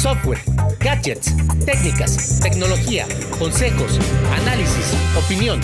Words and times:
software, 0.00 0.40
gadgets, 0.78 1.36
técnicas, 1.66 2.40
tecnología, 2.40 3.06
consejos, 3.38 3.98
análisis, 4.40 4.94
opinión. 5.14 5.60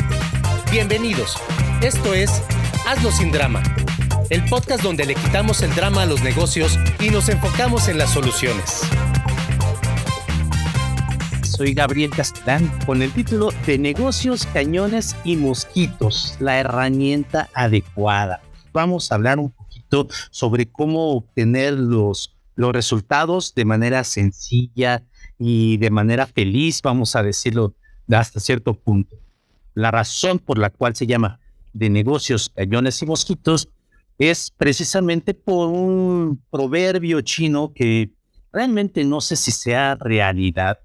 Bienvenidos. 0.70 1.38
Esto 1.80 2.12
es 2.12 2.42
Hazlo 2.86 3.10
sin 3.12 3.32
drama, 3.32 3.62
el 4.28 4.44
podcast 4.44 4.82
donde 4.82 5.06
le 5.06 5.14
quitamos 5.14 5.62
el 5.62 5.74
drama 5.74 6.02
a 6.02 6.06
los 6.06 6.22
negocios 6.22 6.78
y 7.00 7.08
nos 7.08 7.30
enfocamos 7.30 7.88
en 7.88 7.96
las 7.96 8.10
soluciones. 8.10 8.82
Soy 11.42 11.72
Gabriel 11.72 12.10
Castellán 12.10 12.70
con 12.84 13.00
el 13.00 13.12
título 13.12 13.54
de 13.64 13.78
Negocios, 13.78 14.46
Cañones 14.52 15.16
y 15.24 15.36
Mosquitos, 15.36 16.36
la 16.40 16.58
herramienta 16.58 17.48
adecuada. 17.54 18.42
Vamos 18.74 19.10
a 19.10 19.14
hablar 19.14 19.38
un 19.38 19.50
poquito 19.50 20.08
sobre 20.30 20.66
cómo 20.66 21.12
obtener 21.12 21.72
los 21.72 22.35
los 22.56 22.72
resultados 22.72 23.54
de 23.54 23.64
manera 23.64 24.02
sencilla 24.02 25.04
y 25.38 25.76
de 25.76 25.90
manera 25.90 26.26
feliz, 26.26 26.80
vamos 26.82 27.14
a 27.14 27.22
decirlo 27.22 27.74
hasta 28.10 28.40
cierto 28.40 28.74
punto. 28.74 29.16
La 29.74 29.90
razón 29.90 30.38
por 30.38 30.58
la 30.58 30.70
cual 30.70 30.96
se 30.96 31.06
llama 31.06 31.38
de 31.74 31.90
negocios 31.90 32.48
cañones 32.48 33.00
y 33.02 33.06
mosquitos 33.06 33.68
es 34.18 34.50
precisamente 34.56 35.34
por 35.34 35.68
un 35.68 36.42
proverbio 36.50 37.20
chino 37.20 37.72
que 37.74 38.10
realmente 38.52 39.04
no 39.04 39.20
sé 39.20 39.36
si 39.36 39.50
sea 39.52 39.94
realidad, 39.96 40.78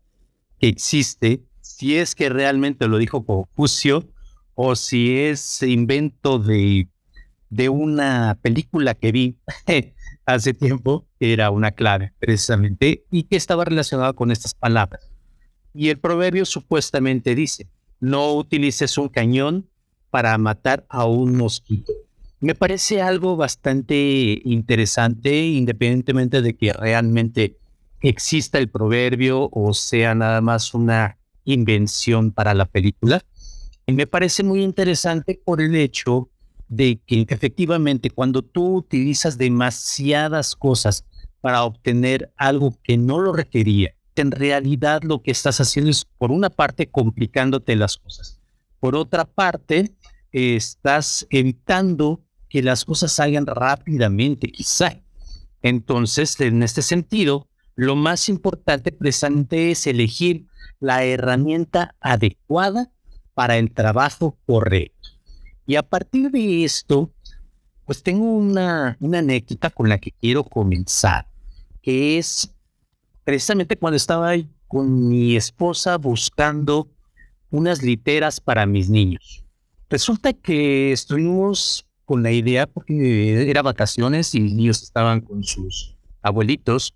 que 0.59 0.67
existe, 0.67 1.41
si 1.61 1.95
es 1.95 2.13
que 2.13 2.27
realmente 2.27 2.89
lo 2.89 2.97
dijo 2.97 3.25
Confucio 3.25 4.09
o 4.55 4.75
si 4.75 5.17
es 5.17 5.63
invento 5.63 6.37
de, 6.37 6.89
de 7.49 7.69
una 7.69 8.37
película 8.41 8.93
que 8.93 9.13
vi 9.13 9.37
hace 10.33 10.53
tiempo 10.53 11.05
era 11.19 11.51
una 11.51 11.71
clave 11.71 12.13
precisamente 12.19 13.05
y 13.11 13.23
que 13.23 13.35
estaba 13.35 13.65
relacionada 13.65 14.13
con 14.13 14.31
estas 14.31 14.53
palabras. 14.53 15.09
Y 15.73 15.89
el 15.89 15.99
proverbio 15.99 16.45
supuestamente 16.45 17.35
dice, 17.35 17.67
no 17.99 18.33
utilices 18.33 18.97
un 18.97 19.09
cañón 19.09 19.69
para 20.09 20.37
matar 20.37 20.85
a 20.89 21.05
un 21.05 21.35
mosquito. 21.37 21.93
Me 22.39 22.55
parece 22.55 23.01
algo 23.01 23.37
bastante 23.37 24.41
interesante, 24.43 25.45
independientemente 25.47 26.41
de 26.41 26.57
que 26.57 26.73
realmente 26.73 27.57
exista 28.01 28.57
el 28.57 28.69
proverbio 28.69 29.49
o 29.51 29.73
sea 29.73 30.15
nada 30.15 30.41
más 30.41 30.73
una 30.73 31.17
invención 31.45 32.31
para 32.31 32.53
la 32.53 32.65
película. 32.65 33.21
Y 33.85 33.93
me 33.93 34.07
parece 34.07 34.43
muy 34.43 34.63
interesante 34.63 35.39
por 35.43 35.61
el 35.61 35.75
hecho 35.75 36.29
de 36.71 37.01
que 37.05 37.25
efectivamente 37.27 38.09
cuando 38.09 38.41
tú 38.41 38.77
utilizas 38.77 39.37
demasiadas 39.37 40.55
cosas 40.55 41.03
para 41.41 41.65
obtener 41.65 42.31
algo 42.37 42.79
que 42.81 42.97
no 42.97 43.19
lo 43.19 43.33
requería, 43.33 43.93
en 44.21 44.31
realidad 44.31 45.03
lo 45.03 45.21
que 45.21 45.31
estás 45.31 45.59
haciendo 45.59 45.91
es, 45.91 46.05
por 46.05 46.31
una 46.31 46.49
parte, 46.49 46.89
complicándote 46.89 47.75
las 47.75 47.97
cosas. 47.97 48.39
Por 48.79 48.95
otra 48.95 49.25
parte, 49.25 49.93
estás 50.31 51.27
evitando 51.29 52.21
que 52.47 52.61
las 52.61 52.85
cosas 52.85 53.11
salgan 53.11 53.45
rápidamente, 53.45 54.47
quizá. 54.47 55.01
Entonces, 55.61 56.39
en 56.39 56.63
este 56.63 56.81
sentido, 56.81 57.47
lo 57.75 57.95
más 57.95 58.29
importante 58.29 58.91
precisamente 58.91 59.71
es 59.71 59.87
elegir 59.87 60.47
la 60.79 61.03
herramienta 61.03 61.95
adecuada 61.99 62.91
para 63.33 63.57
el 63.57 63.71
trabajo 63.71 64.37
correcto. 64.45 65.09
Y 65.65 65.75
a 65.75 65.83
partir 65.83 66.31
de 66.31 66.63
esto, 66.63 67.11
pues 67.85 68.01
tengo 68.03 68.25
una, 68.25 68.97
una 68.99 69.19
anécdota 69.19 69.69
con 69.69 69.89
la 69.89 69.97
que 69.97 70.11
quiero 70.11 70.43
comenzar, 70.43 71.27
que 71.81 72.17
es 72.17 72.53
precisamente 73.23 73.77
cuando 73.77 73.97
estaba 73.97 74.33
con 74.67 75.09
mi 75.09 75.35
esposa 75.35 75.97
buscando 75.97 76.89
unas 77.49 77.83
literas 77.83 78.39
para 78.39 78.65
mis 78.65 78.89
niños. 78.89 79.43
Resulta 79.89 80.33
que 80.33 80.91
estuvimos 80.93 81.85
con 82.05 82.23
la 82.23 82.31
idea, 82.31 82.67
porque 82.67 83.49
era 83.49 83.61
vacaciones 83.61 84.33
y 84.35 84.39
los 84.39 84.53
niños 84.53 84.83
estaban 84.83 85.21
con 85.21 85.43
sus 85.43 85.97
abuelitos, 86.21 86.93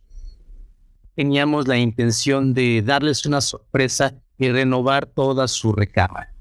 teníamos 1.15 1.67
la 1.67 1.77
intención 1.77 2.53
de 2.53 2.81
darles 2.81 3.25
una 3.25 3.41
sorpresa 3.41 4.13
y 4.37 4.49
renovar 4.49 5.05
toda 5.05 5.47
su 5.47 5.71
recámara. 5.71 6.34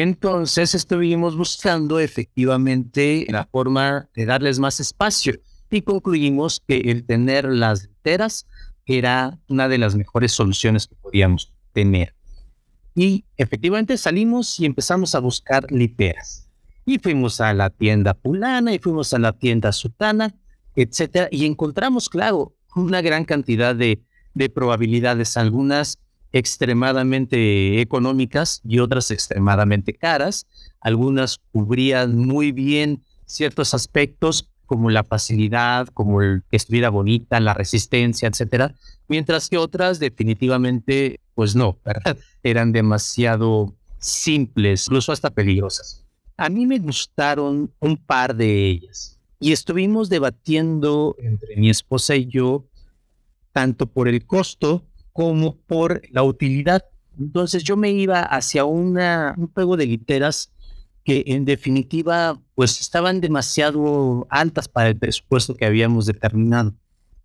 Entonces 0.00 0.76
estuvimos 0.76 1.36
buscando 1.36 1.98
efectivamente 1.98 3.26
la 3.30 3.46
forma 3.46 4.08
de 4.14 4.26
darles 4.26 4.60
más 4.60 4.78
espacio 4.78 5.34
y 5.72 5.82
concluimos 5.82 6.62
que 6.68 6.76
el 6.76 7.04
tener 7.04 7.46
las 7.46 7.82
literas 7.82 8.46
era 8.86 9.40
una 9.48 9.68
de 9.68 9.76
las 9.76 9.96
mejores 9.96 10.30
soluciones 10.30 10.86
que 10.86 10.94
podíamos 10.94 11.52
tener. 11.72 12.14
Y 12.94 13.24
efectivamente 13.36 13.96
salimos 13.96 14.60
y 14.60 14.66
empezamos 14.66 15.16
a 15.16 15.18
buscar 15.18 15.66
literas. 15.72 16.48
Y 16.86 17.00
fuimos 17.00 17.40
a 17.40 17.52
la 17.52 17.68
tienda 17.68 18.14
fulana 18.14 18.72
y 18.72 18.78
fuimos 18.78 19.12
a 19.14 19.18
la 19.18 19.32
tienda 19.32 19.72
sutana, 19.72 20.32
etcétera, 20.76 21.26
y 21.32 21.44
encontramos, 21.44 22.08
claro, 22.08 22.54
una 22.76 23.02
gran 23.02 23.24
cantidad 23.24 23.74
de, 23.74 24.00
de 24.32 24.48
probabilidades, 24.48 25.36
algunas 25.36 25.98
extremadamente 26.32 27.80
económicas 27.80 28.60
y 28.64 28.78
otras 28.78 29.10
extremadamente 29.10 29.94
caras. 29.94 30.46
Algunas 30.80 31.40
cubrían 31.52 32.16
muy 32.16 32.52
bien 32.52 33.02
ciertos 33.26 33.74
aspectos 33.74 34.50
como 34.66 34.90
la 34.90 35.02
facilidad, 35.02 35.88
como 35.88 36.20
el 36.20 36.42
que 36.50 36.56
estuviera 36.58 36.90
bonita, 36.90 37.40
la 37.40 37.54
resistencia, 37.54 38.28
etcétera, 38.28 38.74
mientras 39.08 39.48
que 39.48 39.56
otras 39.56 39.98
definitivamente, 39.98 41.20
pues 41.34 41.56
no. 41.56 41.78
Eran 42.42 42.72
demasiado 42.72 43.74
simples, 43.98 44.86
incluso 44.86 45.12
hasta 45.12 45.30
peligrosas. 45.30 46.04
A 46.36 46.50
mí 46.50 46.66
me 46.66 46.78
gustaron 46.78 47.72
un 47.80 47.96
par 47.96 48.36
de 48.36 48.66
ellas 48.68 49.18
y 49.40 49.52
estuvimos 49.52 50.08
debatiendo 50.08 51.16
entre 51.18 51.56
mi 51.56 51.70
esposa 51.70 52.14
y 52.14 52.26
yo 52.26 52.66
tanto 53.52 53.86
por 53.86 54.06
el 54.06 54.24
costo 54.26 54.84
como 55.18 55.56
por 55.56 56.00
la 56.12 56.22
utilidad. 56.22 56.84
Entonces 57.18 57.64
yo 57.64 57.76
me 57.76 57.90
iba 57.90 58.22
hacia 58.22 58.64
una, 58.64 59.34
un 59.36 59.48
juego 59.52 59.76
de 59.76 59.84
literas 59.84 60.52
que 61.02 61.24
en 61.26 61.44
definitiva 61.44 62.40
pues 62.54 62.80
estaban 62.80 63.20
demasiado 63.20 64.28
altas 64.30 64.68
para 64.68 64.90
el 64.90 64.96
presupuesto 64.96 65.56
que 65.56 65.66
habíamos 65.66 66.06
determinado. 66.06 66.72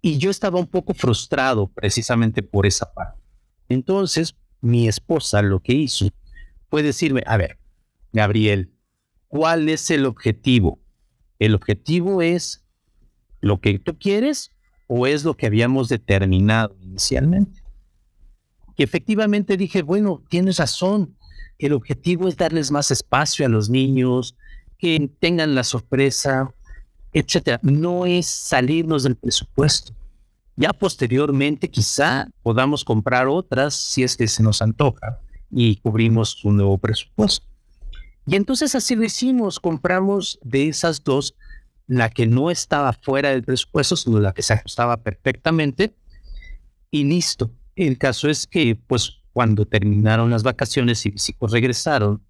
Y 0.02 0.18
yo 0.18 0.32
estaba 0.32 0.60
un 0.60 0.66
poco 0.66 0.96
frustrado 0.96 1.68
precisamente 1.68 2.42
por 2.42 2.66
esa 2.66 2.92
parte. 2.92 3.22
Entonces 3.70 4.36
mi 4.60 4.88
esposa 4.88 5.44
lo 5.44 5.60
que 5.60 5.74
hizo 5.74 6.10
fue 6.72 6.82
decirme, 6.82 7.22
a 7.28 7.38
ver, 7.38 7.60
Gabriel, 8.12 8.74
¿cuál 9.28 9.70
es 9.70 9.92
el 9.92 10.08
objetivo? 10.08 10.80
¿El 11.38 11.54
objetivo 11.54 12.24
es 12.24 12.66
lo 13.40 13.62
que 13.62 13.78
tú 13.78 14.00
quieres 14.00 14.50
o 14.88 15.06
es 15.06 15.24
lo 15.24 15.38
que 15.38 15.46
habíamos 15.46 15.90
determinado 15.90 16.76
inicialmente? 16.82 17.63
Que 18.76 18.84
efectivamente 18.84 19.58
dije, 19.58 19.82
bueno, 19.82 20.24
tienes 20.30 20.58
razón, 20.58 21.16
el 21.58 21.74
objetivo 21.74 22.28
es 22.28 22.38
darles 22.38 22.72
más 22.72 22.92
espacio 22.92 23.46
a 23.46 23.50
los 23.50 23.70
niños, 23.70 24.36
que 24.78 25.10
tengan 25.20 25.56
la 25.56 25.64
sorpresa, 25.64 26.54
etcétera. 27.14 27.60
No 27.64 28.06
es 28.06 28.28
salirnos 28.28 29.04
del 29.04 29.16
presupuesto. 29.16 29.94
Ya 30.56 30.74
posteriormente 30.74 31.70
quizá 31.70 32.28
podamos 32.42 32.84
comprar 32.84 33.28
otras 33.28 33.76
si 33.76 34.04
es 34.04 34.18
que 34.18 34.28
se 34.28 34.44
nos 34.44 34.62
antoja 34.62 35.20
y 35.50 35.78
cubrimos 35.78 36.44
un 36.44 36.58
nuevo 36.58 36.78
presupuesto. 36.78 37.46
Y 38.26 38.36
entonces 38.36 38.76
así 38.76 38.96
lo 38.96 39.04
hicimos, 39.04 39.60
compramos 39.60 40.40
de 40.44 40.68
esas 40.68 41.04
dos 41.04 41.36
la 41.88 42.10
que 42.10 42.28
no 42.28 42.50
estaba 42.50 42.94
fuera 42.94 43.30
del 43.30 43.44
presupuesto, 43.44 43.96
sino 43.96 44.20
la 44.20 44.34
que 44.34 44.42
se 44.42 44.54
ajustaba 44.54 44.98
perfectamente 44.98 45.96
y 46.90 47.04
listo. 47.04 47.52
El 47.76 47.98
caso 47.98 48.30
es 48.30 48.46
que, 48.46 48.76
pues, 48.76 49.18
cuando 49.34 49.66
terminaron 49.66 50.30
las 50.30 50.44
vacaciones 50.44 51.06
y 51.06 51.12
mis 51.12 51.30
hijos 51.30 51.52
regresaron, 51.52 52.22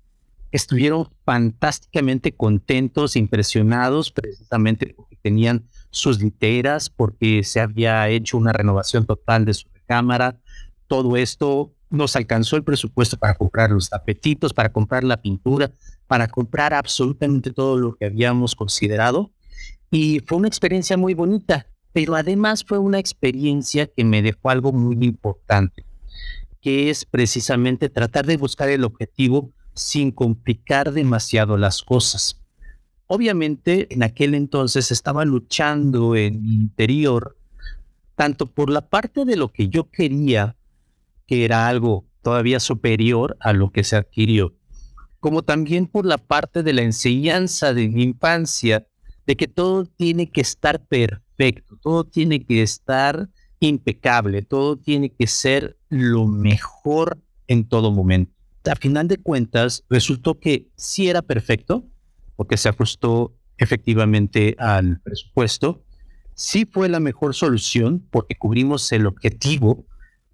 estuvieron 0.51 1.09
fantásticamente 1.25 2.31
contentos, 2.31 3.15
impresionados, 3.15 4.11
precisamente 4.11 4.93
porque 4.95 5.17
tenían 5.21 5.67
sus 5.89 6.21
literas, 6.21 6.89
porque 6.89 7.43
se 7.43 7.59
había 7.59 8.07
hecho 8.09 8.37
una 8.37 8.53
renovación 8.53 9.05
total 9.05 9.45
de 9.45 9.53
su 9.53 9.67
cámara. 9.85 10.39
Todo 10.87 11.17
esto 11.17 11.73
nos 11.89 12.15
alcanzó 12.15 12.55
el 12.55 12.63
presupuesto 12.63 13.17
para 13.17 13.35
comprar 13.35 13.71
los 13.71 13.89
tapetitos, 13.89 14.53
para 14.53 14.71
comprar 14.71 15.03
la 15.03 15.21
pintura, 15.21 15.71
para 16.07 16.27
comprar 16.27 16.73
absolutamente 16.73 17.51
todo 17.51 17.77
lo 17.77 17.95
que 17.95 18.05
habíamos 18.05 18.55
considerado. 18.55 19.31
Y 19.91 20.21
fue 20.25 20.37
una 20.37 20.47
experiencia 20.47 20.97
muy 20.97 21.13
bonita 21.13 21.67
pero 21.93 22.15
además 22.15 22.65
fue 22.65 22.79
una 22.79 22.99
experiencia 22.99 23.87
que 23.87 24.03
me 24.03 24.21
dejó 24.21 24.49
algo 24.49 24.73
muy 24.73 24.97
importante, 25.05 25.85
que 26.59 26.89
es 26.89 27.05
precisamente 27.05 27.89
tratar 27.89 28.25
de 28.25 28.37
buscar 28.37 28.69
el 28.69 28.83
objetivo 28.83 29.51
sin 29.75 30.11
complicar 30.11 30.91
demasiado 30.91 31.55
las 31.55 31.83
cosas. 31.83 32.41
Obviamente 33.07 33.93
en 33.93 34.03
aquel 34.03 34.33
entonces 34.33 34.91
estaba 34.91 35.23
luchando 35.23 36.15
en 36.15 36.41
mi 36.41 36.55
interior 36.55 37.37
tanto 38.15 38.47
por 38.47 38.69
la 38.69 38.89
parte 38.89 39.25
de 39.25 39.35
lo 39.35 39.51
que 39.51 39.69
yo 39.69 39.89
quería, 39.89 40.55
que 41.25 41.45
era 41.45 41.67
algo 41.67 42.05
todavía 42.21 42.59
superior 42.59 43.37
a 43.39 43.53
lo 43.53 43.71
que 43.71 43.83
se 43.83 43.95
adquirió, 43.95 44.55
como 45.19 45.43
también 45.43 45.87
por 45.87 46.05
la 46.05 46.17
parte 46.17 46.63
de 46.63 46.73
la 46.73 46.83
enseñanza 46.83 47.73
de 47.73 47.89
mi 47.89 48.03
infancia, 48.03 48.87
de 49.25 49.35
que 49.35 49.47
todo 49.47 49.85
tiene 49.85 50.29
que 50.29 50.41
estar 50.41 50.85
perfecto, 50.85 51.22
todo 51.81 52.03
tiene 52.03 52.43
que 52.43 52.61
estar 52.61 53.29
impecable, 53.59 54.41
todo 54.41 54.77
tiene 54.77 55.09
que 55.09 55.27
ser 55.27 55.77
lo 55.89 56.27
mejor 56.27 57.19
en 57.47 57.67
todo 57.67 57.91
momento. 57.91 58.33
A 58.65 58.75
final 58.75 59.07
de 59.07 59.17
cuentas, 59.17 59.83
resultó 59.89 60.39
que 60.39 60.69
sí 60.75 61.09
era 61.09 61.21
perfecto, 61.21 61.85
porque 62.35 62.57
se 62.57 62.69
ajustó 62.69 63.35
efectivamente 63.57 64.55
al 64.59 64.99
presupuesto, 65.01 65.83
sí 66.33 66.65
fue 66.65 66.89
la 66.89 66.99
mejor 66.99 67.35
solución 67.35 68.05
porque 68.09 68.35
cubrimos 68.35 68.91
el 68.91 69.05
objetivo 69.05 69.85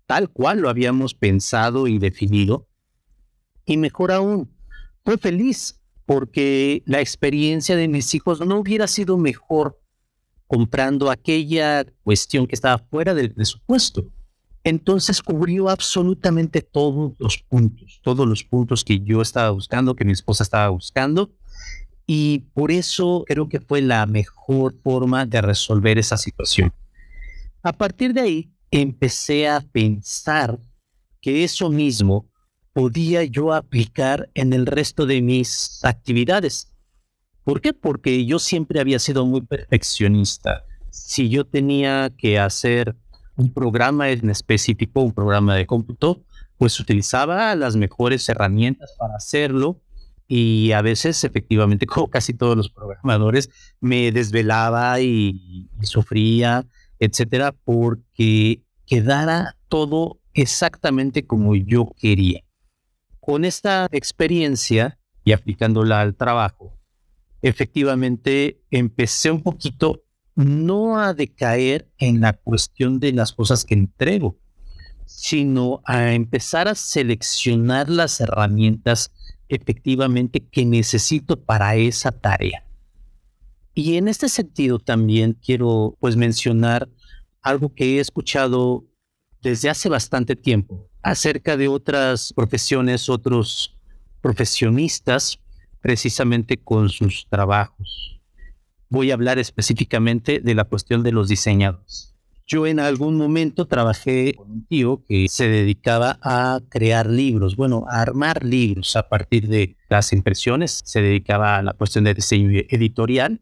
tal 0.10 0.30
cual 0.32 0.62
lo 0.62 0.70
habíamos 0.70 1.14
pensado 1.14 1.86
y 1.86 2.00
definido, 2.00 2.68
y 3.64 3.78
mejor 3.78 4.12
aún, 4.12 4.52
fue 5.06 5.20
feliz 5.20 5.80
porque 6.08 6.82
la 6.88 7.00
experiencia 7.00 7.76
de 7.76 7.88
mis 7.88 8.16
hijos 8.16 8.40
no 8.40 8.58
hubiera 8.58 8.88
sido 8.88 9.20
mejor 9.20 9.79
comprando 10.50 11.12
aquella 11.12 11.86
cuestión 12.04 12.48
que 12.48 12.56
estaba 12.56 12.80
fuera 12.80 13.14
del 13.14 13.32
presupuesto. 13.32 14.10
Entonces 14.64 15.22
cubrió 15.22 15.70
absolutamente 15.70 16.64
todos 16.64 17.14
los 17.20 17.38
puntos, 17.38 18.00
todos 18.04 18.28
los 18.28 18.44
puntos 18.44 18.84
que 18.84 19.00
yo 19.00 19.22
estaba 19.22 19.52
buscando, 19.52 19.96
que 19.96 20.06
mi 20.06 20.12
esposa 20.12 20.42
estaba 20.42 20.70
buscando. 20.70 21.30
Y 22.08 22.46
por 22.56 22.72
eso 22.72 23.24
creo 23.28 23.48
que 23.48 23.60
fue 23.60 23.82
la 23.82 24.08
mejor 24.08 24.74
forma 24.84 25.28
de 25.28 25.40
resolver 25.40 26.00
esa 26.00 26.18
situación. 26.18 26.74
A 27.62 27.72
partir 27.72 28.16
de 28.16 28.22
ahí, 28.22 28.52
empecé 28.72 29.48
a 29.48 29.62
pensar 29.62 30.60
que 31.22 31.44
eso 31.44 31.70
mismo 31.70 32.28
podía 32.74 33.24
yo 33.24 33.54
aplicar 33.54 34.32
en 34.34 34.54
el 34.54 34.66
resto 34.66 35.06
de 35.06 35.22
mis 35.22 35.80
actividades. 35.84 36.74
¿Por 37.50 37.62
qué? 37.62 37.74
Porque 37.74 38.28
yo 38.28 38.38
siempre 38.38 38.80
había 38.80 39.00
sido 39.00 39.26
muy 39.26 39.42
perfeccionista. 39.42 40.66
Si 40.92 41.30
yo 41.30 41.48
tenía 41.48 42.12
que 42.16 42.38
hacer 42.38 42.96
un 43.38 43.52
programa 43.52 44.12
en 44.12 44.30
específico, 44.30 45.02
un 45.02 45.14
programa 45.14 45.56
de 45.56 45.66
cómputo, 45.66 46.22
pues 46.60 46.80
utilizaba 46.80 47.56
las 47.56 47.76
mejores 47.76 48.30
herramientas 48.30 48.94
para 49.00 49.16
hacerlo 49.16 49.82
y 50.28 50.74
a 50.74 50.84
veces 50.84 51.24
efectivamente, 51.24 51.86
como 51.88 52.08
casi 52.08 52.36
todos 52.36 52.56
los 52.56 52.70
programadores, 52.70 53.50
me 53.80 54.12
desvelaba 54.12 55.02
y, 55.02 55.72
y 55.82 55.86
sufría, 55.88 56.68
etcétera, 57.00 57.56
porque 57.64 58.62
quedara 58.86 59.58
todo 59.70 60.20
exactamente 60.36 61.26
como 61.26 61.56
yo 61.56 61.90
quería. 61.98 62.44
Con 63.20 63.44
esta 63.44 63.88
experiencia 63.92 65.00
y 65.24 65.32
aplicándola 65.32 66.02
al 66.02 66.14
trabajo, 66.14 66.79
efectivamente 67.42 68.62
empecé 68.72 69.32
un 69.32 69.42
poquito 69.42 70.04
no 70.36 71.00
a 71.00 71.14
decaer 71.14 71.90
en 71.98 72.22
la 72.22 72.34
cuestión 72.34 73.00
de 73.00 73.12
las 73.12 73.34
cosas 73.34 73.66
que 73.66 73.74
entrego, 73.74 74.38
sino 75.06 75.82
a 75.86 76.14
empezar 76.14 76.68
a 76.68 76.76
seleccionar 76.76 77.90
las 77.90 78.22
herramientas 78.22 79.12
efectivamente 79.50 80.40
que 80.40 80.66
necesito 80.66 81.44
para 81.44 81.76
esa 81.76 82.12
tarea. 82.12 82.64
Y 83.74 83.98
en 83.98 84.08
este 84.08 84.30
sentido 84.30 84.80
también 84.80 85.34
quiero 85.34 85.98
pues 86.00 86.16
mencionar 86.16 86.90
algo 87.42 87.74
que 87.74 87.98
he 87.98 88.00
escuchado 88.00 88.86
desde 89.42 89.70
hace 89.70 89.90
bastante 89.90 90.36
tiempo 90.36 90.90
acerca 91.02 91.58
de 91.58 91.68
otras 91.68 92.34
profesiones, 92.34 93.10
otros 93.10 93.78
profesionistas 94.22 95.40
precisamente 95.82 96.58
con 96.58 96.90
sus 96.90 97.28
trabajos. 97.30 98.20
Voy 98.90 99.12
a 99.12 99.14
hablar 99.14 99.40
específicamente 99.40 100.40
de 100.40 100.56
la 100.56 100.64
cuestión 100.64 101.04
de 101.04 101.12
los 101.12 101.28
diseñadores. 101.28 102.16
Yo 102.48 102.66
en 102.66 102.80
algún 102.80 103.16
momento 103.16 103.68
trabajé 103.68 104.34
con 104.36 104.50
un 104.50 104.66
tío 104.66 105.04
que 105.08 105.28
se 105.30 105.48
dedicaba 105.48 106.18
a 106.24 106.60
crear 106.70 107.06
libros, 107.06 107.56
bueno, 107.56 107.86
a 107.88 108.02
armar 108.02 108.44
libros 108.44 108.96
a 108.96 109.08
partir 109.08 109.48
de 109.48 109.76
las 109.88 110.12
impresiones, 110.14 110.82
se 110.84 111.02
dedicaba 111.02 111.58
a 111.58 111.62
la 111.62 111.74
cuestión 111.74 112.06
de 112.06 112.16
diseño 112.16 112.50
editorial, 112.70 113.40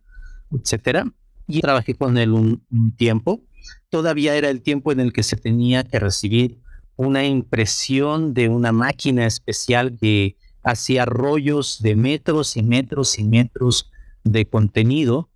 etcétera. 0.51 1.05
Y 1.47 1.61
trabajé 1.61 1.95
con 1.95 2.17
él 2.17 2.33
un, 2.33 2.61
un 2.69 2.91
tiempo 2.97 3.41
todavía 3.89 4.35
era 4.35 4.49
el 4.49 4.61
tiempo 4.61 4.91
en 4.91 4.99
el 4.99 5.13
que 5.13 5.23
se 5.23 5.37
tenía 5.37 5.83
que 5.83 5.99
recibir 5.99 6.59
una 6.95 7.25
impresión 7.25 8.33
de 8.33 8.49
una 8.49 8.71
máquina 8.71 9.25
especial 9.25 9.97
que 9.99 10.35
hacía 10.67 11.05
rollos 11.05 11.81
de 11.81 11.95
metros 11.95 12.57
y 12.57 12.61
metros 12.61 13.17
y 13.17 13.23
metros 13.23 13.89
de 14.23 14.45
contenido 14.45 15.29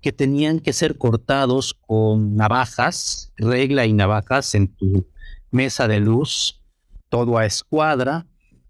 que 0.00 0.12
tenían 0.12 0.60
que 0.60 0.72
ser 0.72 0.96
cortados 0.96 1.74
con 1.74 2.36
navajas, 2.36 3.32
regla 3.36 3.86
y 3.86 3.92
navajas 3.92 4.54
en 4.54 4.68
tu 4.68 5.08
mesa 5.50 5.88
de 5.88 5.98
luz, 5.98 6.62
todo 7.08 7.38
a 7.38 7.46
escuadra, 7.46 8.26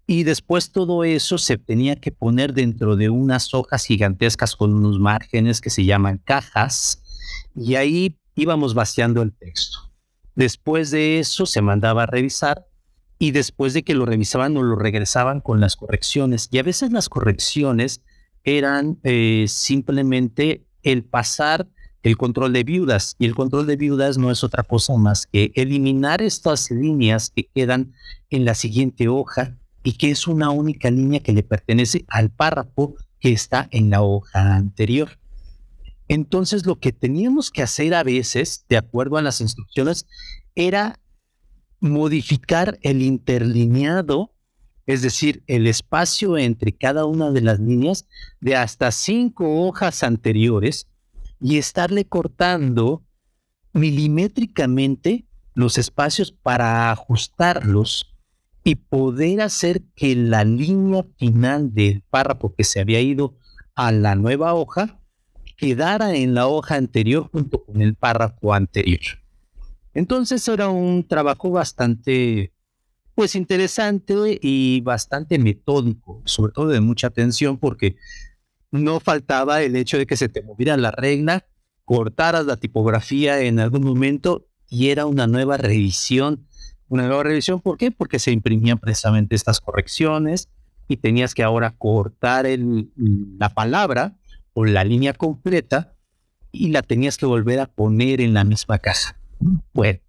y 0.07 0.23
después 0.23 0.71
todo 0.71 1.03
eso 1.03 1.37
se 1.37 1.57
tenía 1.57 1.97
que 1.97 2.11
poner 2.11 2.53
dentro 2.53 2.95
de 2.95 3.09
unas 3.09 3.53
hojas 3.53 3.85
gigantescas 3.85 4.55
con 4.55 4.73
unos 4.73 4.99
márgenes 4.99 5.61
que 5.61 5.69
se 5.69 5.85
llaman 5.85 6.17
cajas, 6.17 7.03
y 7.53 7.75
ahí 7.75 8.17
íbamos 8.35 8.73
vaciando 8.73 9.21
el 9.21 9.33
texto. 9.33 9.91
Después 10.33 10.89
de 10.91 11.19
eso 11.19 11.45
se 11.45 11.61
mandaba 11.61 12.03
a 12.03 12.05
revisar 12.07 12.66
y 13.19 13.31
después 13.31 13.73
de 13.73 13.83
que 13.83 13.95
lo 13.95 14.05
revisaban 14.05 14.53
nos 14.53 14.63
lo 14.63 14.75
regresaban 14.75 15.41
con 15.41 15.59
las 15.59 15.75
correcciones. 15.75 16.49
Y 16.51 16.59
a 16.59 16.63
veces 16.63 16.91
las 16.91 17.09
correcciones 17.09 18.01
eran 18.43 18.99
eh, 19.03 19.45
simplemente 19.47 20.65
el 20.83 21.03
pasar 21.03 21.67
el 22.03 22.17
control 22.17 22.53
de 22.53 22.63
viudas. 22.63 23.15
Y 23.19 23.25
el 23.25 23.35
control 23.35 23.67
de 23.67 23.75
viudas 23.75 24.17
no 24.17 24.31
es 24.31 24.43
otra 24.43 24.63
cosa 24.63 24.95
más 24.95 25.27
que 25.27 25.51
eliminar 25.55 26.21
estas 26.21 26.71
líneas 26.71 27.31
que 27.35 27.49
quedan 27.53 27.93
en 28.29 28.45
la 28.45 28.55
siguiente 28.55 29.07
hoja 29.07 29.57
y 29.83 29.93
que 29.93 30.11
es 30.11 30.27
una 30.27 30.49
única 30.49 30.89
línea 30.89 31.21
que 31.21 31.33
le 31.33 31.43
pertenece 31.43 32.05
al 32.07 32.29
párrafo 32.29 32.95
que 33.19 33.31
está 33.31 33.67
en 33.71 33.89
la 33.89 34.01
hoja 34.01 34.55
anterior. 34.55 35.19
Entonces 36.07 36.65
lo 36.65 36.79
que 36.79 36.93
teníamos 36.93 37.51
que 37.51 37.63
hacer 37.63 37.93
a 37.93 38.03
veces, 38.03 38.65
de 38.69 38.77
acuerdo 38.77 39.17
a 39.17 39.21
las 39.21 39.41
instrucciones, 39.41 40.07
era 40.55 40.99
modificar 41.79 42.77
el 42.81 43.01
interlineado, 43.01 44.33
es 44.85 45.01
decir, 45.01 45.43
el 45.47 45.67
espacio 45.67 46.37
entre 46.37 46.71
cada 46.71 47.05
una 47.05 47.31
de 47.31 47.41
las 47.41 47.59
líneas 47.59 48.07
de 48.39 48.55
hasta 48.55 48.91
cinco 48.91 49.67
hojas 49.67 50.03
anteriores 50.03 50.87
y 51.39 51.57
estarle 51.57 52.05
cortando 52.05 53.03
milimétricamente 53.73 55.25
los 55.53 55.77
espacios 55.77 56.31
para 56.31 56.91
ajustarlos 56.91 58.15
y 58.63 58.75
poder 58.75 59.41
hacer 59.41 59.81
que 59.95 60.15
la 60.15 60.43
línea 60.43 61.05
final 61.17 61.73
del 61.73 62.01
párrafo 62.09 62.53
que 62.55 62.63
se 62.63 62.79
había 62.79 63.01
ido 63.01 63.37
a 63.75 63.91
la 63.91 64.15
nueva 64.15 64.53
hoja 64.53 64.99
quedara 65.57 66.15
en 66.15 66.33
la 66.33 66.47
hoja 66.47 66.75
anterior 66.75 67.29
junto 67.31 67.63
con 67.63 67.81
el 67.81 67.95
párrafo 67.95 68.53
anterior. 68.53 69.01
Entonces 69.97 70.47
era 70.47 70.69
un 70.69 71.07
trabajo 71.07 71.49
bastante, 71.49 72.53
pues 73.15 73.33
interesante 73.33 74.37
y 74.39 74.79
bastante 74.81 75.39
metódico, 75.39 76.21
sobre 76.25 76.53
todo 76.53 76.67
de 76.67 76.81
mucha 76.81 77.07
atención 77.07 77.57
porque 77.57 77.95
no 78.69 78.99
faltaba 78.99 79.63
el 79.63 79.75
hecho 79.75 79.97
de 79.97 80.05
que 80.05 80.15
se 80.15 80.29
te 80.29 80.43
moviera 80.43 80.77
la 80.77 80.91
regla, 80.91 81.47
cortaras 81.83 82.45
la 82.45 82.57
tipografía 82.57 83.41
en 83.41 83.59
algún 83.59 83.83
momento 83.83 84.45
y 84.69 84.89
era 84.89 85.07
una 85.07 85.25
nueva 85.25 85.57
revisión. 85.57 86.45
Una 86.89 87.07
nueva 87.07 87.23
revisión, 87.23 87.59
¿por 87.59 87.79
qué? 87.79 87.89
Porque 87.89 88.19
se 88.19 88.29
imprimían 88.29 88.77
precisamente 88.77 89.33
estas 89.33 89.59
correcciones 89.59 90.47
y 90.87 90.97
tenías 90.97 91.33
que 91.33 91.41
ahora 91.41 91.73
cortar 91.75 92.45
la 92.47 93.49
palabra 93.49 94.15
o 94.53 94.63
la 94.63 94.83
línea 94.83 95.13
completa 95.13 95.95
y 96.51 96.69
la 96.69 96.83
tenías 96.83 97.17
que 97.17 97.25
volver 97.25 97.59
a 97.59 97.65
poner 97.65 98.21
en 98.21 98.35
la 98.35 98.43
misma 98.43 98.77
caja. 98.77 99.16
Bueno, 99.73 99.99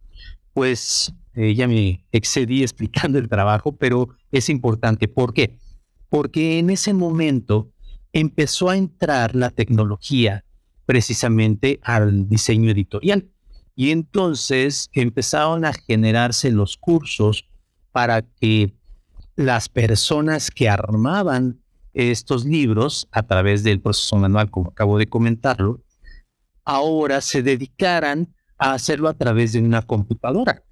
pues 0.53 1.13
eh, 1.35 1.55
ya 1.55 1.69
me 1.69 2.05
excedí 2.13 2.63
explicando 2.63 3.19
el 3.19 3.29
trabajo, 3.29 3.77
pero 3.77 4.09
es 4.33 4.49
importante. 4.49 5.09
¿Por 5.09 5.33
qué? 5.33 5.57
Porque 6.09 6.59
en 6.59 6.71
ese 6.71 6.95
momento 6.95 7.71
empezó 8.13 8.71
a 8.71 8.77
entrar 8.77 9.35
la 9.35 9.51
tecnología 9.51 10.45
precisamente 10.87 11.81
al 11.83 12.29
diseño 12.29 12.71
editorial. 12.71 13.29
Y 13.77 13.91
entonces 13.91 14.89
empezaron 14.93 15.65
a 15.65 15.73
generarse 15.73 16.51
los 16.51 16.77
cursos 16.77 17.49
para 17.93 18.23
que 18.23 18.75
las 19.37 19.69
personas 19.69 20.51
que 20.51 20.69
armaban 20.69 21.61
estos 21.93 22.45
libros 22.45 23.07
a 23.13 23.23
través 23.23 23.63
del 23.63 23.81
proceso 23.81 24.17
manual, 24.17 24.51
como 24.51 24.71
acabo 24.71 24.99
de 24.99 25.07
comentarlo, 25.07 25.85
ahora 26.65 27.21
se 27.21 27.43
dedicaran 27.43 28.35
a 28.59 28.73
hacerlo 28.73 29.09
a 29.09 29.15
través 29.15 29.53
de 29.53 29.61
una 29.61 29.83
computadora. 29.83 30.65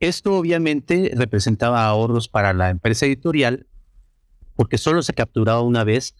Esto 0.00 0.36
obviamente 0.36 1.12
representaba 1.14 1.84
ahorros 1.84 2.28
para 2.28 2.52
la 2.52 2.70
empresa 2.70 3.06
editorial 3.06 3.66
porque 4.54 4.78
solo 4.78 5.02
se 5.02 5.12
capturaba 5.12 5.62
una 5.62 5.84
vez 5.84 6.14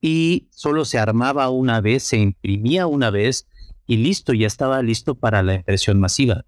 y 0.00 0.48
solo 0.50 0.84
se 0.84 0.98
armaba 0.98 1.48
una 1.50 1.80
vez, 1.80 2.02
se 2.02 2.18
imprimía 2.18 2.86
una 2.86 3.10
vez 3.10 3.46
y 3.86 3.98
listo, 3.98 4.32
ya 4.32 4.46
estaba 4.46 4.82
listo 4.82 5.14
para 5.14 5.42
la 5.42 5.54
impresión 5.54 6.00
masiva. 6.00 6.44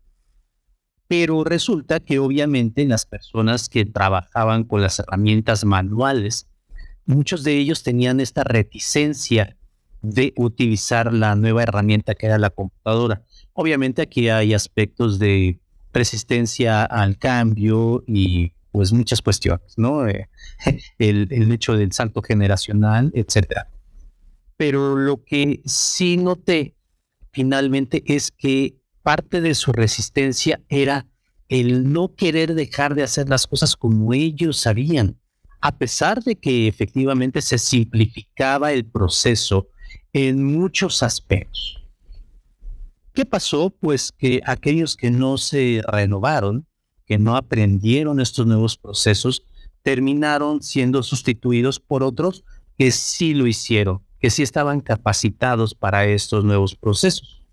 Pero 1.07 1.45
resulta 1.45 2.01
que 2.01 2.19
obviamente 2.19 2.85
las 2.87 3.07
personas 3.07 3.69
que 3.69 3.85
trabajaban 3.85 4.65
con 4.65 4.81
las 4.81 4.99
herramientas 4.99 5.65
manuales, 5.65 6.49
muchos 7.05 7.45
de 7.45 7.59
ellos 7.59 7.83
tenían 7.83 8.21
esta 8.21 8.45
reticencia 8.45 9.57
de 10.01 10.33
utilizar 10.37 11.13
la 11.13 11.35
nueva 11.37 11.63
herramienta 11.63 12.15
que 12.15 12.27
era 12.27 12.39
la 12.39 12.51
computadora. 12.51 13.23
Obviamente 13.55 14.03
aquí 14.03 14.29
hay 14.29 14.53
aspectos 14.53 15.19
de 15.19 15.61
resistencia 15.93 16.85
al 16.85 17.17
cambio 17.19 18.03
y 18.07 18.53
pues 18.73 18.93
muchas 18.93 19.23
cuestiones, 19.23 19.75
¿no? 19.77 20.09
Eh, 20.09 20.29
el, 20.99 21.53
hecho 21.53 21.77
del 21.77 21.93
salto 21.93 22.21
generacional, 22.21 23.13
etcétera. 23.15 23.71
Pero 24.57 24.97
lo 24.97 25.23
que 25.25 25.63
sí 25.65 26.17
noté 26.17 26.75
finalmente 27.33 28.03
es 28.07 28.33
que 28.33 28.75
parte 29.03 29.41
de 29.41 29.55
su 29.55 29.73
resistencia 29.73 30.61
era 30.69 31.07
el 31.49 31.93
no 31.93 32.15
querer 32.17 32.55
dejar 32.55 32.97
de 32.97 33.05
hacer 33.05 33.29
las 33.29 33.47
cosas 33.47 33.77
como 33.77 34.13
ellos 34.13 34.57
sabían, 34.57 35.17
a 35.61 35.77
pesar 35.77 36.25
de 36.25 36.35
que 36.35 36.67
efectivamente 36.67 37.41
se 37.41 37.59
simplificaba 37.59 38.73
el 38.73 38.85
proceso 38.85 39.69
en 40.13 40.43
muchos 40.43 41.05
aspectos. 41.05 41.84
¿Qué 43.15 43.25
pasó? 43.25 43.71
Pues 43.71 44.11
que 44.11 44.41
aquellos 44.45 44.97
que 44.97 45.13
no 45.13 45.39
se 45.39 45.83
renovaron, 45.87 46.67
que 47.07 47.17
no 47.17 47.37
aprendieron 47.37 48.19
estos 48.19 48.45
nuevos 48.45 48.77
procesos, 48.77 49.45
terminaron 49.83 50.65
siendo 50.65 51.01
sustituidos 51.05 51.79
por 51.79 52.03
otros 52.03 52.43
que 52.77 52.91
sí 52.91 53.33
lo 53.33 53.47
hicieron, 53.47 54.03
que 54.19 54.31
sí 54.31 54.43
estaban 54.43 54.81
capacitados 54.81 55.77
para 55.77 56.07
estos 56.07 56.45
nuevos 56.45 56.75
procesos. 56.75 57.47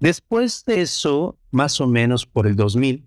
Después 0.00 0.64
de 0.66 0.82
eso, 0.82 1.38
más 1.50 1.80
o 1.80 1.86
menos 1.86 2.26
por 2.26 2.46
el 2.46 2.54
2000, 2.54 3.06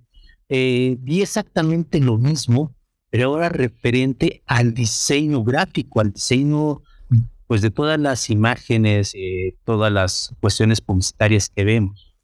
eh, 0.49 0.97
vi 0.99 1.21
exactamente 1.21 1.99
lo 1.99 2.17
mismo, 2.17 2.75
pero 3.11 3.27
ahora 3.27 3.49
referente 3.49 4.41
al 4.47 4.73
diseño 4.73 5.43
gráfico, 5.43 5.99
al 5.99 6.11
diseño 6.11 6.81
pues 7.51 7.61
de 7.61 7.69
todas 7.69 7.99
las 7.99 8.29
imágenes, 8.29 9.13
eh, 9.13 9.57
todas 9.65 9.91
las 9.91 10.33
cuestiones 10.39 10.79
publicitarias 10.79 11.49
que 11.49 11.65
vemos, 11.65 12.15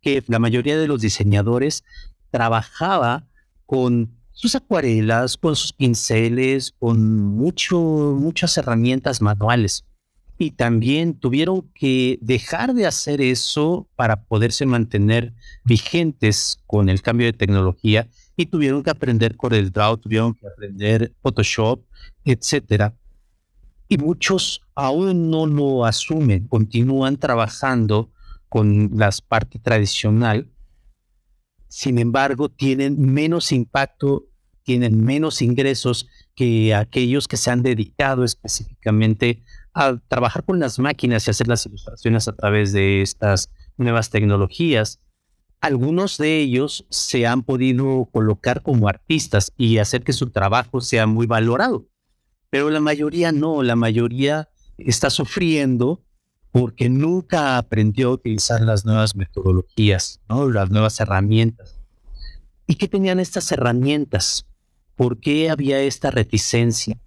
que 0.00 0.24
la 0.26 0.38
mayoría 0.38 0.78
de 0.78 0.88
los 0.88 1.02
diseñadores 1.02 1.84
trabajaba 2.30 3.28
con 3.66 4.16
sus 4.30 4.54
acuarelas, 4.54 5.36
con 5.36 5.54
sus 5.54 5.74
pinceles, 5.74 6.72
con 6.78 7.14
mucho, 7.14 7.78
muchas 7.78 8.56
herramientas 8.56 9.20
manuales 9.20 9.84
y 10.38 10.52
también 10.52 11.12
tuvieron 11.12 11.70
que 11.74 12.18
dejar 12.22 12.72
de 12.72 12.86
hacer 12.86 13.20
eso 13.20 13.86
para 13.96 14.24
poderse 14.24 14.64
mantener 14.64 15.34
vigentes 15.66 16.58
con 16.66 16.88
el 16.88 17.02
cambio 17.02 17.26
de 17.26 17.34
tecnología 17.34 18.08
y 18.34 18.46
tuvieron 18.46 18.82
que 18.82 18.88
aprender 18.88 19.36
CorelDRAW, 19.36 19.98
tuvieron 19.98 20.32
que 20.32 20.46
aprender 20.46 21.12
Photoshop, 21.20 21.84
etcétera. 22.24 22.94
Y 23.92 23.98
muchos 23.98 24.62
aún 24.76 25.30
no 25.30 25.46
lo 25.46 25.84
asumen, 25.84 26.46
continúan 26.46 27.16
trabajando 27.16 28.12
con 28.48 28.90
las 28.94 29.20
partes 29.20 29.60
tradicional. 29.60 30.48
Sin 31.66 31.98
embargo, 31.98 32.48
tienen 32.48 33.00
menos 33.00 33.50
impacto, 33.50 34.28
tienen 34.62 35.04
menos 35.04 35.42
ingresos 35.42 36.06
que 36.36 36.72
aquellos 36.72 37.26
que 37.26 37.36
se 37.36 37.50
han 37.50 37.64
dedicado 37.64 38.22
específicamente 38.22 39.42
a 39.74 39.98
trabajar 40.06 40.44
con 40.44 40.60
las 40.60 40.78
máquinas 40.78 41.26
y 41.26 41.32
hacer 41.32 41.48
las 41.48 41.66
ilustraciones 41.66 42.28
a 42.28 42.36
través 42.36 42.72
de 42.72 43.02
estas 43.02 43.50
nuevas 43.76 44.10
tecnologías. 44.10 45.00
Algunos 45.60 46.16
de 46.16 46.38
ellos 46.38 46.86
se 46.90 47.26
han 47.26 47.42
podido 47.42 48.08
colocar 48.12 48.62
como 48.62 48.86
artistas 48.86 49.52
y 49.56 49.78
hacer 49.78 50.04
que 50.04 50.12
su 50.12 50.30
trabajo 50.30 50.80
sea 50.80 51.08
muy 51.08 51.26
valorado, 51.26 51.88
pero 52.50 52.68
la 52.70 52.80
mayoría 52.80 53.32
no, 53.32 53.62
la 53.62 53.76
mayoría 53.76 54.48
está 54.76 55.08
sufriendo 55.08 56.02
porque 56.50 56.88
nunca 56.88 57.58
aprendió 57.58 58.08
a 58.08 58.14
utilizar 58.14 58.60
las 58.60 58.84
nuevas 58.84 59.14
metodologías, 59.14 60.20
¿no? 60.28 60.50
las 60.50 60.70
nuevas 60.70 60.98
herramientas. 60.98 61.80
¿Y 62.66 62.74
qué 62.74 62.88
tenían 62.88 63.20
estas 63.20 63.50
herramientas? 63.52 64.46
¿Por 64.96 65.20
qué 65.20 65.48
había 65.48 65.80
esta 65.80 66.10
reticencia? 66.10 66.98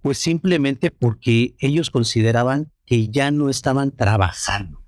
Pues 0.00 0.18
simplemente 0.18 0.90
porque 0.90 1.54
ellos 1.58 1.90
consideraban 1.90 2.72
que 2.86 3.08
ya 3.08 3.30
no 3.30 3.50
estaban 3.50 3.90
trabajando, 3.90 4.82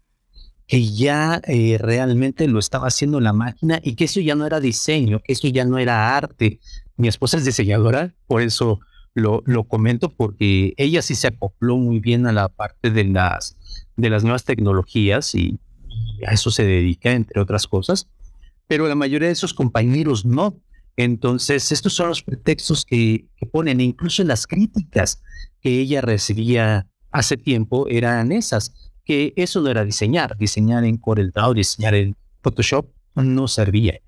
que 0.66 0.90
ya 0.90 1.42
eh, 1.46 1.76
realmente 1.78 2.48
lo 2.48 2.58
estaba 2.58 2.88
haciendo 2.88 3.20
la 3.20 3.34
máquina 3.34 3.78
y 3.82 3.94
que 3.94 4.04
eso 4.04 4.20
ya 4.20 4.34
no 4.34 4.46
era 4.46 4.58
diseño, 4.58 5.20
que 5.20 5.34
eso 5.34 5.48
ya 5.48 5.66
no 5.66 5.78
era 5.78 6.16
arte. 6.16 6.60
Mi 6.96 7.08
esposa 7.08 7.36
es 7.36 7.44
diseñadora, 7.44 8.14
por 8.26 8.40
eso 8.40 8.80
lo, 9.14 9.42
lo 9.46 9.64
comento, 9.64 10.10
porque 10.14 10.74
ella 10.76 11.02
sí 11.02 11.14
se 11.14 11.28
acopló 11.28 11.76
muy 11.76 12.00
bien 12.00 12.26
a 12.26 12.32
la 12.32 12.48
parte 12.48 12.90
de 12.90 13.04
las, 13.04 13.56
de 13.96 14.10
las 14.10 14.22
nuevas 14.22 14.44
tecnologías 14.44 15.34
y, 15.34 15.58
a 16.26 16.32
eso 16.32 16.50
se 16.50 16.64
dedica, 16.64 17.12
entre 17.12 17.40
otras 17.40 17.66
cosas. 17.66 18.08
Pero 18.66 18.88
la 18.88 18.94
mayoría 18.94 19.28
de 19.28 19.32
esos 19.32 19.54
compañeros 19.54 20.24
no. 20.24 20.60
Entonces, 20.96 21.72
estos 21.72 21.94
son 21.94 22.08
los 22.08 22.22
pretextos 22.22 22.84
que, 22.84 23.26
ponen, 23.50 23.80
incluso 23.80 24.22
las 24.24 24.46
críticas 24.46 25.22
que 25.60 25.80
ella 25.80 26.00
recibía 26.00 26.86
hace 27.10 27.36
tiempo 27.36 27.88
eran 27.88 28.32
esas, 28.32 28.92
que 29.04 29.32
eso 29.36 29.60
no 29.60 29.68
era 29.68 29.84
diseñar, 29.84 30.36
diseñar 30.36 30.84
en 30.84 30.96
CorelDRAW, 30.96 31.54
diseñar 31.54 31.94
en 31.94 32.16
Photoshop 32.42 32.86
no 33.14 33.48
servía. 33.48 34.00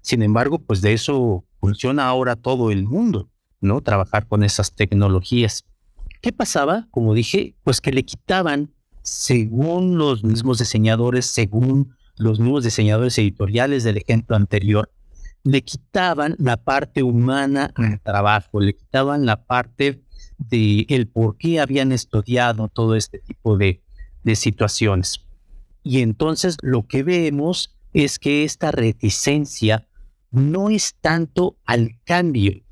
Sin 0.00 0.22
embargo, 0.22 0.58
pues 0.58 0.80
de 0.80 0.92
eso 0.92 1.44
funciona 1.60 2.06
ahora 2.06 2.34
todo 2.34 2.70
el 2.70 2.84
mundo, 2.84 3.28
¿no? 3.62 3.80
Trabajar 3.80 4.26
con 4.26 4.44
esas 4.44 4.72
tecnologías. 4.72 5.64
¿Qué 6.20 6.32
pasaba? 6.32 6.86
Como 6.90 7.14
dije, 7.14 7.56
pues 7.64 7.80
que 7.80 7.92
le 7.92 8.04
quitaban, 8.04 8.74
según 9.02 9.96
los 9.98 10.22
mismos 10.22 10.58
diseñadores, 10.58 11.26
según 11.26 11.96
los 12.16 12.38
mismos 12.38 12.64
diseñadores 12.64 13.18
editoriales 13.18 13.84
del 13.84 13.96
ejemplo 13.96 14.36
anterior, 14.36 14.90
le 15.44 15.62
quitaban 15.62 16.36
la 16.38 16.56
parte 16.56 17.02
humana 17.02 17.72
al 17.74 18.00
trabajo, 18.00 18.60
le 18.60 18.76
quitaban 18.76 19.26
la 19.26 19.44
parte 19.44 20.02
de 20.38 20.86
el 20.88 21.08
por 21.08 21.36
qué 21.36 21.60
habían 21.60 21.92
estudiado 21.92 22.68
todo 22.68 22.94
este 22.94 23.18
tipo 23.18 23.56
de, 23.56 23.82
de 24.22 24.36
situaciones. 24.36 25.24
Y 25.82 26.00
entonces 26.00 26.56
lo 26.62 26.86
que 26.86 27.02
vemos 27.02 27.76
es 27.92 28.18
que 28.18 28.44
esta 28.44 28.70
reticencia 28.70 29.88
no 30.30 30.70
es 30.70 30.94
tanto 31.00 31.56
al 31.64 31.98
cambio, 32.04 32.62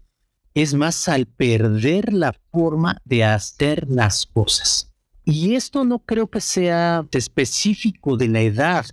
es 0.55 0.75
más 0.75 1.09
al 1.09 1.27
perder 1.27 2.13
la 2.13 2.35
forma 2.51 2.97
de 3.05 3.25
hacer 3.25 3.87
las 3.89 4.27
cosas. 4.27 4.93
Y 5.25 5.55
esto 5.55 5.85
no 5.85 6.01
creo 6.01 6.29
que 6.29 6.41
sea 6.41 7.07
específico 7.13 8.17
de 8.17 8.29
la 8.29 8.41
edad, 8.41 8.87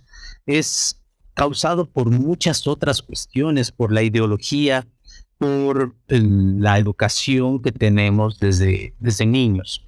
es 0.46 1.00
causado 1.34 1.88
por 1.90 2.10
muchas 2.10 2.66
otras 2.66 3.02
cuestiones, 3.02 3.72
por 3.72 3.92
la 3.92 4.02
ideología, 4.02 4.86
por 5.38 5.96
la 6.08 6.78
educación 6.78 7.62
que 7.62 7.72
tenemos 7.72 8.38
desde, 8.38 8.94
desde 8.98 9.26
niños. 9.26 9.84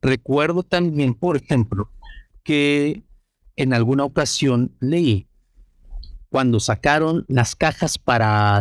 Recuerdo 0.00 0.62
también, 0.62 1.14
por 1.14 1.36
ejemplo, 1.36 1.90
que 2.42 3.02
en 3.56 3.74
alguna 3.74 4.04
ocasión 4.04 4.74
leí 4.80 5.26
cuando 6.28 6.60
sacaron 6.60 7.24
las 7.28 7.54
cajas 7.54 7.98
para 7.98 8.58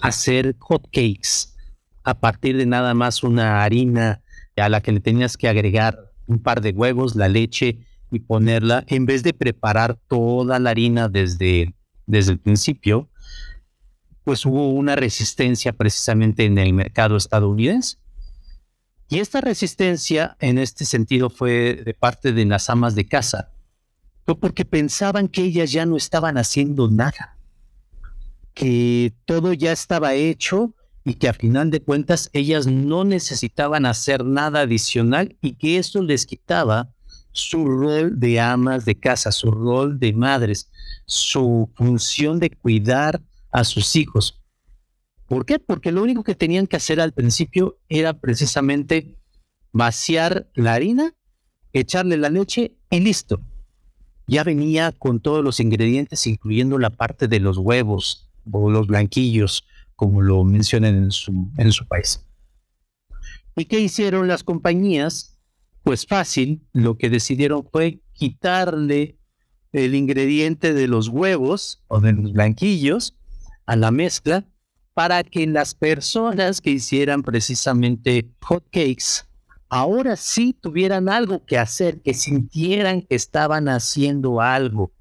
hacer 0.00 0.56
hot 0.58 0.84
cakes 0.86 1.49
a 2.04 2.18
partir 2.18 2.56
de 2.56 2.66
nada 2.66 2.94
más 2.94 3.22
una 3.22 3.62
harina 3.62 4.22
a 4.56 4.68
la 4.68 4.80
que 4.80 4.92
le 4.92 5.00
tenías 5.00 5.36
que 5.36 5.48
agregar 5.48 6.12
un 6.26 6.42
par 6.42 6.60
de 6.60 6.70
huevos, 6.70 7.16
la 7.16 7.28
leche 7.28 7.78
y 8.10 8.20
ponerla, 8.20 8.84
en 8.88 9.06
vez 9.06 9.22
de 9.22 9.32
preparar 9.32 9.98
toda 10.08 10.58
la 10.58 10.70
harina 10.70 11.08
desde, 11.08 11.74
desde 12.06 12.32
el 12.32 12.38
principio, 12.38 13.08
pues 14.24 14.44
hubo 14.44 14.70
una 14.70 14.96
resistencia 14.96 15.72
precisamente 15.72 16.44
en 16.44 16.58
el 16.58 16.72
mercado 16.72 17.16
estadounidense. 17.16 17.96
Y 19.08 19.18
esta 19.18 19.40
resistencia 19.40 20.36
en 20.38 20.58
este 20.58 20.84
sentido 20.84 21.30
fue 21.30 21.82
de 21.84 21.94
parte 21.94 22.32
de 22.32 22.44
las 22.44 22.70
amas 22.70 22.94
de 22.94 23.06
casa, 23.06 23.52
porque 24.24 24.64
pensaban 24.64 25.26
que 25.26 25.42
ellas 25.42 25.72
ya 25.72 25.84
no 25.86 25.96
estaban 25.96 26.38
haciendo 26.38 26.88
nada, 26.88 27.36
que 28.54 29.12
todo 29.24 29.52
ya 29.52 29.72
estaba 29.72 30.14
hecho 30.14 30.74
y 31.04 31.14
que 31.14 31.28
a 31.28 31.32
final 31.32 31.70
de 31.70 31.80
cuentas 31.80 32.30
ellas 32.32 32.66
no 32.66 33.04
necesitaban 33.04 33.86
hacer 33.86 34.24
nada 34.24 34.60
adicional 34.60 35.36
y 35.40 35.52
que 35.54 35.78
esto 35.78 36.02
les 36.02 36.26
quitaba 36.26 36.94
su 37.32 37.64
rol 37.64 38.18
de 38.18 38.40
amas 38.40 38.84
de 38.84 38.96
casa, 38.96 39.32
su 39.32 39.50
rol 39.50 39.98
de 39.98 40.12
madres, 40.12 40.70
su 41.06 41.70
función 41.74 42.38
de 42.38 42.50
cuidar 42.50 43.22
a 43.50 43.64
sus 43.64 43.96
hijos. 43.96 44.40
¿Por 45.26 45.46
qué? 45.46 45.58
Porque 45.58 45.92
lo 45.92 46.02
único 46.02 46.24
que 46.24 46.34
tenían 46.34 46.66
que 46.66 46.76
hacer 46.76 47.00
al 47.00 47.12
principio 47.12 47.78
era 47.88 48.14
precisamente 48.14 49.16
vaciar 49.72 50.50
la 50.54 50.74
harina, 50.74 51.14
echarle 51.72 52.16
la 52.16 52.30
leche 52.30 52.76
y 52.90 53.00
listo. 53.00 53.40
Ya 54.26 54.44
venía 54.44 54.92
con 54.92 55.20
todos 55.20 55.42
los 55.44 55.60
ingredientes, 55.60 56.26
incluyendo 56.26 56.78
la 56.78 56.90
parte 56.90 57.28
de 57.28 57.40
los 57.40 57.58
huevos 57.58 58.28
o 58.50 58.70
los 58.70 58.86
blanquillos, 58.88 59.64
como 60.00 60.22
lo 60.22 60.42
mencionan 60.44 60.94
en 60.94 61.10
su, 61.10 61.50
en 61.58 61.72
su 61.72 61.86
país. 61.86 62.26
¿Y 63.54 63.66
qué 63.66 63.80
hicieron 63.80 64.28
las 64.28 64.42
compañías? 64.42 65.36
Pues 65.82 66.06
fácil, 66.06 66.62
lo 66.72 66.96
que 66.96 67.10
decidieron 67.10 67.68
fue 67.70 68.00
quitarle 68.14 69.18
el 69.72 69.94
ingrediente 69.94 70.72
de 70.72 70.88
los 70.88 71.08
huevos 71.08 71.84
o 71.88 72.00
de 72.00 72.14
los 72.14 72.32
blanquillos 72.32 73.14
a 73.66 73.76
la 73.76 73.90
mezcla 73.90 74.46
para 74.94 75.22
que 75.22 75.46
las 75.46 75.74
personas 75.74 76.62
que 76.62 76.70
hicieran 76.70 77.22
precisamente 77.22 78.32
hot 78.40 78.64
cakes 78.72 79.26
ahora 79.68 80.16
sí 80.16 80.56
tuvieran 80.58 81.10
algo 81.10 81.44
que 81.44 81.58
hacer, 81.58 82.00
que 82.00 82.14
sintieran 82.14 83.02
que 83.02 83.16
estaban 83.16 83.68
haciendo 83.68 84.40
algo 84.40 84.94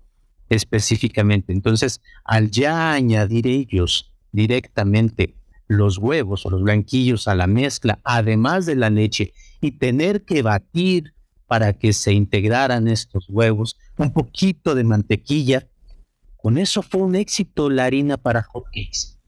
específicamente. 0.49 1.53
Entonces, 1.53 2.01
al 2.25 2.51
ya 2.51 2.91
añadir 2.91 3.47
ellos 3.47 4.09
directamente 4.31 5.35
los 5.67 5.97
huevos 5.97 6.45
o 6.45 6.49
los 6.49 6.63
blanquillos 6.63 7.27
a 7.27 7.35
la 7.35 7.47
mezcla, 7.47 7.99
además 8.03 8.65
de 8.65 8.75
la 8.75 8.89
leche, 8.89 9.33
y 9.61 9.71
tener 9.71 10.25
que 10.25 10.41
batir 10.41 11.13
para 11.45 11.73
que 11.73 11.93
se 11.93 12.13
integraran 12.13 12.87
estos 12.87 13.27
huevos, 13.29 13.77
un 13.97 14.11
poquito 14.13 14.75
de 14.75 14.83
mantequilla, 14.83 15.67
con 16.37 16.57
eso 16.57 16.81
fue 16.81 17.01
un 17.01 17.15
éxito 17.15 17.69
la 17.69 17.85
harina 17.85 18.17
para 18.17 18.43
hotcakes. 18.43 19.19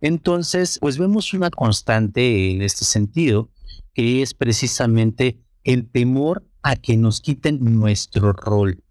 Entonces, 0.00 0.78
pues 0.80 0.98
vemos 0.98 1.32
una 1.32 1.50
constante 1.50 2.52
en 2.52 2.62
este 2.62 2.84
sentido, 2.84 3.50
que 3.94 4.22
es 4.22 4.34
precisamente 4.34 5.40
el 5.64 5.90
temor 5.90 6.46
a 6.62 6.76
que 6.76 6.96
nos 6.96 7.20
quiten 7.20 7.58
nuestro 7.60 8.32
rol. 8.32 8.82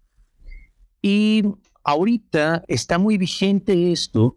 Y 1.00 1.44
ahorita 1.84 2.64
está 2.68 2.98
muy 2.98 3.16
vigente 3.16 3.92
esto, 3.92 4.36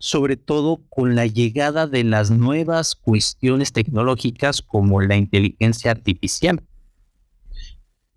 sobre 0.00 0.36
todo 0.36 0.82
con 0.88 1.14
la 1.14 1.26
llegada 1.26 1.86
de 1.86 2.02
las 2.02 2.32
nuevas 2.32 2.96
cuestiones 2.96 3.72
tecnológicas 3.72 4.60
como 4.60 5.00
la 5.00 5.16
inteligencia 5.16 5.92
artificial. 5.92 6.60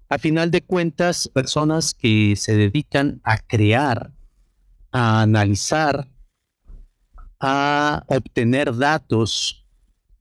A 0.09 0.17
final 0.17 0.49
de 0.49 0.63
cuentas, 0.63 1.27
personas 1.27 1.93
que 1.93 2.35
se 2.35 2.57
dedican 2.57 3.21
a 3.23 3.37
crear, 3.37 4.11
a 4.91 5.21
analizar, 5.21 6.09
a 7.39 8.03
obtener 8.07 8.75
datos, 8.75 9.63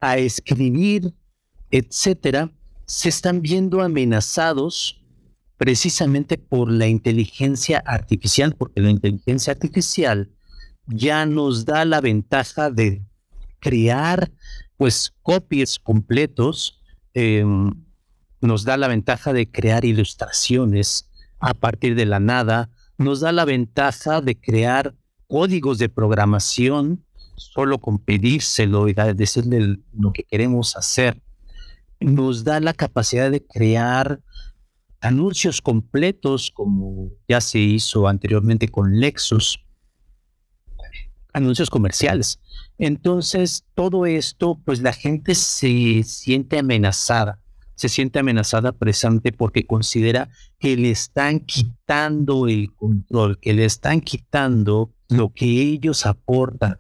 a 0.01 0.19
escribir 0.19 1.15
etcétera, 1.73 2.53
se 2.85 3.09
están 3.09 3.43
viendo 3.43 3.81
amenazados 3.81 5.03
precisamente 5.57 6.39
por 6.39 6.71
la 6.71 6.87
inteligencia 6.87 7.83
artificial, 7.85 8.55
porque 8.55 8.81
la 8.81 8.91
inteligencia 8.91 9.53
artificial 9.53 10.31
ya 10.87 11.27
nos 11.27 11.65
da 11.65 11.85
la 11.85 12.01
ventaja 12.01 12.71
de 12.71 13.03
crear 13.61 14.31
pues 14.77 15.15
copies 15.23 15.79
completos, 15.79 16.81
em, 17.15 17.73
nos 18.41 18.65
da 18.65 18.77
la 18.77 18.89
ventaja 18.89 19.33
de 19.33 19.51
crear 19.51 19.85
ilustraciones 19.85 21.09
a 21.39 21.55
partir 21.55 21.95
de 21.95 22.07
la 22.07 22.19
nada, 22.19 22.71
nos 22.99 23.21
da 23.21 23.31
la 23.33 23.45
ventaja 23.45 24.21
de 24.21 24.39
crear 24.39 24.95
códigos 25.29 25.79
de 25.79 25.89
programación 25.89 27.05
solo 27.37 27.79
con 27.79 27.99
pedírselo 27.99 28.89
y 28.89 28.95
decirle 29.15 29.79
lo 29.93 30.13
que 30.13 30.25
queremos 30.25 30.77
hacer. 30.77 31.23
Nos 32.01 32.45
da 32.45 32.61
la 32.61 32.75
capacidad 32.75 33.31
de 33.31 33.45
crear 33.45 34.21
anuncios 35.01 35.61
completos 35.61 36.51
como 36.53 37.11
ya 37.29 37.41
se 37.41 37.59
hizo 37.59 38.09
anteriormente 38.09 38.69
con 38.69 38.99
Lexus, 39.01 39.65
anuncios 41.33 41.71
comerciales. 41.71 42.41
Entonces, 42.79 43.65
todo 43.75 44.07
esto, 44.07 44.61
pues 44.65 44.83
la 44.83 44.93
gente 44.93 45.35
se 45.35 46.03
siente 46.05 46.59
amenazada, 46.59 47.41
se 47.75 47.89
siente 47.89 48.19
amenazada 48.19 48.73
precisamente 48.73 49.33
porque 49.33 49.67
considera 49.67 50.29
que 50.59 50.77
le 50.77 50.91
están 50.91 51.41
quitando 51.41 52.47
el 52.47 52.73
control, 52.75 53.39
que 53.39 53.55
le 53.55 53.65
están 53.65 54.01
quitando 54.01 54.93
lo 55.09 55.33
que 55.33 55.47
ellos 55.47 56.07
aportan. 56.07 56.79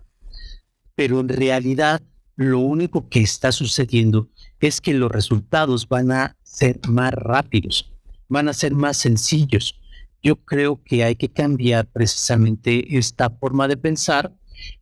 Pero 0.94 1.20
en 1.20 1.28
realidad, 1.28 2.02
lo 2.36 2.58
único 2.58 3.08
que 3.08 3.20
está 3.20 3.52
sucediendo 3.52 4.28
es 4.60 4.80
que 4.80 4.94
los 4.94 5.10
resultados 5.10 5.88
van 5.88 6.12
a 6.12 6.36
ser 6.42 6.80
más 6.88 7.12
rápidos, 7.12 7.92
van 8.28 8.48
a 8.48 8.52
ser 8.52 8.72
más 8.74 8.96
sencillos. 8.96 9.78
Yo 10.22 10.36
creo 10.36 10.82
que 10.84 11.02
hay 11.02 11.16
que 11.16 11.28
cambiar 11.28 11.86
precisamente 11.86 12.96
esta 12.96 13.30
forma 13.30 13.66
de 13.66 13.76
pensar 13.76 14.32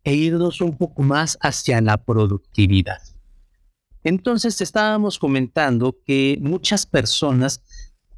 e 0.05 0.15
irnos 0.15 0.61
un 0.61 0.77
poco 0.77 1.03
más 1.03 1.39
hacia 1.41 1.81
la 1.81 1.97
productividad. 1.97 3.01
Entonces 4.03 4.61
estábamos 4.61 5.19
comentando 5.19 5.97
que 6.07 6.39
muchas 6.41 6.87
personas 6.87 7.63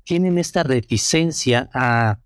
tienen 0.05 0.39
esta 0.39 0.63
reticencia 0.63 1.69
a, 1.75 2.19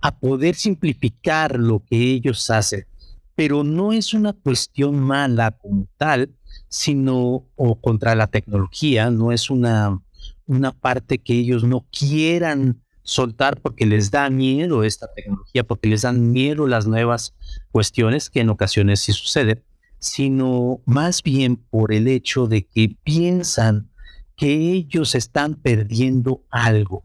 a 0.00 0.18
poder 0.18 0.54
simplificar 0.54 1.58
lo 1.58 1.80
que 1.84 1.96
ellos 1.96 2.48
hacen, 2.50 2.86
pero 3.34 3.64
no 3.64 3.92
es 3.92 4.14
una 4.14 4.32
cuestión 4.32 5.00
mala 5.00 5.50
como 5.52 5.86
tal, 5.96 6.34
sino 6.68 7.46
o 7.56 7.80
contra 7.80 8.14
la 8.14 8.26
tecnología, 8.26 9.10
no 9.10 9.32
es 9.32 9.50
una, 9.50 10.00
una 10.46 10.72
parte 10.72 11.18
que 11.18 11.34
ellos 11.34 11.64
no 11.64 11.86
quieran 11.90 12.83
soltar 13.04 13.60
porque 13.60 13.86
les 13.86 14.10
da 14.10 14.28
miedo 14.30 14.82
esta 14.82 15.06
tecnología, 15.14 15.62
porque 15.62 15.88
les 15.88 16.02
dan 16.02 16.32
miedo 16.32 16.66
las 16.66 16.86
nuevas 16.86 17.34
cuestiones, 17.70 18.30
que 18.30 18.40
en 18.40 18.50
ocasiones 18.50 19.00
sí 19.00 19.12
sucede, 19.12 19.62
sino 20.00 20.80
más 20.84 21.22
bien 21.22 21.56
por 21.56 21.92
el 21.92 22.08
hecho 22.08 22.46
de 22.48 22.66
que 22.66 22.96
piensan 23.04 23.90
que 24.36 24.72
ellos 24.72 25.14
están 25.14 25.54
perdiendo 25.54 26.44
algo. 26.50 27.04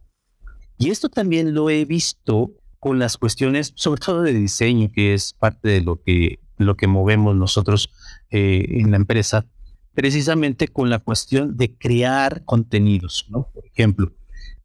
Y 0.77 0.89
esto 0.89 1.09
también 1.09 1.53
lo 1.53 1.69
he 1.69 1.85
visto 1.85 2.51
con 2.79 2.97
las 2.97 3.17
cuestiones, 3.17 3.73
sobre 3.75 3.99
todo 3.99 4.21
de 4.23 4.33
diseño, 4.33 4.89
que 4.91 5.13
es 5.13 5.33
parte 5.33 5.67
de 5.67 5.81
lo 5.81 6.01
que, 6.01 6.39
lo 6.57 6.75
que 6.75 6.87
movemos 6.87 7.35
nosotros 7.35 7.91
eh, 8.31 8.65
en 8.69 8.89
la 8.91 8.97
empresa 8.97 9.45
precisamente 9.93 10.69
con 10.69 10.89
la 10.89 10.99
cuestión 10.99 11.57
de 11.57 11.75
crear 11.75 12.45
contenidos, 12.45 13.25
¿no? 13.29 13.49
Por 13.53 13.65
ejemplo. 13.65 14.13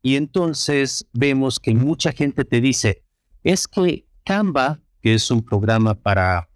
Y 0.05 0.17
entonces 0.17 1.07
vemos 1.15 1.59
que 1.59 1.75
mucha 1.75 2.13
gente 2.13 2.45
te 2.45 2.61
dice, 2.61 3.03
es 3.43 3.67
que 3.67 4.07
Canva, 4.23 4.79
que 5.01 5.15
es 5.15 5.31
un 5.31 5.43
programa 5.43 5.95
para, 5.95 6.47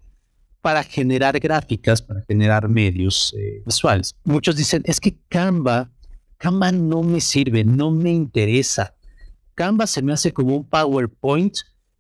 para 0.61 0.83
generar 0.83 1.41
gráficas, 1.41 2.03
para 2.03 2.23
generar 2.29 2.69
medios 2.69 3.35
eh, 3.39 3.63
visuales, 3.65 4.15
muchos 4.23 4.55
dicen, 4.55 4.83
es 4.85 5.01
que 5.01 5.17
Canva, 5.31 5.91
Canva 6.37 6.73
no 6.73 7.03
me 7.03 7.23
sirve, 7.23 7.65
no 7.65 7.91
me 7.91 8.13
interesa. 8.13 8.95
Canva 9.55 9.87
se 9.87 10.03
me 10.03 10.13
hace 10.13 10.31
como 10.31 10.55
un 10.55 10.69
PowerPoint 10.69 11.57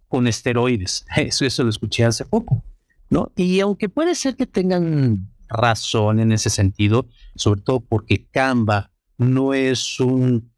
con 0.06 0.26
esteroides. 0.26 1.06
Eso, 1.16 1.46
eso 1.46 1.64
lo 1.64 1.70
escuché 1.70 2.04
hace 2.04 2.26
poco, 2.26 2.62
¿no? 3.08 3.32
Y 3.36 3.60
aunque 3.60 3.88
puede 3.88 4.14
ser 4.14 4.36
que 4.36 4.46
tengan 4.46 5.30
razón 5.48 6.20
en 6.20 6.30
ese 6.30 6.50
sentido, 6.50 7.08
sobre 7.36 7.62
todo 7.62 7.80
porque 7.80 8.26
Canva 8.26 8.90
no 9.16 9.54
es 9.54 9.98
un, 9.98 10.52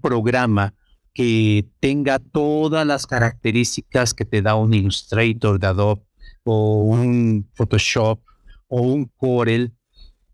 programa 0.00 0.74
que 1.12 1.68
tenga 1.80 2.18
todas 2.18 2.86
las 2.86 3.06
características 3.06 4.14
que 4.14 4.24
te 4.24 4.42
da 4.42 4.54
un 4.54 4.72
Illustrator 4.74 5.58
de 5.58 5.66
Adobe 5.66 6.02
o 6.44 6.82
un 6.82 7.48
Photoshop 7.54 8.20
o 8.68 8.82
un 8.82 9.06
Corel. 9.16 9.72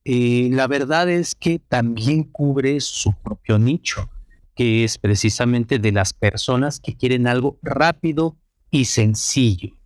Eh, 0.04 0.48
la 0.52 0.66
verdad 0.66 1.08
es 1.08 1.34
que 1.34 1.58
también 1.58 2.24
cubre 2.24 2.80
su 2.80 3.12
propio 3.22 3.58
nicho, 3.58 4.08
que 4.54 4.84
es 4.84 4.98
precisamente 4.98 5.78
de 5.78 5.92
las 5.92 6.12
personas 6.12 6.78
que 6.78 6.96
quieren 6.96 7.26
algo 7.26 7.58
rápido 7.62 8.36
y 8.70 8.84
sencillo. 8.84 9.76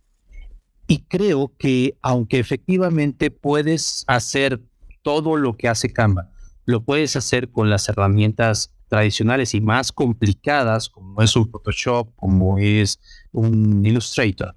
Y 0.87 0.99
creo 1.03 1.53
que 1.57 1.97
aunque 2.01 2.39
efectivamente 2.39 3.31
puedes 3.31 4.03
hacer 4.07 4.61
todo 5.01 5.37
lo 5.37 5.55
que 5.55 5.69
hace 5.69 5.91
Canva, 5.91 6.29
lo 6.65 6.83
puedes 6.83 7.15
hacer 7.15 7.49
con 7.49 7.69
las 7.69 7.89
herramientas 7.89 8.73
tradicionales 8.91 9.55
y 9.55 9.61
más 9.61 9.93
complicadas 9.93 10.89
como 10.89 11.21
es 11.21 11.33
un 11.37 11.49
Photoshop, 11.49 12.13
como 12.17 12.57
es 12.57 12.99
un 13.31 13.85
Illustrator. 13.85 14.53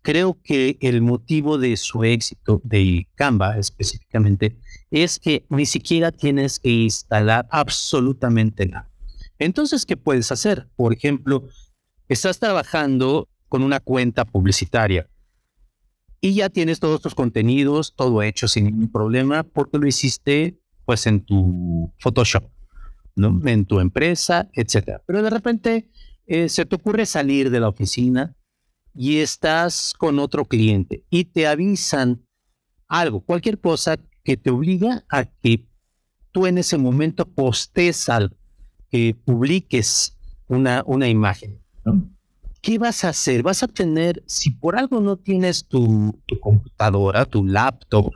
Creo 0.00 0.40
que 0.42 0.78
el 0.80 1.02
motivo 1.02 1.58
de 1.58 1.76
su 1.76 2.04
éxito 2.04 2.62
de 2.64 3.06
Canva 3.14 3.58
específicamente 3.58 4.56
es 4.90 5.18
que 5.18 5.44
ni 5.50 5.66
siquiera 5.66 6.10
tienes 6.10 6.58
que 6.58 6.70
instalar 6.70 7.46
absolutamente 7.50 8.64
nada. 8.64 8.90
Entonces, 9.38 9.84
¿qué 9.84 9.98
puedes 9.98 10.32
hacer? 10.32 10.68
Por 10.74 10.94
ejemplo, 10.94 11.46
estás 12.08 12.38
trabajando 12.38 13.28
con 13.50 13.62
una 13.62 13.78
cuenta 13.78 14.24
publicitaria 14.24 15.06
y 16.18 16.32
ya 16.32 16.48
tienes 16.48 16.80
todos 16.80 17.02
tus 17.02 17.14
contenidos, 17.14 17.92
todo 17.94 18.22
hecho 18.22 18.48
sin 18.48 18.64
ningún 18.64 18.90
problema, 18.90 19.42
porque 19.42 19.76
lo 19.76 19.86
hiciste 19.86 20.58
pues 20.86 21.06
en 21.06 21.20
tu 21.20 21.92
Photoshop, 21.98 22.44
¿no? 23.14 23.40
en 23.44 23.64
tu 23.64 23.80
empresa, 23.80 24.48
etcétera. 24.54 25.02
Pero 25.06 25.22
de 25.22 25.30
repente 25.30 25.90
eh, 26.26 26.48
se 26.48 26.64
te 26.64 26.76
ocurre 26.76 27.06
salir 27.06 27.50
de 27.50 27.60
la 27.60 27.68
oficina 27.68 28.34
y 28.94 29.18
estás 29.18 29.94
con 29.96 30.18
otro 30.18 30.44
cliente 30.44 31.04
y 31.10 31.24
te 31.24 31.46
avisan 31.46 32.26
algo, 32.88 33.20
cualquier 33.20 33.58
cosa 33.58 33.96
que 34.22 34.36
te 34.36 34.50
obliga 34.50 35.04
a 35.08 35.24
que 35.24 35.66
tú 36.30 36.46
en 36.46 36.58
ese 36.58 36.78
momento 36.78 37.26
postes 37.26 38.08
algo, 38.08 38.36
que 38.90 39.16
publiques 39.24 40.16
una, 40.46 40.82
una 40.86 41.08
imagen. 41.08 41.60
¿Qué 42.60 42.78
vas 42.78 43.04
a 43.04 43.08
hacer? 43.08 43.42
Vas 43.42 43.62
a 43.62 43.68
tener, 43.68 44.22
si 44.26 44.50
por 44.50 44.76
algo 44.76 45.00
no 45.00 45.16
tienes 45.16 45.66
tu, 45.66 46.16
tu 46.26 46.38
computadora, 46.38 47.24
tu 47.24 47.44
laptop 47.44 48.12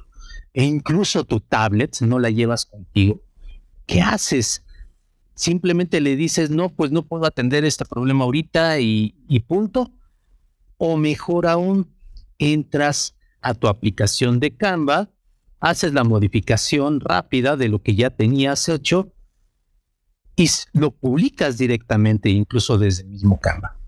e 0.53 0.65
incluso 0.65 1.25
tu 1.25 1.41
tablet, 1.41 2.01
no 2.01 2.19
la 2.19 2.31
llevas 2.31 2.65
contigo, 2.65 3.23
¿qué 3.87 4.01
haces? 4.01 4.65
Simplemente 5.37 6.01
le 6.01 6.17
dices, 6.17 6.49
no, 6.49 6.71
pues 6.71 6.91
no 6.93 7.05
puedo 7.05 7.27
atender 7.27 7.67
este 7.67 7.85
problema 7.85 8.25
ahorita 8.25 8.81
y, 8.81 9.13
punto. 9.47 9.93
O 10.79 10.97
mejor 10.97 11.47
aún, 11.47 11.95
entras 12.39 13.15
a 13.43 13.53
tu 13.53 13.69
aplicación 13.69 14.41
de 14.41 14.57
Canva, 14.57 15.11
haces 15.61 15.93
la 15.93 16.05
modificación 16.05 17.01
rápida 17.01 17.57
de 17.57 17.69
lo 17.69 17.83
que 17.83 17.95
ya 17.95 18.09
tenías 18.11 18.69
hecho 18.71 19.13
y 20.37 20.49
lo 20.73 20.91
publicas 20.91 21.59
directamente, 21.59 22.31
incluso 22.31 22.79
desde 22.79 23.03
el 23.03 23.11
mismo 23.11 23.39
Canva. 23.39 23.79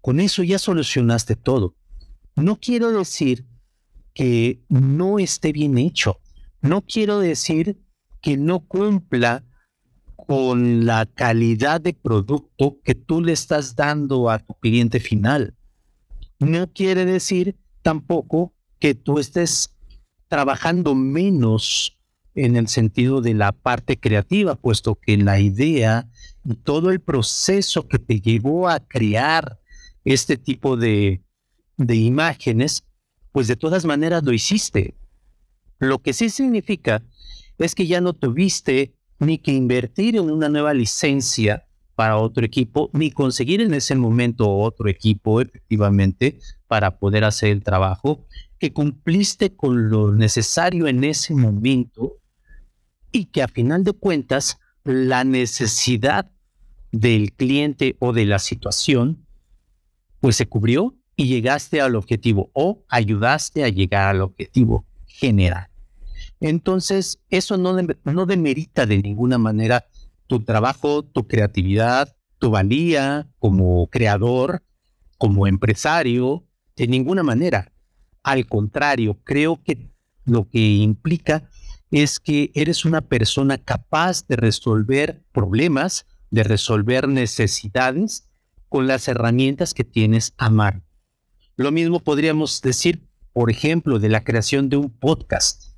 Con 0.00 0.20
eso 0.20 0.44
ya 0.44 0.58
solucionaste 0.58 1.34
todo. 1.34 1.74
No 2.36 2.60
quiero 2.60 2.92
decir 2.92 3.44
que 4.14 4.62
no 4.68 5.18
esté 5.18 5.52
bien 5.52 5.78
hecho. 5.78 6.20
No 6.62 6.82
quiero 6.82 7.18
decir 7.18 7.80
que 8.20 8.36
no 8.36 8.60
cumpla 8.60 9.44
con 10.30 10.86
la 10.86 11.06
calidad 11.06 11.80
de 11.80 11.92
producto 11.92 12.78
que 12.84 12.94
tú 12.94 13.20
le 13.20 13.32
estás 13.32 13.74
dando 13.74 14.30
a 14.30 14.38
tu 14.38 14.54
cliente 14.54 15.00
final. 15.00 15.56
No 16.38 16.72
quiere 16.72 17.04
decir 17.04 17.56
tampoco 17.82 18.54
que 18.78 18.94
tú 18.94 19.18
estés 19.18 19.74
trabajando 20.28 20.94
menos 20.94 21.98
en 22.36 22.54
el 22.54 22.68
sentido 22.68 23.20
de 23.20 23.34
la 23.34 23.50
parte 23.50 23.98
creativa, 23.98 24.54
puesto 24.54 24.94
que 24.94 25.16
la 25.16 25.40
idea 25.40 26.08
y 26.44 26.54
todo 26.54 26.92
el 26.92 27.00
proceso 27.00 27.88
que 27.88 27.98
te 27.98 28.20
llevó 28.20 28.68
a 28.68 28.78
crear 28.78 29.58
este 30.04 30.36
tipo 30.36 30.76
de, 30.76 31.24
de 31.76 31.96
imágenes, 31.96 32.84
pues 33.32 33.48
de 33.48 33.56
todas 33.56 33.84
maneras 33.84 34.22
lo 34.22 34.32
hiciste. 34.32 34.94
Lo 35.80 35.98
que 35.98 36.12
sí 36.12 36.30
significa 36.30 37.02
es 37.58 37.74
que 37.74 37.88
ya 37.88 38.00
no 38.00 38.12
tuviste 38.12 38.94
ni 39.20 39.38
que 39.38 39.52
invertir 39.52 40.16
en 40.16 40.30
una 40.30 40.48
nueva 40.48 40.74
licencia 40.74 41.66
para 41.94 42.16
otro 42.16 42.44
equipo, 42.44 42.90
ni 42.92 43.10
conseguir 43.10 43.60
en 43.60 43.74
ese 43.74 43.94
momento 43.94 44.50
otro 44.50 44.88
equipo 44.88 45.40
efectivamente 45.40 46.38
para 46.66 46.98
poder 46.98 47.24
hacer 47.24 47.50
el 47.50 47.62
trabajo, 47.62 48.26
que 48.58 48.72
cumpliste 48.72 49.54
con 49.54 49.90
lo 49.90 50.12
necesario 50.12 50.88
en 50.88 51.04
ese 51.04 51.34
momento 51.34 52.16
y 53.12 53.26
que 53.26 53.42
a 53.42 53.48
final 53.48 53.84
de 53.84 53.92
cuentas 53.92 54.58
la 54.84 55.24
necesidad 55.24 56.30
del 56.92 57.32
cliente 57.32 57.96
o 57.98 58.12
de 58.12 58.24
la 58.24 58.38
situación 58.38 59.26
pues 60.20 60.36
se 60.36 60.46
cubrió 60.46 60.94
y 61.16 61.26
llegaste 61.26 61.80
al 61.80 61.96
objetivo 61.96 62.50
o 62.54 62.84
ayudaste 62.88 63.64
a 63.64 63.68
llegar 63.68 64.08
al 64.08 64.22
objetivo 64.22 64.86
general. 65.06 65.69
Entonces, 66.40 67.20
eso 67.28 67.56
no, 67.56 67.76
no 68.04 68.26
demerita 68.26 68.86
de 68.86 68.98
ninguna 68.98 69.38
manera 69.38 69.86
tu 70.26 70.42
trabajo, 70.42 71.02
tu 71.02 71.26
creatividad, 71.26 72.16
tu 72.38 72.50
valía 72.50 73.28
como 73.38 73.86
creador, 73.88 74.62
como 75.18 75.46
empresario, 75.46 76.46
de 76.76 76.88
ninguna 76.88 77.22
manera. 77.22 77.72
Al 78.22 78.46
contrario, 78.46 79.18
creo 79.22 79.62
que 79.62 79.90
lo 80.24 80.48
que 80.48 80.76
implica 80.76 81.48
es 81.90 82.20
que 82.20 82.50
eres 82.54 82.84
una 82.84 83.02
persona 83.02 83.58
capaz 83.58 84.26
de 84.26 84.36
resolver 84.36 85.22
problemas, 85.32 86.06
de 86.30 86.44
resolver 86.44 87.08
necesidades 87.08 88.28
con 88.68 88.86
las 88.86 89.08
herramientas 89.08 89.74
que 89.74 89.84
tienes 89.84 90.32
a 90.38 90.48
mano. 90.48 90.82
Lo 91.56 91.72
mismo 91.72 92.00
podríamos 92.00 92.62
decir, 92.62 93.06
por 93.32 93.50
ejemplo, 93.50 93.98
de 93.98 94.08
la 94.08 94.24
creación 94.24 94.68
de 94.68 94.76
un 94.76 94.88
podcast. 94.90 95.69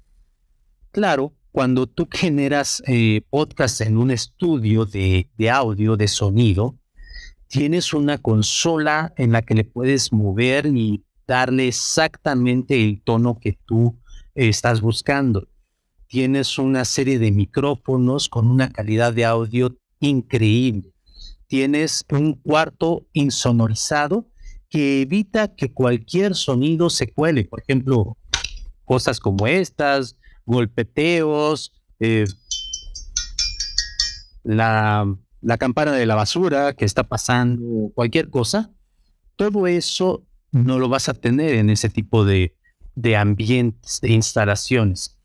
Claro, 0.92 1.33
cuando 1.52 1.87
tú 1.87 2.07
generas 2.11 2.83
eh, 2.87 3.22
podcast 3.31 3.81
en 3.81 3.96
un 3.96 4.11
estudio 4.11 4.85
de, 4.85 5.31
de 5.38 5.50
audio, 5.50 5.96
de 5.96 6.07
sonido, 6.07 6.78
tienes 7.46 7.94
una 7.94 8.18
consola 8.18 9.14
en 9.16 9.33
la 9.33 9.40
que 9.40 9.55
le 9.55 9.64
puedes 9.64 10.12
mover 10.12 10.66
y 10.66 11.02
darle 11.26 11.68
exactamente 11.68 12.85
el 12.85 13.00
tono 13.00 13.40
que 13.40 13.59
tú 13.64 13.98
estás 14.35 14.83
buscando. 14.83 15.48
Tienes 16.09 16.59
una 16.59 16.85
serie 16.85 17.18
de 17.18 17.33
micrófonos 17.33 18.28
con 18.28 18.50
una 18.50 18.70
calidad 18.70 19.14
de 19.14 19.24
audio 19.24 19.74
increíble. 19.98 20.92
Tienes 21.46 22.05
un 22.11 22.35
cuarto 22.35 23.07
insonorizado 23.14 24.28
que 24.68 25.00
evita 25.00 25.55
que 25.55 25.72
cualquier 25.72 26.35
sonido 26.35 26.90
se 26.90 27.11
cuele. 27.11 27.44
Por 27.44 27.62
ejemplo, 27.62 28.18
cosas 28.85 29.20
como 29.20 29.46
estas, 29.46 30.18
golpeteos, 30.53 31.73
eh, 32.01 32.25
la, 34.45 35.07
campana 35.59 35.93
de 35.93 36.07
la 36.07 36.15
basura 36.15 36.75
que 36.75 36.85
está 36.85 37.05
pasando, 37.05 37.91
cualquier 37.95 38.31
cosa, 38.31 38.71
todo 39.37 39.67
eso 39.67 40.25
no 40.51 40.79
lo 40.79 40.88
vas 40.88 41.09
a 41.09 41.15
tener 41.15 41.55
en 41.55 41.71
ese 41.71 41.88
tipo 41.88 42.25
de 42.25 42.55
ambientes, 43.17 44.01
de 44.01 44.12
instalaciones. 44.12 45.19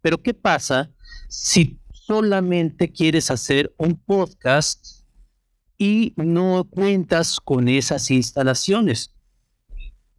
Pero 0.00 0.22
¿qué 0.22 0.34
pasa 0.34 0.90
si 1.28 1.78
solamente 1.92 2.90
quieres 2.90 3.30
hacer 3.30 3.74
un 3.76 3.96
podcast 3.96 5.02
y 5.76 6.14
no 6.16 6.66
cuentas 6.70 7.40
con 7.40 7.68
esas 7.68 8.10
instalaciones? 8.10 9.12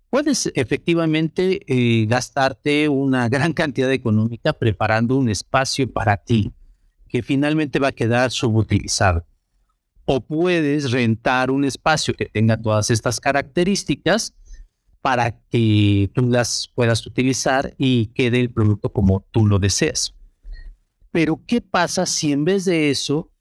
Puedes 0.09 0.51
efectivamente 0.55 1.59
eh, 1.67 2.05
gastarte 2.07 2.89
una 2.89 3.29
gran 3.29 3.53
cantidad 3.53 3.91
económica 3.91 4.53
preparando 4.53 5.15
un 5.15 5.29
espacio 5.29 5.91
para 5.91 6.17
ti 6.17 6.51
que 7.07 7.21
finalmente 7.21 7.79
va 7.79 7.89
a 7.89 7.91
quedar 7.91 8.31
subutilizado. 8.31 9.25
O 10.05 10.21
puedes 10.21 10.91
rentar 10.91 11.51
un 11.51 11.63
espacio 11.63 12.15
que 12.15 12.25
tenga 12.25 12.59
todas 12.59 12.89
estas 12.89 13.19
características 13.19 14.33
para 15.01 15.39
que 15.49 16.09
tú 16.13 16.23
las 16.23 16.71
puedas 16.73 17.05
utilizar 17.05 17.75
y 17.77 18.07
quede 18.07 18.39
el 18.39 18.51
producto 18.51 18.91
como 18.91 19.25
tú 19.31 19.45
lo 19.45 19.59
deseas. 19.59 20.15
Pero 21.11 21.41
¿qué 21.45 21.61
pasa 21.61 22.07
si 22.07 22.31
en 22.31 22.45
vez 22.45 22.65
de 22.65 22.89
eso 22.89 23.31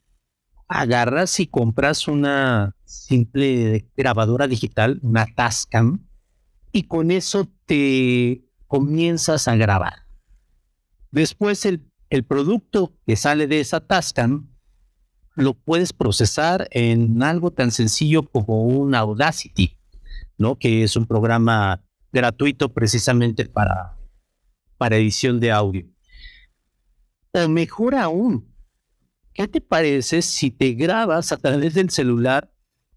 agarras 0.69 1.41
y 1.41 1.47
compras 1.47 2.09
una 2.09 2.77
simple 2.85 3.87
grabadora 3.97 4.47
digital, 4.47 5.01
una 5.03 5.27
Tascam, 5.35 6.08
y 6.73 6.85
con 6.85 7.11
eso 7.11 7.49
te 7.67 8.45
comienzas 8.67 9.49
a 9.49 9.57
grabar. 9.57 10.07
Después 11.11 11.65
el, 11.65 11.91
el 12.11 12.25
producto 12.25 12.95
que 13.07 13.17
sale 13.17 13.47
de 13.47 13.61
esa 13.61 13.81
Tascam 13.81 14.49
lo 15.35 15.55
puedes 15.55 15.93
procesar 15.93 16.69
en 16.73 17.23
algo 17.23 17.53
tan 17.53 17.71
sencillo 17.71 18.25
como 18.25 18.65
un 18.65 18.95
Audacity, 18.95 19.77
¿no? 20.37 20.59
Que 20.59 20.83
es 20.83 20.97
un 20.97 21.07
programa 21.07 21.85
gratuito 22.13 22.73
precisamente 22.73 23.45
para, 23.45 23.97
para 24.77 24.97
edición 24.97 25.39
de 25.39 25.53
audio. 25.53 25.87
O 27.33 27.49
mejor 27.49 27.95
aún, 27.95 28.53
¿qué 29.33 29.47
te 29.47 29.61
parece 29.61 30.23
si 30.23 30.51
te 30.51 30.73
grabas 30.73 31.31
a 31.31 31.37
través 31.37 31.75
del 31.75 31.91
celular 31.91 32.51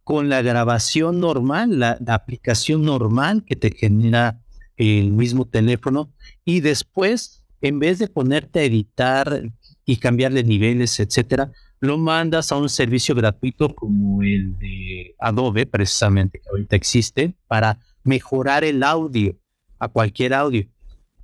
con 0.03 0.29
la 0.29 0.41
grabación 0.41 1.19
normal, 1.19 1.79
la, 1.79 1.97
aplicación 2.07 2.83
normal 2.83 3.43
que 3.45 3.55
te 3.55 3.71
genera 3.71 4.41
el 4.77 5.11
mismo 5.11 5.45
teléfono 5.45 6.11
y 6.43 6.61
después, 6.61 7.43
en 7.61 7.79
vez 7.79 7.99
de 7.99 8.07
ponerte 8.07 8.59
a 8.59 8.63
editar 8.63 9.43
y 9.85 9.97
cambiarle 9.97 10.43
niveles, 10.43 10.99
etcétera, 10.99 11.51
lo 11.79 11.97
mandas 11.97 12.51
a 12.51 12.57
un 12.57 12.69
servicio 12.69 13.15
gratuito 13.15 13.73
como 13.73 14.21
el 14.23 14.57
de 14.57 15.15
Adobe, 15.19 15.65
precisamente, 15.65 16.39
que 16.39 16.49
ahorita 16.49 16.75
existe, 16.75 17.35
para 17.47 17.79
mejorar 18.03 18.63
el 18.63 18.83
audio, 18.83 19.35
a 19.79 19.87
cualquier 19.87 20.33
audio. 20.33 20.67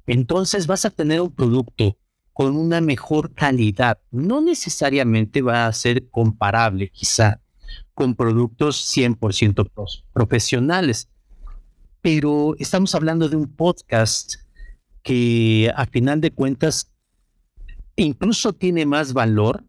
Entonces 0.07 0.65
vas 0.65 0.85
a 0.85 0.89
tener 0.89 1.21
un 1.21 1.31
producto 1.31 1.97
con 2.33 2.55
una 2.55 2.81
mejor 2.81 3.33
calidad. 3.33 3.99
No 4.11 4.41
necesariamente 4.41 5.41
va 5.41 5.67
a 5.67 5.73
ser 5.73 6.09
comparable 6.09 6.89
quizá 6.89 7.41
con 7.97 8.13
productos 8.13 8.95
100% 8.95 10.03
profesionales, 10.13 11.09
pero 11.99 12.53
estamos 12.59 12.93
hablando 12.93 13.27
de 13.27 13.35
un 13.35 13.47
podcast 13.47 14.35
que 15.01 15.73
a 15.75 15.87
final 15.87 16.21
de 16.21 16.29
cuentas 16.29 16.93
incluso 17.95 18.53
tiene 18.53 18.85
más 18.85 19.13
valor 19.13 19.65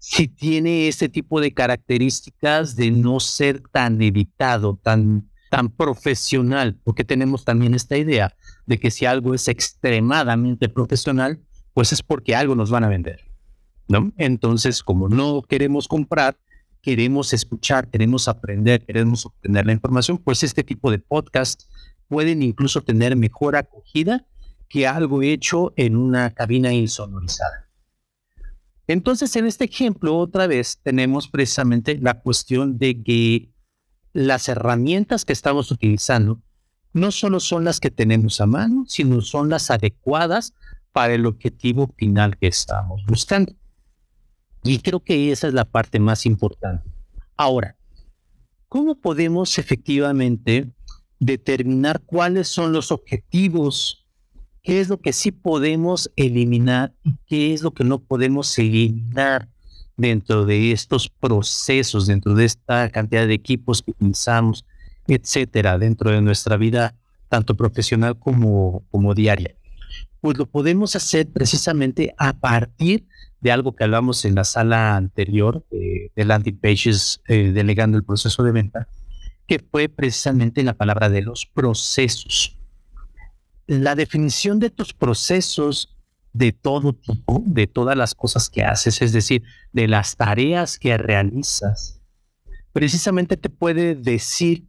si 0.00 0.26
tiene 0.26 0.88
ese 0.88 1.08
tipo 1.08 1.40
de 1.40 1.54
características 1.54 2.74
de 2.74 2.90
no 2.90 3.20
ser 3.20 3.62
tan 3.70 4.02
editado, 4.02 4.76
tan, 4.82 5.30
tan 5.48 5.70
profesional, 5.70 6.80
porque 6.82 7.04
tenemos 7.04 7.44
también 7.44 7.74
esta 7.74 7.96
idea 7.96 8.34
de 8.66 8.80
que 8.80 8.90
si 8.90 9.06
algo 9.06 9.34
es 9.34 9.46
extremadamente 9.46 10.68
profesional, 10.68 11.40
pues 11.74 11.92
es 11.92 12.02
porque 12.02 12.34
algo 12.34 12.56
nos 12.56 12.70
van 12.70 12.82
a 12.82 12.88
vender, 12.88 13.20
¿no? 13.86 14.12
Entonces, 14.16 14.82
como 14.82 15.08
no 15.08 15.42
queremos 15.42 15.86
comprar, 15.86 16.36
queremos 16.82 17.32
escuchar, 17.32 17.88
queremos 17.88 18.28
aprender, 18.28 18.84
queremos 18.84 19.24
obtener 19.24 19.64
la 19.64 19.72
información, 19.72 20.18
pues 20.18 20.42
este 20.42 20.64
tipo 20.64 20.90
de 20.90 20.98
podcast 20.98 21.62
pueden 22.08 22.42
incluso 22.42 22.82
tener 22.82 23.16
mejor 23.16 23.56
acogida 23.56 24.26
que 24.68 24.86
algo 24.86 25.22
hecho 25.22 25.72
en 25.76 25.96
una 25.96 26.30
cabina 26.30 26.72
insonorizada. 26.72 27.70
Entonces, 28.88 29.34
en 29.36 29.46
este 29.46 29.64
ejemplo, 29.64 30.18
otra 30.18 30.46
vez 30.46 30.80
tenemos 30.82 31.28
precisamente 31.28 31.98
la 31.98 32.20
cuestión 32.20 32.78
de 32.78 33.02
que 33.02 33.52
las 34.12 34.48
herramientas 34.48 35.24
que 35.24 35.32
estamos 35.32 35.70
utilizando 35.70 36.42
no 36.92 37.10
solo 37.12 37.40
son 37.40 37.64
las 37.64 37.80
que 37.80 37.90
tenemos 37.90 38.40
a 38.40 38.46
mano, 38.46 38.84
sino 38.86 39.20
son 39.20 39.48
las 39.48 39.70
adecuadas 39.70 40.52
para 40.90 41.14
el 41.14 41.26
objetivo 41.26 41.94
final 41.96 42.36
que 42.36 42.48
estamos 42.48 43.02
buscando. 43.06 43.54
Y 44.64 44.78
creo 44.78 45.00
que 45.00 45.32
esa 45.32 45.48
es 45.48 45.54
la 45.54 45.64
parte 45.64 45.98
más 45.98 46.24
importante. 46.24 46.88
Ahora, 47.36 47.76
¿cómo 48.68 48.94
podemos 48.94 49.58
efectivamente 49.58 50.70
determinar 51.18 52.00
cuáles 52.00 52.48
son 52.48 52.72
los 52.72 52.92
objetivos? 52.92 54.06
¿Qué 54.62 54.80
es 54.80 54.88
lo 54.88 55.00
que 55.00 55.12
sí 55.12 55.32
podemos 55.32 56.10
eliminar 56.14 56.94
y 57.02 57.14
qué 57.26 57.52
es 57.52 57.62
lo 57.62 57.72
que 57.72 57.82
no 57.82 57.98
podemos 57.98 58.56
eliminar 58.58 59.48
dentro 59.96 60.44
de 60.44 60.70
estos 60.70 61.08
procesos, 61.08 62.06
dentro 62.06 62.34
de 62.34 62.44
esta 62.44 62.88
cantidad 62.90 63.26
de 63.26 63.34
equipos 63.34 63.82
que 63.82 63.90
utilizamos, 63.90 64.64
etcétera, 65.08 65.78
dentro 65.78 66.10
de 66.10 66.22
nuestra 66.22 66.56
vida, 66.56 66.94
tanto 67.28 67.56
profesional 67.56 68.16
como, 68.16 68.84
como 68.92 69.14
diaria? 69.14 69.56
Pues 70.20 70.38
lo 70.38 70.46
podemos 70.46 70.94
hacer 70.94 71.28
precisamente 71.28 72.14
a 72.16 72.32
partir 72.32 73.04
de 73.42 73.50
algo 73.50 73.74
que 73.74 73.84
hablamos 73.84 74.24
en 74.24 74.36
la 74.36 74.44
sala 74.44 74.96
anterior 74.96 75.66
de 75.70 76.24
landing 76.24 76.58
pages 76.58 77.20
eh, 77.26 77.50
delegando 77.52 77.98
el 77.98 78.04
proceso 78.04 78.44
de 78.44 78.52
venta, 78.52 78.88
que 79.48 79.58
fue 79.58 79.88
precisamente 79.88 80.62
la 80.62 80.74
palabra 80.74 81.10
de 81.10 81.22
los 81.22 81.44
procesos. 81.44 82.56
La 83.66 83.96
definición 83.96 84.60
de 84.60 84.70
tus 84.70 84.92
procesos 84.92 85.96
de 86.32 86.52
todo 86.52 86.92
tipo, 86.92 87.42
de 87.44 87.66
todas 87.66 87.96
las 87.96 88.14
cosas 88.14 88.48
que 88.48 88.62
haces, 88.62 89.02
es 89.02 89.12
decir, 89.12 89.42
de 89.72 89.88
las 89.88 90.16
tareas 90.16 90.78
que 90.78 90.96
realizas, 90.96 92.00
precisamente 92.72 93.36
te 93.36 93.50
puede 93.50 93.96
decir 93.96 94.64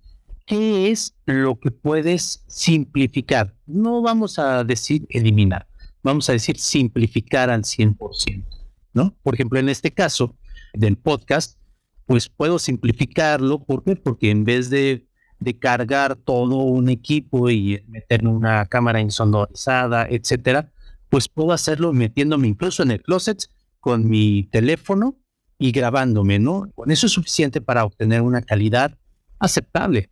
qué 0.47 0.91
es 0.91 1.13
lo 1.25 1.59
que 1.59 1.69
puedes 1.69 2.43
simplificar. 2.47 3.53
No 3.67 4.01
vamos 4.01 4.39
a 4.39 4.63
decir 4.63 5.05
eliminar, 5.09 5.67
vamos 6.01 6.27
a 6.29 6.33
decir 6.33 6.57
simplificar 6.57 7.51
al 7.51 7.61
100%. 7.61 8.52
¿No? 8.93 9.15
Por 9.23 9.33
ejemplo, 9.35 9.59
en 9.59 9.69
este 9.69 9.91
caso 9.91 10.35
del 10.73 10.97
podcast, 10.97 11.57
pues 12.05 12.29
puedo 12.29 12.59
simplificarlo. 12.59 13.63
¿Por 13.63 13.83
qué? 13.83 13.95
Porque 13.95 14.29
en 14.29 14.43
vez 14.43 14.69
de, 14.69 15.07
de 15.39 15.59
cargar 15.59 16.15
todo 16.15 16.57
un 16.57 16.89
equipo 16.89 17.49
y 17.49 17.83
meterme 17.87 18.29
una 18.29 18.65
cámara 18.65 19.01
insonorizada, 19.01 20.07
etcétera, 20.09 20.71
pues 21.09 21.27
puedo 21.29 21.51
hacerlo 21.51 21.93
metiéndome 21.93 22.47
incluso 22.47 22.83
en 22.83 22.91
el 22.91 23.01
closet 23.01 23.43
con 23.79 24.07
mi 24.09 24.43
teléfono 24.51 25.17
y 25.59 25.71
grabándome, 25.71 26.39
¿no? 26.39 26.71
Con 26.75 26.91
eso 26.91 27.05
es 27.05 27.11
suficiente 27.11 27.61
para 27.61 27.85
obtener 27.85 28.21
una 28.21 28.41
calidad 28.41 28.97
aceptable. 29.39 30.09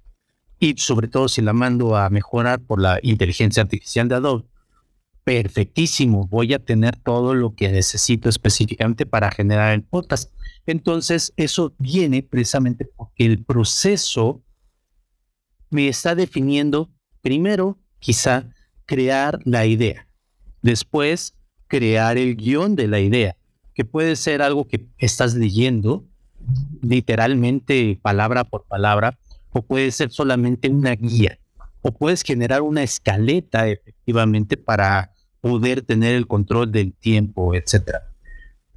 Y 0.60 0.76
sobre 0.78 1.08
todo 1.08 1.28
si 1.28 1.42
la 1.42 1.54
mando 1.54 1.96
a 1.96 2.10
mejorar 2.10 2.62
por 2.62 2.80
la 2.80 3.00
inteligencia 3.02 3.64
artificial 3.64 4.08
de 4.08 4.16
Adobe, 4.16 4.46
perfectísimo, 5.24 6.28
voy 6.28 6.54
a 6.54 6.60
tener 6.60 6.98
todo 6.98 7.34
lo 7.34 7.56
que 7.56 7.72
necesito 7.72 8.30
específicamente 8.30 9.06
para 9.06 9.32
generar 9.32 9.74
el 9.74 9.84
podcast. 9.84 10.34
Entonces, 10.66 11.34
eso 11.38 11.74
viene 11.78 12.24
precisamente 12.24 12.86
porque 12.86 13.26
el 13.26 13.44
proceso 13.44 14.44
me 15.70 15.88
está 15.88 16.16
definiendo, 16.16 16.90
primero, 17.22 17.80
quizá, 18.00 18.50
crear 18.86 19.40
la 19.46 19.66
idea, 19.66 20.08
después, 20.62 21.36
crear 21.68 22.18
el 22.18 22.36
guion 22.36 22.76
de 22.76 22.88
la 22.88 23.00
idea, 23.00 23.38
que 23.74 23.86
puede 23.86 24.16
ser 24.16 24.42
algo 24.42 24.68
que 24.68 24.88
estás 24.98 25.36
leyendo 25.36 26.06
literalmente 26.82 27.98
palabra 28.02 28.44
por 28.44 28.66
palabra, 28.66 29.18
o 29.52 29.62
puede 29.62 29.92
ser 29.92 30.12
solamente 30.12 30.70
una 30.70 30.96
guía 30.96 31.38
o 31.82 31.92
puedes 31.92 32.24
generar 32.24 32.62
una 32.62 32.84
escaleta 32.84 33.68
efectivamente 33.68 34.58
para 34.58 35.11
poder 35.42 35.82
tener 35.82 36.16
el 36.16 36.28
control 36.28 36.72
del 36.72 36.94
tiempo, 36.94 37.54
etcétera. 37.56 38.14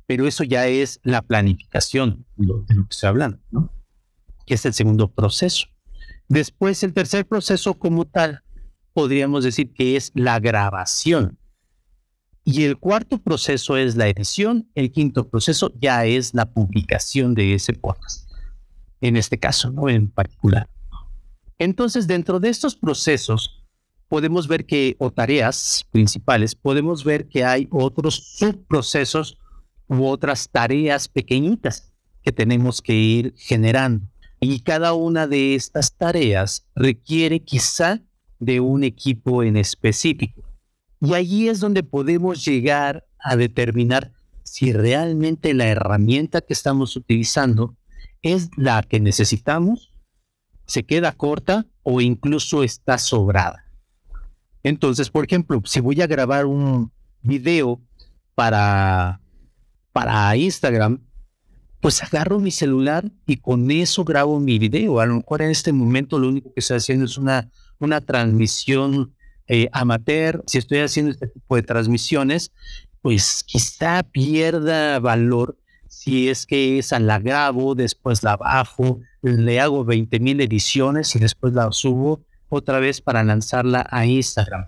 Pero 0.07 0.27
eso 0.27 0.45
ya 0.45 0.67
es 0.67 1.01
la 1.03 1.23
planificación 1.23 2.27
de 2.37 2.47
lo 2.47 2.65
que 2.67 2.75
estoy 2.91 3.09
hablando, 3.09 3.39
¿no? 3.51 3.71
Que 4.47 4.55
es 4.55 4.67
el 4.67 4.75
segundo 4.75 5.09
proceso. 5.09 5.67
Después, 6.29 6.83
el 6.83 6.93
tercer 6.93 7.27
proceso 7.27 7.75
como 7.75 8.05
tal, 8.07 8.43
podríamos 8.93 9.45
decir 9.45 9.73
que 9.73 9.97
es 9.97 10.11
la 10.15 10.41
grabación. 10.41 11.39
Y 12.45 12.65
el 12.65 12.77
cuarto 12.77 13.19
proceso 13.19 13.77
es 13.77 13.97
la 13.97 14.09
edición. 14.09 14.69
El 14.75 14.93
quinto 14.93 15.29
proceso 15.29 15.73
ya 15.81 16.05
es 16.05 16.35
la 16.35 16.47
publicación 16.47 17.35
de 17.35 17.55
ese 17.55 17.73
podcast. 17.73 18.31
En 19.01 19.17
este 19.17 19.39
caso, 19.39 19.71
¿no? 19.71 19.89
En 19.89 20.11
particular. 20.11 20.69
Entonces, 21.59 22.07
dentro 22.07 22.41
de 22.41 22.51
estos 22.51 22.77
procesos, 22.77 23.64
podemos 24.15 24.47
ver 24.47 24.65
que, 24.65 24.95
o 25.01 25.11
tareas 25.11 25.89
principales, 25.91 26.55
podemos 26.55 27.03
ver 27.03 27.27
que 27.27 27.43
hay 27.43 27.67
otros 27.73 28.37
subprocesos 28.37 29.37
u 29.89 30.05
otras 30.05 30.49
tareas 30.49 31.09
pequeñitas 31.09 31.93
que 32.23 32.31
tenemos 32.31 32.81
que 32.81 32.95
ir 32.95 33.35
generando. 33.37 34.07
Y 34.39 34.61
cada 34.61 34.93
una 34.95 35.27
de 35.27 35.57
estas 35.57 35.97
tareas 35.97 36.65
requiere 36.77 37.43
quizá 37.43 38.03
de 38.39 38.61
un 38.61 38.85
equipo 38.85 39.43
en 39.43 39.57
específico. 39.57 40.45
Y 41.01 41.15
allí 41.15 41.49
es 41.49 41.59
donde 41.59 41.83
podemos 41.83 42.45
llegar 42.45 43.05
a 43.19 43.35
determinar 43.35 44.13
si 44.45 44.73
realmente 44.73 45.55
la 45.55 45.67
herramienta 45.67 46.41
que 46.41 46.53
estamos 46.53 46.95
utilizando 46.95 47.77
es 48.23 48.49
la 48.57 48.81
que 48.85 49.01
necesitamos 49.01 49.91
se 50.67 50.85
queda 50.85 51.11
corta 51.11 51.67
o 51.83 52.01
incluso 52.01 52.63
está 52.63 52.97
sobrada. 52.97 53.64
Entonces, 54.65 55.11
por 55.11 55.25
ejemplo, 55.25 55.63
si 55.65 55.79
voy 55.81 56.01
a 56.01 56.07
grabar 56.07 56.47
un 56.47 56.91
video 57.23 57.81
para, 58.35 59.21
para 59.93 60.35
Instagram, 60.37 61.01
pues 61.81 62.03
agarro 62.03 62.41
mi 62.41 62.51
celular 62.51 63.05
y 63.27 63.37
con 63.37 63.71
eso 63.71 64.05
grabo 64.05 64.41
mi 64.41 64.59
video. 64.59 65.01
A 65.01 65.07
lo 65.07 65.17
mejor 65.17 65.43
en 65.43 65.51
este 65.51 65.71
momento 65.71 66.19
lo 66.19 66.29
único 66.29 66.53
que 66.55 66.61
estoy 66.61 66.79
haciendo 66.79 67.05
es 67.05 67.19
una, 67.19 67.51
una 67.79 68.01
transmisión 68.01 69.15
eh, 69.49 69.69
amateur. 69.71 70.43
Si 70.47 70.57
estoy 70.57 70.79
haciendo 70.79 71.13
este 71.13 71.27
tipo 71.27 71.57
de 71.57 71.63
transmisiones, 71.63 72.51
pues 73.03 73.45
quizá 73.47 74.03
pierda 74.03 74.99
valor 74.99 75.59
si 75.89 76.31
es 76.31 76.47
que 76.47 76.79
esa 76.79 76.99
la 76.99 77.19
grabo, 77.19 77.75
después 77.75 78.23
la 78.23 78.39
bajo, 78.39 79.01
le 79.21 79.61
hago 79.61 79.85
20 79.85 80.19
mil 80.21 80.41
ediciones 80.41 81.15
y 81.15 81.19
después 81.19 81.53
la 81.53 81.71
subo 81.71 82.25
otra 82.55 82.79
vez 82.79 83.01
para 83.01 83.23
lanzarla 83.23 83.87
a 83.91 84.07
Instagram. 84.07 84.67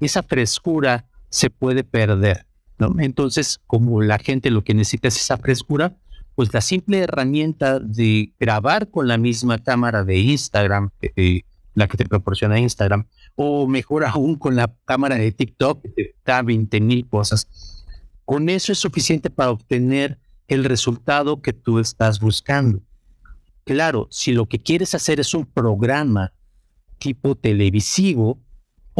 Esa 0.00 0.22
frescura 0.22 1.06
se 1.30 1.50
puede 1.50 1.84
perder, 1.84 2.46
¿no? 2.78 2.94
Entonces, 2.98 3.60
como 3.66 4.02
la 4.02 4.18
gente 4.18 4.50
lo 4.50 4.62
que 4.62 4.74
necesita 4.74 5.08
es 5.08 5.16
esa 5.16 5.36
frescura, 5.36 5.96
pues 6.34 6.54
la 6.54 6.60
simple 6.60 7.00
herramienta 7.00 7.80
de 7.80 8.32
grabar 8.38 8.90
con 8.90 9.08
la 9.08 9.18
misma 9.18 9.58
cámara 9.58 10.04
de 10.04 10.18
Instagram, 10.18 10.90
eh, 11.16 11.42
la 11.74 11.88
que 11.88 11.96
te 11.96 12.04
proporciona 12.04 12.60
Instagram, 12.60 13.06
o 13.34 13.66
mejor 13.66 14.04
aún 14.04 14.36
con 14.36 14.54
la 14.54 14.72
cámara 14.84 15.16
de 15.16 15.32
TikTok, 15.32 15.82
que 15.82 15.90
te 15.90 16.14
da 16.24 16.42
20 16.42 16.80
mil 16.80 17.08
cosas, 17.08 17.84
con 18.24 18.48
eso 18.48 18.72
es 18.72 18.78
suficiente 18.78 19.30
para 19.30 19.50
obtener 19.50 20.18
el 20.48 20.64
resultado 20.64 21.42
que 21.42 21.52
tú 21.52 21.78
estás 21.78 22.20
buscando. 22.20 22.80
Claro, 23.64 24.08
si 24.10 24.32
lo 24.32 24.46
que 24.46 24.58
quieres 24.58 24.94
hacer 24.94 25.20
es 25.20 25.34
un 25.34 25.44
programa 25.44 26.32
tipo 26.98 27.34
televisivo, 27.34 28.38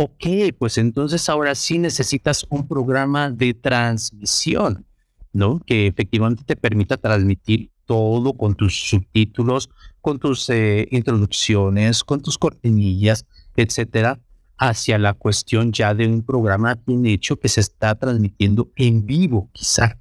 Ok, 0.01 0.27
pues 0.57 0.79
entonces 0.79 1.29
ahora 1.29 1.57
sí 1.57 1.77
necesitas 1.77 2.47
un 2.51 2.69
programa 2.69 3.33
de 3.33 3.53
transmisión, 3.53 4.87
¿no? 5.33 5.59
Que 5.67 5.89
efectivamente 5.89 6.45
te 6.47 6.55
permita 6.55 6.99
transmitir 6.99 7.73
todo 7.85 8.33
con 8.35 8.55
tus 8.55 8.79
subtítulos, 8.91 9.71
con 10.01 10.21
tus 10.21 10.49
eh, 10.51 10.87
introducciones, 10.93 12.05
con 12.05 12.23
tus 12.23 12.39
cortinillas, 12.39 13.27
etcétera, 13.57 14.21
hacia 14.57 14.99
la 14.99 15.15
cuestión 15.15 15.73
ya 15.73 15.93
de 15.95 16.07
un 16.07 16.23
programa 16.23 16.79
bien 16.87 17.05
hecho 17.05 17.41
que 17.41 17.49
se 17.49 17.61
está 17.61 17.97
transmitiendo 17.97 18.71
en 18.77 19.05
vivo, 19.05 19.51
quizá. 19.53 19.99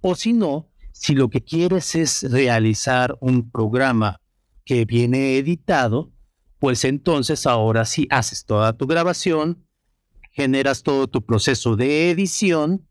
O 0.00 0.14
si 0.14 0.32
no, 0.32 0.70
si 0.92 1.14
lo 1.14 1.28
que 1.28 1.42
quieres 1.42 1.94
es 1.94 2.22
realizar 2.30 3.18
un 3.20 3.50
programa 3.50 4.22
que 4.64 4.86
viene 4.86 5.36
editado, 5.36 6.13
pues 6.64 6.86
entonces 6.86 7.46
ahora 7.46 7.84
sí 7.84 8.08
haces 8.08 8.46
toda 8.46 8.72
tu 8.72 8.86
grabación, 8.86 9.66
generas 10.30 10.82
todo 10.82 11.08
tu 11.08 11.22
proceso 11.22 11.76
de 11.76 12.10
edición 12.10 12.88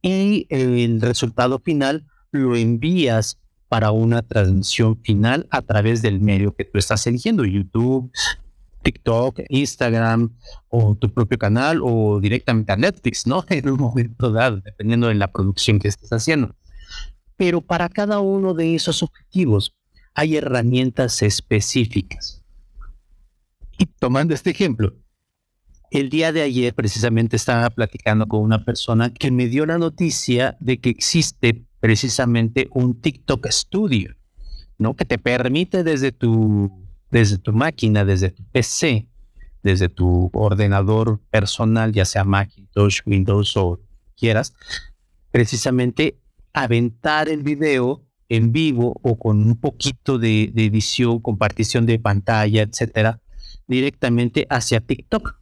y 0.00 0.46
el 0.48 1.02
resultado 1.02 1.58
final 1.58 2.06
lo 2.30 2.56
envías 2.56 3.38
para 3.68 3.90
una 3.90 4.22
transmisión 4.22 4.98
final 5.02 5.46
a 5.50 5.60
través 5.60 6.00
del 6.00 6.18
medio 6.18 6.54
que 6.54 6.64
tú 6.64 6.78
estás 6.78 7.06
eligiendo, 7.06 7.44
YouTube, 7.44 8.10
TikTok, 8.84 9.40
Instagram 9.50 10.34
o 10.70 10.94
tu 10.94 11.12
propio 11.12 11.36
canal 11.36 11.80
o 11.82 12.20
directamente 12.22 12.72
a 12.72 12.76
Netflix, 12.76 13.26
¿no? 13.26 13.44
En 13.50 13.68
un 13.68 13.78
momento 13.78 14.32
dado, 14.32 14.62
dependiendo 14.62 15.08
de 15.08 15.16
la 15.16 15.30
producción 15.30 15.78
que 15.78 15.88
estés 15.88 16.10
haciendo. 16.10 16.56
Pero 17.36 17.60
para 17.60 17.90
cada 17.90 18.20
uno 18.20 18.54
de 18.54 18.74
esos 18.74 19.02
objetivos 19.02 19.76
hay 20.14 20.38
herramientas 20.38 21.20
específicas. 21.20 22.39
Y 23.80 23.86
tomando 23.86 24.34
este 24.34 24.50
ejemplo, 24.50 24.92
el 25.90 26.10
día 26.10 26.32
de 26.32 26.42
ayer 26.42 26.74
precisamente 26.74 27.36
estaba 27.36 27.70
platicando 27.70 28.28
con 28.28 28.42
una 28.42 28.62
persona 28.62 29.08
que 29.10 29.30
me 29.30 29.46
dio 29.46 29.64
la 29.64 29.78
noticia 29.78 30.58
de 30.60 30.78
que 30.80 30.90
existe 30.90 31.64
precisamente 31.80 32.68
un 32.72 33.00
TikTok 33.00 33.46
Studio, 33.48 34.14
¿no? 34.76 34.94
Que 34.94 35.06
te 35.06 35.16
permite 35.16 35.82
desde 35.82 36.12
tu 36.12 36.70
desde 37.10 37.38
tu 37.38 37.54
máquina, 37.54 38.04
desde 38.04 38.30
tu 38.30 38.44
PC, 38.52 39.08
desde 39.62 39.88
tu 39.88 40.28
ordenador 40.34 41.18
personal, 41.30 41.92
ya 41.92 42.04
sea 42.04 42.22
Macintosh, 42.22 43.00
Windows 43.06 43.56
o 43.56 43.80
quieras, 44.14 44.52
precisamente 45.30 46.20
aventar 46.52 47.30
el 47.30 47.42
video 47.42 48.04
en 48.28 48.52
vivo 48.52 49.00
o 49.02 49.18
con 49.18 49.42
un 49.42 49.56
poquito 49.56 50.18
de, 50.18 50.52
edición, 50.54 51.20
compartición 51.20 51.86
de 51.86 51.98
pantalla, 51.98 52.60
etcétera, 52.60 53.19
directamente 53.70 54.46
hacia 54.50 54.80
TikTok. 54.80 55.36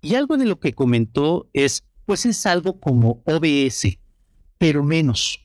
Y 0.00 0.14
algo 0.14 0.36
de 0.36 0.46
lo 0.46 0.60
que 0.60 0.74
comentó 0.74 1.48
es, 1.52 1.84
pues 2.04 2.26
es 2.26 2.44
algo 2.46 2.78
como 2.78 3.22
OBS, 3.24 3.98
pero 4.58 4.82
menos, 4.82 5.40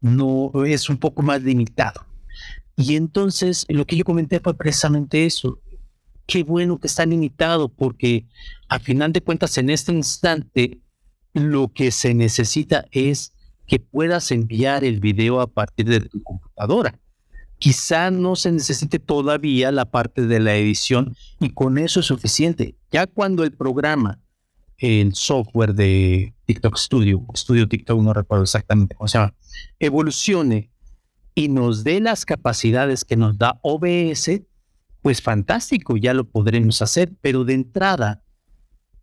no 0.00 0.50
es 0.64 0.88
un 0.88 0.96
poco 0.96 1.22
más 1.22 1.42
limitado. 1.42 2.06
Y 2.76 2.96
entonces 2.96 3.66
lo 3.68 3.86
que 3.86 3.96
yo 3.96 4.04
comenté 4.04 4.40
fue 4.40 4.54
precisamente 4.54 5.26
eso. 5.26 5.58
Qué 6.26 6.42
bueno 6.42 6.78
que 6.78 6.86
está 6.86 7.04
limitado 7.04 7.68
porque 7.68 8.26
a 8.68 8.78
final 8.78 9.12
de 9.12 9.20
cuentas 9.20 9.58
en 9.58 9.70
este 9.70 9.92
instante 9.92 10.80
lo 11.34 11.68
que 11.68 11.90
se 11.90 12.14
necesita 12.14 12.86
es 12.90 13.32
que 13.66 13.78
puedas 13.78 14.30
enviar 14.30 14.84
el 14.84 15.00
video 15.00 15.40
a 15.40 15.46
partir 15.46 15.86
de 15.86 16.00
tu 16.00 16.22
computadora. 16.22 16.98
Quizá 17.62 18.10
no 18.10 18.34
se 18.34 18.50
necesite 18.50 18.98
todavía 18.98 19.70
la 19.70 19.84
parte 19.84 20.26
de 20.26 20.40
la 20.40 20.56
edición 20.56 21.14
y 21.38 21.50
con 21.50 21.78
eso 21.78 22.00
es 22.00 22.06
suficiente. 22.06 22.74
Ya 22.90 23.06
cuando 23.06 23.44
el 23.44 23.52
programa, 23.52 24.18
el 24.78 25.14
software 25.14 25.72
de 25.72 26.34
TikTok 26.46 26.76
Studio, 26.76 27.24
Studio 27.36 27.68
TikTok, 27.68 28.02
no 28.02 28.12
recuerdo 28.12 28.42
exactamente 28.42 28.96
cómo 28.96 29.06
se 29.06 29.18
llama, 29.18 29.34
evolucione 29.78 30.72
y 31.36 31.50
nos 31.50 31.84
dé 31.84 32.00
las 32.00 32.24
capacidades 32.24 33.04
que 33.04 33.16
nos 33.16 33.38
da 33.38 33.60
OBS, 33.62 34.40
pues 35.00 35.22
fantástico, 35.22 35.96
ya 35.96 36.14
lo 36.14 36.24
podremos 36.24 36.82
hacer, 36.82 37.12
pero 37.20 37.44
de 37.44 37.54
entrada, 37.54 38.24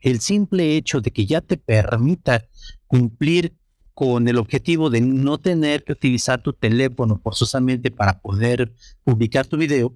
el 0.02 0.20
simple 0.20 0.76
hecho 0.76 1.00
de 1.00 1.12
que 1.12 1.26
ya 1.26 1.40
te 1.40 1.56
permita 1.56 2.46
cumplir 2.88 3.56
con 4.00 4.30
el 4.30 4.38
objetivo 4.38 4.90
de 4.90 5.02
no 5.02 5.40
tener 5.40 5.84
que 5.84 5.92
utilizar 5.92 6.42
tu 6.42 6.54
teléfono 6.54 7.20
forzosamente 7.22 7.92
para 7.92 8.22
poder 8.22 8.74
publicar 9.04 9.46
tu 9.46 9.58
video, 9.58 9.94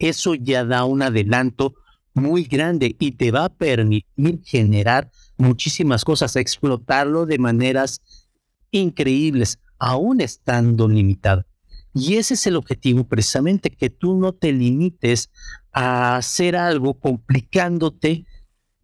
eso 0.00 0.34
ya 0.34 0.64
da 0.64 0.84
un 0.84 1.02
adelanto 1.02 1.76
muy 2.12 2.42
grande 2.42 2.96
y 2.98 3.12
te 3.12 3.30
va 3.30 3.44
a 3.44 3.54
permitir 3.54 4.40
generar 4.42 5.12
muchísimas 5.36 6.04
cosas, 6.04 6.34
explotarlo 6.34 7.24
de 7.24 7.38
maneras 7.38 8.00
increíbles 8.72 9.60
aún 9.78 10.20
estando 10.20 10.88
limitado. 10.88 11.44
Y 11.94 12.16
ese 12.16 12.34
es 12.34 12.48
el 12.48 12.56
objetivo 12.56 13.04
precisamente, 13.06 13.70
que 13.70 13.90
tú 13.90 14.18
no 14.18 14.32
te 14.32 14.52
limites 14.52 15.30
a 15.70 16.16
hacer 16.16 16.56
algo 16.56 16.94
complicándote 16.94 18.26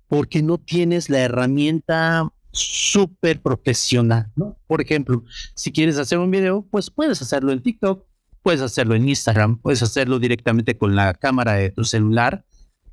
porque 0.06 0.40
no 0.40 0.58
tienes 0.58 1.10
la 1.10 1.18
herramienta 1.18 2.28
súper 2.54 3.40
profesional, 3.42 4.30
¿no? 4.36 4.56
Por 4.66 4.80
ejemplo, 4.80 5.24
si 5.54 5.72
quieres 5.72 5.98
hacer 5.98 6.18
un 6.18 6.30
video, 6.30 6.66
pues 6.70 6.90
puedes 6.90 7.20
hacerlo 7.20 7.52
en 7.52 7.62
TikTok, 7.62 8.04
puedes 8.42 8.60
hacerlo 8.60 8.94
en 8.94 9.08
Instagram, 9.08 9.58
puedes 9.58 9.82
hacerlo 9.82 10.18
directamente 10.18 10.76
con 10.78 10.96
la 10.96 11.14
cámara 11.14 11.54
de 11.54 11.70
tu 11.70 11.84
celular 11.84 12.44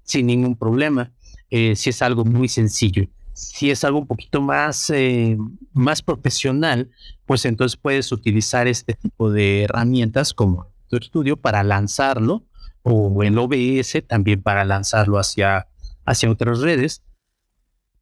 sin 0.04 0.28
ningún 0.28 0.58
problema, 0.58 1.13
eh, 1.50 1.76
si 1.76 1.91
es 1.91 2.02
algo 2.02 2.26
muy 2.26 2.47
sencillo 2.50 3.08
si 3.41 3.71
es 3.71 3.84
algo 3.84 4.00
un 4.00 4.08
poquito 4.08 4.41
más, 4.41 4.89
eh, 4.89 5.38
más 5.74 6.02
profesional, 6.02 6.91
pues 7.26 7.45
entonces 7.45 7.78
puedes 7.78 8.12
utilizar 8.12 8.67
este 8.67 8.93
tipo 8.93 9.32
de 9.32 9.63
herramientas 9.63 10.34
como 10.34 10.67
tu 10.89 10.97
estudio 10.97 11.38
para 11.38 11.63
lanzarlo 11.63 12.45
o 12.84 13.24
el 13.24 13.38
OBS 13.38 14.04
también 14.08 14.41
para 14.41 14.65
lanzarlo 14.65 15.17
hacia, 15.17 15.67
hacia 16.06 16.30
otras 16.30 16.60
redes 16.60 17.04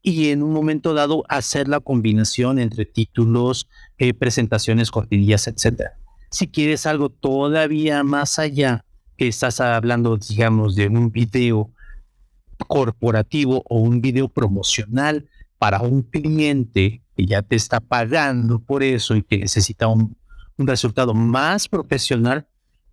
y 0.02 0.30
en 0.30 0.44
un 0.44 0.54
momento 0.54 0.94
dado 0.94 1.24
hacer 1.28 1.68
la 1.68 1.80
combinación 1.80 2.60
entre 2.60 2.86
títulos, 2.86 3.68
eh, 3.98 4.14
presentaciones, 4.14 4.92
cortinillas, 4.92 5.48
etc. 5.48 5.92
Si 6.32 6.48
quieres 6.48 6.86
algo 6.86 7.10
todavía 7.10 8.04
más 8.04 8.40
allá, 8.40 8.86
que 9.18 9.28
estás 9.28 9.60
hablando, 9.60 10.18
digamos, 10.18 10.76
de 10.76 10.88
un 10.88 11.12
video 11.12 11.70
corporativo 12.68 13.64
o 13.70 13.80
un 13.80 14.00
video 14.02 14.30
promocional 14.30 15.28
para 15.58 15.82
un 15.82 16.04
cliente 16.04 17.04
que 17.16 17.26
ya 17.26 17.42
te 17.42 17.58
está 17.58 17.82
pagando 17.82 18.60
por 18.60 18.82
eso 18.82 19.16
y 19.16 19.24
que 19.24 19.38
necesita 19.40 19.88
un, 19.88 20.18
resultado 20.58 21.14
más 21.14 21.70
profesional, 21.70 22.46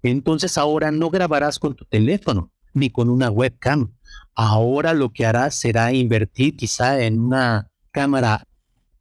entonces 0.02 0.56
ahora 0.56 0.92
no 0.92 1.10
grabarás 1.10 1.58
con 1.58 1.74
tu 1.74 1.84
teléfono 1.84 2.52
ni 2.76 2.90
con 2.90 3.08
una 3.08 3.30
webcam. 3.30 3.92
Ahora 4.34 4.92
lo 4.92 5.12
que 5.12 5.24
harás 5.24 5.54
será 5.54 5.92
invertir 5.92 6.56
quizá 6.56 7.00
en 7.02 7.18
una 7.18 7.68
cámara 7.90 8.46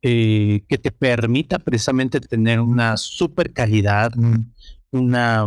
eh, 0.01 0.63
que 0.69 0.77
te 0.77 0.91
permita 0.91 1.59
precisamente 1.59 2.19
tener 2.19 2.59
una 2.61 2.95
super 2.95 3.51
calidad, 3.51 4.13
una, 4.91 5.45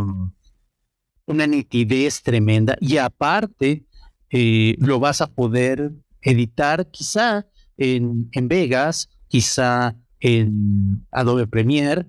una 1.25 1.47
nitidez 1.47 2.21
tremenda 2.21 2.77
y 2.79 2.97
aparte 2.97 3.85
eh, 4.29 4.75
lo 4.79 4.99
vas 4.99 5.21
a 5.21 5.27
poder 5.27 5.91
editar 6.21 6.89
quizá 6.91 7.47
en, 7.77 8.29
en 8.31 8.47
Vegas, 8.47 9.09
quizá 9.27 9.95
en 10.19 11.07
Adobe 11.11 11.47
Premiere 11.47 12.05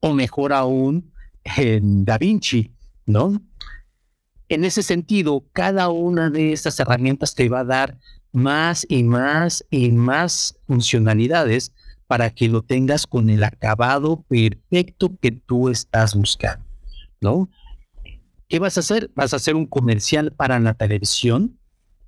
o 0.00 0.12
mejor 0.12 0.52
aún 0.52 1.12
en 1.44 2.04
DaVinci, 2.04 2.74
¿no? 3.06 3.40
En 4.50 4.64
ese 4.64 4.82
sentido, 4.82 5.44
cada 5.52 5.90
una 5.90 6.28
de 6.28 6.52
estas 6.52 6.80
herramientas 6.80 7.36
te 7.36 7.48
va 7.48 7.60
a 7.60 7.64
dar 7.64 7.96
más 8.32 8.84
y 8.88 9.04
más 9.04 9.64
y 9.70 9.92
más 9.92 10.58
funcionalidades 10.66 11.72
para 12.08 12.30
que 12.30 12.48
lo 12.48 12.62
tengas 12.62 13.06
con 13.06 13.30
el 13.30 13.44
acabado 13.44 14.22
perfecto 14.22 15.16
que 15.20 15.30
tú 15.30 15.68
estás 15.68 16.16
buscando, 16.16 16.66
¿no? 17.20 17.48
¿Qué 18.48 18.58
vas 18.58 18.76
a 18.76 18.80
hacer? 18.80 19.12
¿Vas 19.14 19.32
a 19.32 19.36
hacer 19.36 19.54
un 19.54 19.66
comercial 19.66 20.32
para 20.32 20.58
la 20.58 20.74
televisión? 20.74 21.56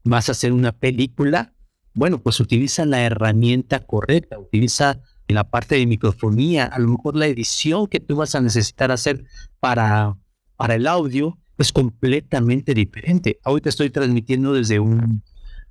¿Vas 0.02 0.28
a 0.28 0.32
hacer 0.32 0.52
una 0.52 0.72
película? 0.72 1.54
Bueno, 1.94 2.18
pues 2.18 2.40
utiliza 2.40 2.84
la 2.84 3.02
herramienta 3.02 3.86
correcta, 3.86 4.40
utiliza 4.40 5.00
la 5.28 5.44
parte 5.44 5.76
de 5.76 5.86
microfonía, 5.86 6.66
a 6.66 6.80
lo 6.80 6.88
mejor 6.88 7.14
la 7.14 7.28
edición 7.28 7.86
que 7.86 8.00
tú 8.00 8.16
vas 8.16 8.34
a 8.34 8.40
necesitar 8.40 8.90
hacer 8.90 9.26
para, 9.60 10.18
para 10.56 10.74
el 10.74 10.88
audio 10.88 11.38
es 11.58 11.72
completamente 11.72 12.74
diferente. 12.74 13.38
Ahorita 13.44 13.68
estoy 13.68 13.90
transmitiendo 13.90 14.52
desde 14.52 14.80
un, 14.80 15.22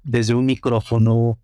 desde 0.03 0.33
un 0.33 0.45
micrófono, 0.45 1.39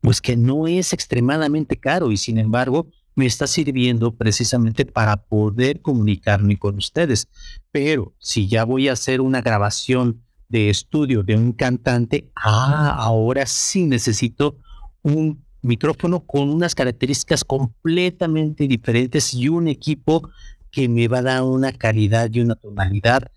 pues 0.00 0.20
que 0.20 0.36
no 0.36 0.66
es 0.66 0.92
extremadamente 0.92 1.78
caro 1.78 2.10
y 2.10 2.16
sin 2.16 2.38
embargo 2.38 2.88
me 3.14 3.26
está 3.26 3.46
sirviendo 3.46 4.14
precisamente 4.14 4.86
para 4.86 5.16
poder 5.16 5.80
comunicarme 5.82 6.56
con 6.56 6.76
ustedes. 6.76 7.28
Pero 7.70 8.14
si 8.18 8.48
ya 8.48 8.64
voy 8.64 8.88
a 8.88 8.92
hacer 8.92 9.20
una 9.20 9.42
grabación 9.42 10.22
de 10.48 10.70
estudio 10.70 11.22
de 11.22 11.36
un 11.36 11.52
cantante, 11.52 12.30
ah, 12.34 12.94
ahora 12.98 13.46
sí 13.46 13.84
necesito 13.84 14.58
un 15.02 15.44
micrófono 15.62 16.20
con 16.26 16.50
unas 16.50 16.74
características 16.74 17.44
completamente 17.44 18.66
diferentes 18.66 19.32
y 19.34 19.48
un 19.48 19.68
equipo 19.68 20.28
que 20.70 20.88
me 20.88 21.06
va 21.06 21.18
a 21.18 21.22
dar 21.22 21.42
una 21.42 21.72
calidad 21.72 22.30
y 22.32 22.40
una 22.40 22.54
tonalidad 22.56 23.30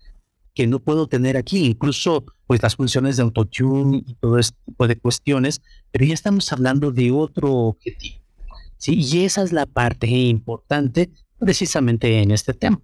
que 0.56 0.66
no 0.66 0.80
puedo 0.80 1.06
tener 1.06 1.36
aquí, 1.36 1.66
incluso 1.66 2.24
pues 2.46 2.62
las 2.62 2.76
funciones 2.76 3.18
de 3.18 3.22
autotune 3.22 4.02
y 4.06 4.14
todo 4.14 4.38
este 4.38 4.56
tipo 4.64 4.88
de 4.88 4.98
cuestiones, 4.98 5.60
pero 5.92 6.06
ya 6.06 6.14
estamos 6.14 6.50
hablando 6.50 6.90
de 6.90 7.10
otro 7.10 7.52
objetivo. 7.52 8.24
¿sí? 8.78 8.94
Y 8.94 9.24
esa 9.24 9.42
es 9.42 9.52
la 9.52 9.66
parte 9.66 10.06
importante 10.08 11.10
precisamente 11.38 12.22
en 12.22 12.30
este 12.30 12.54
tema. 12.54 12.80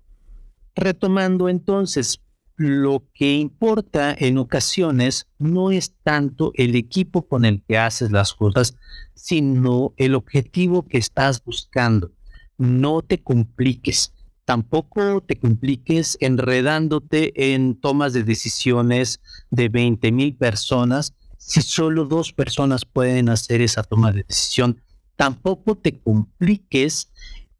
Retomando 0.75 1.49
entonces, 1.49 2.21
lo 2.57 3.05
que 3.15 3.37
importa 3.37 4.15
en 4.19 4.37
ocasiones 4.37 5.27
no 5.39 5.71
es 5.71 5.95
tanto 6.03 6.53
el 6.55 6.77
equipo 6.77 7.27
con 7.27 7.47
el 7.47 7.63
que 7.63 7.79
haces 7.79 8.13
las 8.13 8.35
cosas, 8.35 8.77
sino 9.15 9.95
el 9.97 10.15
objetivo 10.15 10.87
que 10.87 10.99
estás 10.99 11.43
buscando. 11.43 12.13
No 12.59 13.01
te 13.01 13.23
compliques. 13.23 14.13
Tampoco 14.53 15.23
te 15.23 15.39
compliques 15.39 16.19
enredándote 16.21 17.55
en 17.55 17.75
tomas 17.81 18.13
de 18.13 18.23
decisiones 18.23 19.23
de 19.51 19.71
20 19.71 20.13
mil 20.13 20.37
personas 20.37 21.15
si 21.39 21.63
solo 21.63 22.05
dos 22.05 22.35
personas 22.35 22.85
pueden 22.85 23.31
hacer 23.31 23.63
esa 23.63 23.83
toma 23.83 24.13
de 24.13 24.25
decisión. 24.29 24.79
Tampoco 25.17 25.75
te 25.75 25.99
compliques 25.99 27.11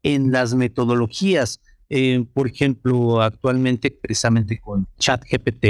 en 0.03 0.31
las 0.31 0.53
metodologías 0.53 1.59
eh, 1.89 2.25
por 2.31 2.47
ejemplo, 2.47 3.21
actualmente 3.23 3.89
precisamente 3.91 4.59
con 4.59 4.87
ChatGPT, 4.99 5.65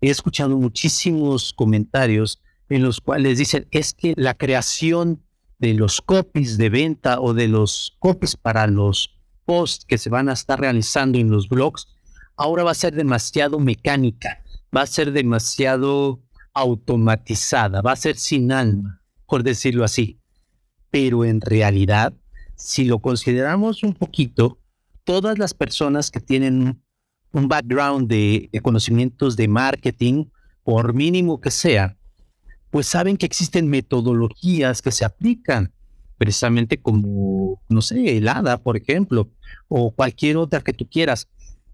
he 0.00 0.10
escuchado 0.10 0.56
muchísimos 0.56 1.52
comentarios 1.52 2.42
en 2.68 2.82
los 2.82 3.00
cuales 3.00 3.38
dicen 3.38 3.68
es 3.70 3.94
que 3.94 4.14
la 4.16 4.34
creación 4.34 5.22
de 5.58 5.74
los 5.74 6.00
copies 6.00 6.58
de 6.58 6.70
venta 6.70 7.20
o 7.20 7.34
de 7.34 7.46
los 7.46 7.96
copies 8.00 8.36
para 8.36 8.66
los 8.66 9.15
posts 9.46 9.86
que 9.86 9.96
se 9.96 10.10
van 10.10 10.28
a 10.28 10.34
estar 10.34 10.60
realizando 10.60 11.18
en 11.18 11.30
los 11.30 11.48
blogs 11.48 11.88
ahora 12.36 12.64
va 12.64 12.72
a 12.72 12.74
ser 12.74 12.94
demasiado 12.94 13.58
mecánica, 13.58 14.42
va 14.74 14.82
a 14.82 14.86
ser 14.86 15.12
demasiado 15.12 16.20
automatizada, 16.52 17.80
va 17.80 17.92
a 17.92 17.96
ser 17.96 18.16
sin 18.16 18.52
alma, 18.52 19.02
por 19.26 19.42
decirlo 19.42 19.84
así. 19.84 20.20
Pero 20.90 21.24
en 21.24 21.40
realidad, 21.40 22.14
si 22.56 22.84
lo 22.84 23.00
consideramos 23.00 23.82
un 23.82 23.94
poquito, 23.94 24.58
todas 25.04 25.38
las 25.38 25.54
personas 25.54 26.10
que 26.10 26.20
tienen 26.20 26.82
un 27.32 27.48
background 27.48 28.08
de, 28.08 28.50
conocimientos 28.62 29.36
de 29.36 29.48
marketing, 29.48 30.26
por 30.62 30.94
mínimo 30.94 31.40
que 31.40 31.50
sea, 31.50 31.96
pues 32.70 32.86
saben 32.86 33.16
que 33.16 33.26
existen 33.26 33.68
metodologías 33.68 34.82
que 34.82 34.90
se 34.90 35.04
aplican, 35.04 35.72
precisamente 36.18 36.78
como, 36.78 37.62
no 37.68 37.82
sé, 37.82 38.16
el 38.16 38.28
ADA, 38.28 38.58
por 38.58 38.76
ejemplo, 38.76 39.28
o 39.68 39.92
cualquier 39.92 40.36
otra 40.36 40.60
que 40.60 40.72
tú 40.72 40.88
quieras. 40.88 41.28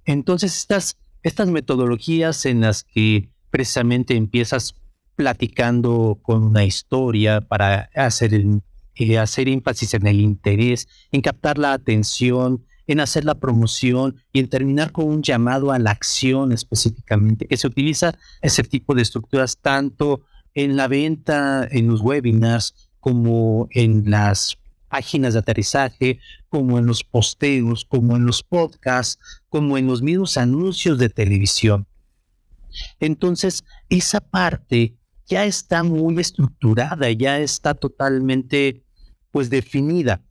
Entonces, 0.05 0.57
estas, 0.57 0.97
estas 1.23 1.49
metodologías 1.49 2.45
en 2.47 2.63
las 2.63 2.85
que 2.85 3.31
precisamente 3.51 4.17
empiezas 4.17 4.75
platicando 5.15 6.19
con 6.23 6.43
una 6.43 6.65
historia 6.65 7.41
para 7.41 7.91
hacer, 7.95 8.33
eh, 8.97 9.19
hacer 9.19 9.49
énfasis 9.49 9.95
en 9.95 10.07
el 10.07 10.21
interés, 10.21 10.89
en 11.13 11.21
captar 11.21 11.59
la 11.59 11.75
atención, 11.75 12.65
en 12.87 13.01
hacer 13.01 13.25
la 13.25 13.37
promoción 13.37 14.17
y 14.33 14.41
en 14.41 14.49
terminar 14.49 14.91
con 14.91 15.07
un 15.07 15.23
llamado 15.23 15.71
a 15.71 15.79
la 15.79 15.91
acción 15.91 16.53
específicamente, 16.53 17.47
que 17.47 17.57
se 17.57 17.67
utiliza 17.67 18.19
ese 18.41 18.65
tipo 18.65 18.95
de 18.95 19.03
estructuras 19.03 19.59
tanto 19.59 20.23
en 20.55 20.77
la 20.77 20.89
venta, 20.89 21.67
en 21.71 21.87
los 21.87 22.01
webinars, 22.01 22.91
como 23.03 23.67
en 23.73 24.09
las 24.09 24.57
páginas 24.89 25.33
de 25.33 25.41
aterrizaje, 25.41 26.21
como 26.49 26.79
en 26.79 26.87
los 26.87 27.03
posteos, 27.03 27.85
como 27.85 28.15
en 28.15 28.25
los 28.25 28.45
podcasts, 28.45 29.19
como 29.49 29.77
en 29.77 29.89
los 29.89 30.03
mismos 30.03 30.37
anuncios 30.37 30.99
de 30.99 31.09
televisión. 31.09 31.89
Entonces, 33.01 33.65
esa 33.89 34.21
parte 34.21 34.95
ya 35.27 35.45
está 35.45 35.83
muy 35.83 36.21
estructurada, 36.21 37.11
ya 37.11 37.41
está 37.41 37.75
totalmente 37.75 38.85
pues 39.33 39.51
definida. 39.51 40.23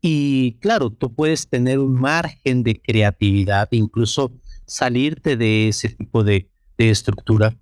Y 0.00 0.52
claro, 0.60 0.90
tú 0.90 1.12
puedes 1.14 1.48
tener 1.48 1.78
un 1.78 1.92
margen 1.92 2.62
de 2.62 2.80
creatividad, 2.80 3.68
incluso 3.72 4.32
salirte 4.64 5.36
de 5.36 5.68
ese 5.68 5.90
tipo 5.90 6.24
de, 6.24 6.48
estructura, 6.78 7.56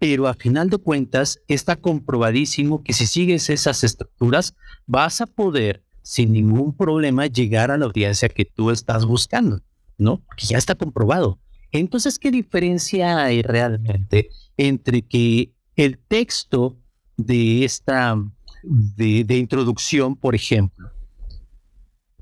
pero 0.00 0.26
a 0.26 0.34
final 0.34 0.70
de 0.70 0.78
cuentas 0.78 1.40
está 1.46 1.76
comprobadísimo 1.76 2.82
que 2.82 2.94
si 2.94 3.06
sigues 3.06 3.50
esas 3.50 3.84
estructuras 3.84 4.56
vas 4.86 5.20
a 5.20 5.26
poder 5.26 5.84
sin 6.02 6.32
ningún 6.32 6.74
problema 6.74 7.26
llegar 7.26 7.70
a 7.70 7.76
la 7.76 7.84
audiencia 7.84 8.30
que 8.30 8.46
tú 8.46 8.70
estás 8.70 9.04
buscando, 9.04 9.60
¿no? 9.98 10.22
Porque 10.24 10.46
ya 10.46 10.56
está 10.56 10.74
comprobado. 10.74 11.38
Entonces, 11.70 12.18
¿qué 12.18 12.30
diferencia 12.30 13.22
hay 13.22 13.42
realmente 13.42 14.30
entre 14.56 15.02
que 15.02 15.52
el 15.76 15.98
texto 15.98 16.78
de 17.18 17.64
esta, 17.66 18.16
de 18.62 19.36
introducción, 19.36 20.16
por 20.16 20.34
ejemplo, 20.34 20.90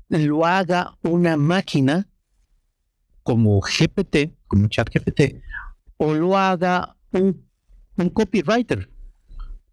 lo 0.09 0.45
haga 0.45 0.97
una 1.01 1.37
máquina 1.37 2.09
como 3.23 3.61
GPT, 3.61 4.35
como 4.47 4.67
chat 4.67 4.89
GPT, 4.93 5.41
o 5.95 6.13
lo 6.13 6.37
haga 6.37 6.97
un, 7.11 7.48
copywriter. 8.07 8.89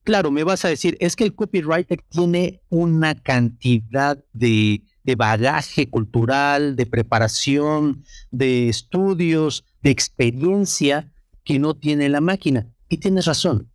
Claro, 0.02 0.32
me 0.32 0.42
vas 0.42 0.64
a 0.64 0.68
decir, 0.68 0.96
es 0.98 1.14
que 1.14 1.22
el 1.22 1.34
copywriter 1.36 2.02
tiene 2.08 2.60
una 2.68 3.14
cantidad 3.14 4.18
de, 4.32 4.82
de 5.04 5.14
bagaje 5.14 5.88
cultural, 5.88 6.74
de 6.74 6.86
preparación, 6.86 8.04
de 8.32 8.68
estudios, 8.68 9.64
de 9.82 9.90
experiencia 9.90 11.12
que 11.44 11.60
no 11.60 11.74
tiene 11.74 12.08
la 12.08 12.20
máquina. 12.20 12.66
Y 12.88 12.98
tienes 12.98 13.26
razón. 13.26 13.70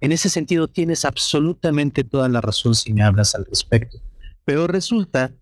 En 0.00 0.12
ese 0.12 0.28
sentido, 0.28 0.68
tienes 0.68 1.06
absolutamente 1.06 2.04
toda 2.04 2.28
la 2.28 2.42
razón 2.42 2.74
si 2.74 2.92
me 2.92 3.02
hablas 3.02 3.34
al 3.34 3.46
respecto. 3.46 3.98
Pero 4.44 4.66
resulta 4.66 5.34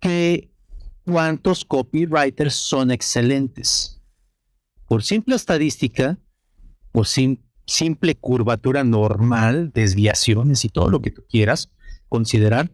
que 0.00 0.50
cuántos 1.04 1.64
copywriters 1.64 2.54
son 2.54 2.90
excelentes. 2.90 4.00
Por 4.86 5.02
simple 5.02 5.36
estadística, 5.36 6.18
por 6.92 7.06
simple 7.66 8.14
curvatura 8.14 8.84
normal, 8.84 9.70
desviaciones 9.72 10.64
y 10.64 10.68
todo 10.68 10.88
lo 10.88 11.02
que 11.02 11.10
tú 11.10 11.24
quieras 11.28 11.70
considerar, 12.08 12.70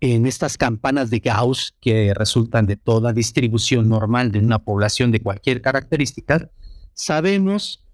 en 0.00 0.26
estas 0.26 0.58
campanas 0.58 1.08
de 1.10 1.20
Gauss 1.20 1.74
que 1.80 2.12
resultan 2.14 2.66
de 2.66 2.76
toda 2.76 3.12
distribución 3.12 3.88
normal 3.88 4.30
de 4.30 4.40
una 4.40 4.58
población 4.58 5.10
de 5.10 5.20
cualquier 5.20 5.62
característica, 5.62 6.50
sabemos 6.92 7.84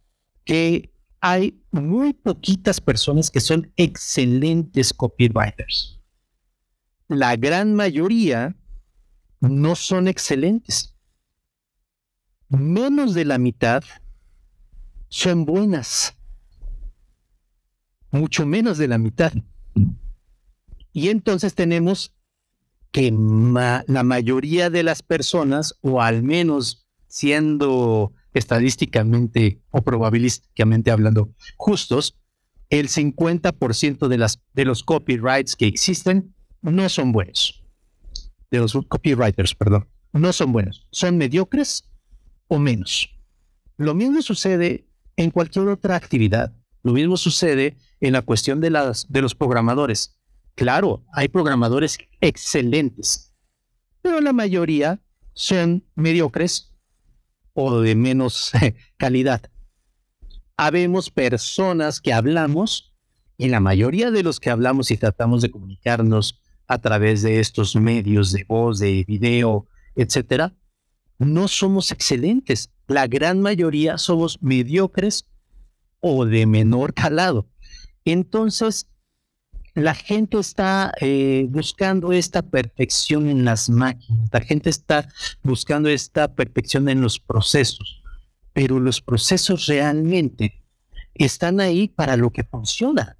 que 0.44 0.90
hay 1.20 1.62
muy 1.70 2.12
poquitas 2.12 2.80
personas 2.80 3.30
que 3.30 3.40
son 3.40 3.70
excelentes 3.76 4.92
copywriters 4.92 6.02
la 7.12 7.36
gran 7.36 7.74
mayoría 7.74 8.56
no 9.40 9.76
son 9.76 10.08
excelentes. 10.08 10.94
Menos 12.48 13.14
de 13.14 13.24
la 13.24 13.38
mitad 13.38 13.82
son 15.08 15.44
buenas. 15.44 16.16
Mucho 18.12 18.46
menos 18.46 18.78
de 18.78 18.88
la 18.88 18.98
mitad. 18.98 19.32
Y 20.92 21.08
entonces 21.08 21.54
tenemos 21.54 22.14
que 22.92 23.10
la 23.10 24.02
mayoría 24.04 24.70
de 24.70 24.82
las 24.82 25.02
personas, 25.02 25.74
o 25.80 26.00
al 26.02 26.22
menos 26.22 26.86
siendo 27.08 28.12
estadísticamente 28.34 29.60
o 29.70 29.82
probabilísticamente 29.82 30.90
hablando 30.90 31.30
justos, 31.56 32.18
el 32.70 32.88
50% 32.88 34.08
de, 34.08 34.18
las, 34.18 34.40
de 34.54 34.64
los 34.64 34.82
copyrights 34.82 35.56
que 35.56 35.66
existen 35.66 36.34
no 36.62 36.88
son 36.88 37.12
buenos. 37.12 37.62
De 38.50 38.58
los 38.58 38.72
copywriters, 38.88 39.54
perdón. 39.54 39.88
No 40.12 40.32
son 40.32 40.52
buenos. 40.52 40.86
Son 40.90 41.16
mediocres 41.16 41.90
o 42.48 42.58
menos. 42.58 43.10
Lo 43.76 43.94
mismo 43.94 44.22
sucede 44.22 44.86
en 45.16 45.30
cualquier 45.30 45.68
otra 45.68 45.96
actividad. 45.96 46.54
Lo 46.82 46.92
mismo 46.92 47.16
sucede 47.16 47.76
en 48.00 48.12
la 48.12 48.22
cuestión 48.22 48.60
de, 48.60 48.70
los 48.70 49.34
programadores. 49.34 50.16
Claro, 50.54 51.04
hay 51.12 51.28
programadores 51.28 51.98
excelentes, 52.20 53.32
pero 54.02 54.20
la 54.20 54.32
mayoría 54.32 55.00
son 55.32 55.84
mediocres 55.94 56.74
o 57.54 57.80
de 57.80 57.94
menos 57.94 58.52
calidad. 58.96 59.42
Habemos 60.56 61.10
personas 61.10 62.00
que 62.00 62.12
hablamos 62.12 62.94
y 63.38 63.48
la 63.48 63.60
mayoría 63.60 64.10
de 64.10 64.22
los 64.22 64.40
que 64.40 64.50
hablamos 64.50 64.90
y 64.90 64.96
tratamos 64.96 65.42
de 65.42 65.50
comunicarnos 65.50 66.40
a 66.66 66.78
través 66.78 67.22
de 67.22 67.40
estos 67.40 67.76
medios 67.76 68.32
de 68.32 68.44
voz, 68.44 68.78
de 68.78 69.04
video, 69.06 69.66
etcétera, 69.94 70.54
no 71.18 71.48
somos 71.48 71.92
excelentes. 71.92 72.70
La 72.88 73.06
gran 73.06 73.40
mayoría 73.40 73.98
somos 73.98 74.38
mediocres 74.42 75.28
o 76.02 76.26
de 76.26 76.44
menor 76.44 76.92
calado. 76.92 77.48
Entonces, 78.04 78.88
la 79.74 79.94
gente 79.94 80.38
está 80.38 80.92
eh, 81.00 81.46
buscando 81.48 82.12
esta 82.12 82.42
perfección 82.42 83.28
en 83.28 83.46
las 83.46 83.70
máquinas, 83.70 84.28
la 84.30 84.40
gente 84.40 84.68
está 84.68 85.08
buscando 85.42 85.88
esta 85.88 86.34
perfección 86.34 86.90
en 86.90 87.00
los 87.00 87.18
procesos, 87.18 88.02
pero 88.52 88.78
los 88.78 89.00
procesos 89.00 89.66
realmente 89.66 90.62
están 91.14 91.60
ahí 91.60 91.88
para 91.88 92.18
lo 92.18 92.30
que 92.30 92.44
funciona. 92.44 93.16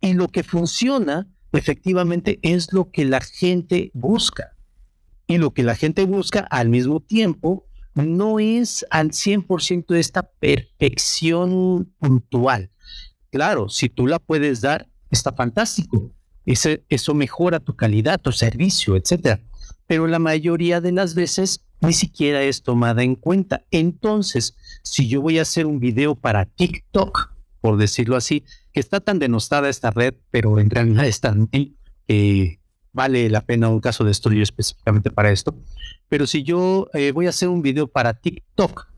Y 0.00 0.12
lo 0.12 0.28
que 0.28 0.44
funciona 0.44 1.26
efectivamente 1.52 2.38
es 2.42 2.72
lo 2.72 2.90
que 2.90 3.04
la 3.04 3.20
gente 3.20 3.90
busca. 3.92 4.56
Y 5.26 5.38
lo 5.38 5.52
que 5.52 5.62
la 5.62 5.76
gente 5.76 6.04
busca 6.04 6.40
al 6.40 6.68
mismo 6.68 7.00
tiempo 7.00 7.66
no 7.94 8.38
es 8.38 8.84
al 8.90 9.10
100% 9.10 9.96
esta 9.96 10.22
perfección 10.22 11.92
puntual. 11.98 12.70
Claro, 13.30 13.68
si 13.68 13.88
tú 13.88 14.06
la 14.06 14.18
puedes 14.18 14.60
dar, 14.60 14.88
está 15.10 15.32
fantástico. 15.32 16.12
eso 16.44 17.14
mejora 17.14 17.60
tu 17.60 17.76
calidad, 17.76 18.20
tu 18.20 18.32
servicio, 18.32 18.96
etcétera. 18.96 19.40
Pero 19.86 20.06
la 20.06 20.18
mayoría 20.18 20.80
de 20.80 20.92
las 20.92 21.14
veces 21.14 21.64
ni 21.80 21.92
siquiera 21.92 22.42
es 22.42 22.62
tomada 22.62 23.02
en 23.02 23.16
cuenta. 23.16 23.64
Entonces, 23.70 24.56
si 24.82 25.08
yo 25.08 25.22
voy 25.22 25.38
a 25.38 25.42
hacer 25.42 25.66
un 25.66 25.80
video 25.80 26.14
para 26.14 26.44
TikTok, 26.44 27.32
por 27.60 27.76
decirlo 27.76 28.16
así, 28.16 28.44
que 28.72 28.80
está 28.80 29.00
tan 29.00 29.18
denostada 29.18 29.68
esta 29.68 29.90
red, 29.90 30.14
pero 30.30 30.58
en 30.58 30.70
realidad 30.70 31.06
es 31.06 31.20
tan 31.20 31.48
eh, 32.08 32.59
vale 32.92 33.28
la 33.30 33.40
pena 33.40 33.68
un 33.68 33.80
caso 33.80 34.04
de 34.04 34.10
estudio 34.10 34.42
específicamente 34.42 35.10
para 35.10 35.30
esto. 35.30 35.54
Pero 36.08 36.26
si 36.26 36.42
yo 36.42 36.88
eh, 36.92 37.12
voy 37.12 37.26
a 37.26 37.30
hacer 37.30 37.48
un 37.48 37.62
video 37.62 37.86
para 37.86 38.14
TikTok 38.14 38.88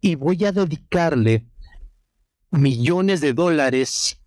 y 0.00 0.14
voy 0.14 0.44
a 0.44 0.52
dedicarle 0.52 1.46
millones 2.50 3.20
de 3.20 3.32
dólares 3.32 4.20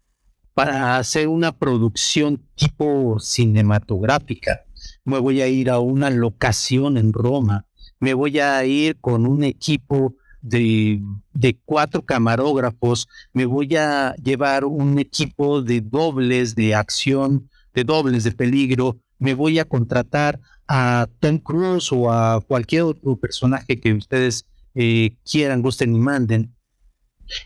para 0.54 0.98
hacer 0.98 1.28
una 1.28 1.52
producción 1.52 2.42
tipo 2.56 3.20
cinematográfica, 3.20 4.66
me 5.04 5.20
voy 5.20 5.42
a 5.42 5.48
ir 5.48 5.70
a 5.70 5.80
una 5.80 6.10
locación 6.10 6.98
en 6.98 7.14
Roma, 7.14 7.68
me 8.00 8.14
voy 8.14 8.40
a 8.40 8.64
ir 8.66 8.98
con 9.00 9.28
un 9.28 9.44
equipo 9.44 10.16
de, 10.42 11.02
de, 11.34 11.60
cuatro 11.66 12.04
camarógrafos, 12.04 13.08
me 13.34 13.46
voy 13.46 13.76
a 13.76 14.16
llevar 14.16 14.64
un 14.66 15.00
equipo 15.00 15.62
de 15.62 15.82
dobles 15.82 16.56
de 16.56 16.76
acción, 16.76 17.50
de 17.76 17.84
dobles 17.84 18.24
de 18.24 18.32
peligro, 18.32 18.98
me 19.20 19.34
voy 19.34 19.60
a 19.60 19.66
contratar 19.66 20.40
a 20.68 21.08
Tom 21.20 21.38
Cruise 21.38 21.92
o 21.92 22.12
a 22.12 22.42
cualquier 22.42 22.84
otro 22.84 23.18
personaje 23.18 23.80
que 23.80 23.94
ustedes 23.94 24.46
eh, 24.74 25.18
quieran, 25.30 25.62
gusten 25.62 25.96
y 25.96 26.00
manden. 26.00 26.56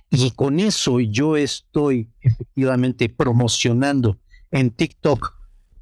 Y 0.09 0.31
con 0.31 0.59
eso 0.59 0.99
yo 0.99 1.35
estoy 1.35 2.09
efectivamente 2.21 3.09
promocionando 3.09 4.19
en 4.51 4.71
TikTok 4.71 5.33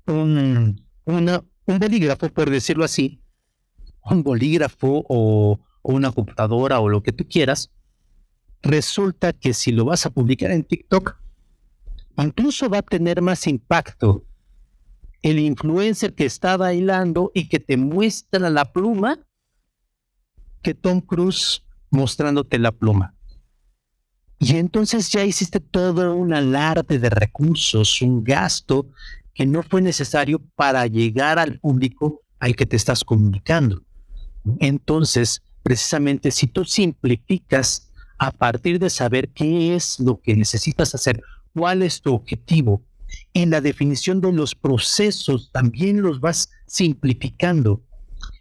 un, 0.08 0.82
un 1.06 1.80
bolígrafo, 1.80 2.30
por 2.30 2.50
decirlo 2.50 2.86
así, 2.86 3.22
un 4.04 4.24
bolígrafo 4.24 5.04
o 5.08 5.60
una 5.84 6.12
computadora 6.12 6.80
o 6.80 6.90
lo 6.90 7.02
que 7.04 7.12
tú 7.12 7.26
quieras, 7.28 7.72
resulta 8.62 9.34
que 9.34 9.54
si 9.54 9.72
lo 9.72 9.86
vas 9.86 10.06
a 10.06 10.10
publicar 10.10 10.52
en 10.52 10.64
TikTok, 10.64 11.18
incluso 12.18 12.70
va 12.70 12.80
a 12.80 12.84
tener 12.84 13.22
más 13.22 13.48
impacto 13.48 14.26
el 15.22 15.40
influencer 15.40 16.14
que 16.14 16.26
está 16.26 16.58
bailando 16.58 17.32
y 17.34 17.50
que 17.50 17.60
te 17.60 17.78
muestra 17.78 18.50
la 18.50 18.72
pluma 18.72 19.20
que 20.62 20.74
Tom 20.74 21.02
Cruise 21.02 21.64
mostrándote 21.90 22.60
la 22.60 22.72
pluma. 22.72 23.14
Y 24.40 24.58
entonces 24.58 25.10
ya 25.10 25.24
hiciste 25.24 25.60
todo 25.60 26.16
un 26.16 26.34
alarde 26.34 27.00
de 27.00 27.10
recursos, 27.10 28.02
un 28.02 28.24
gasto 28.24 28.88
que 29.34 29.46
no 29.46 29.64
fue 29.64 29.82
necesario 29.82 30.42
para 30.56 30.86
llegar 30.88 31.40
al 31.40 31.60
público 31.60 32.22
al 32.40 32.56
que 32.56 32.66
te 32.66 32.76
estás 32.76 33.04
comunicando. 33.04 33.82
Entonces, 34.60 35.42
precisamente 35.64 36.32
si 36.32 36.48
tú 36.48 36.66
simplificas 36.66 37.92
a 38.18 38.32
partir 38.32 38.80
de 38.80 38.90
saber 38.90 39.30
qué 39.30 39.76
es 39.76 40.00
lo 40.00 40.20
que 40.20 40.36
necesitas 40.36 40.94
hacer, 40.96 41.22
cuál 41.54 41.82
es 41.82 42.02
tu 42.02 42.14
objetivo, 42.14 42.84
en 43.38 43.52
la 43.52 43.62
definición 43.62 44.20
de 44.20 44.34
los 44.34 44.56
procesos 44.56 45.52
también 45.52 46.02
los 46.02 46.20
vas 46.20 46.50
simplificando. 46.66 47.84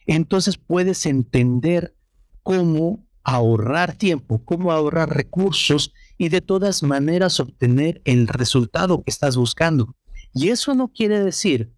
Entonces 0.06 0.56
puedes 0.56 1.04
entender 1.04 1.94
cómo 2.42 3.06
ahorrar 3.22 3.94
tiempo, 3.98 4.42
cómo 4.42 4.72
ahorrar 4.72 5.14
recursos 5.14 5.92
y 6.16 6.30
de 6.30 6.40
todas 6.40 6.82
maneras 6.82 7.40
obtener 7.40 8.00
el 8.06 8.26
resultado 8.26 9.02
que 9.04 9.10
estás 9.10 9.36
buscando. 9.36 9.94
Y 10.32 10.48
eso 10.48 10.74
no 10.74 10.88
quiere 10.88 11.22
decir 11.22 11.74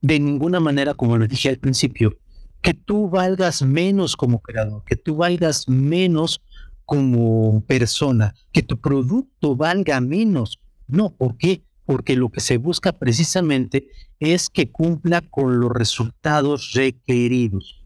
de 0.00 0.18
ninguna 0.18 0.58
manera, 0.58 0.94
como 0.94 1.18
lo 1.18 1.26
dije 1.26 1.50
al 1.50 1.58
principio, 1.58 2.16
que 2.62 2.72
tú 2.72 3.10
valgas 3.10 3.60
menos 3.60 4.16
como 4.16 4.40
creador, 4.40 4.82
que 4.86 4.96
tú 4.96 5.16
valgas 5.16 5.68
menos 5.68 6.40
como 6.86 7.62
persona, 7.66 8.34
que 8.50 8.62
tu 8.62 8.80
producto 8.80 9.56
valga 9.56 10.00
menos. 10.00 10.58
No, 10.86 11.14
¿por 11.14 11.36
qué? 11.36 11.64
Porque 11.84 12.16
lo 12.16 12.30
que 12.30 12.40
se 12.40 12.58
busca 12.58 12.92
precisamente 12.92 13.88
es 14.20 14.48
que 14.48 14.70
cumpla 14.70 15.20
con 15.20 15.60
los 15.60 15.72
resultados 15.72 16.72
requeridos. 16.74 17.84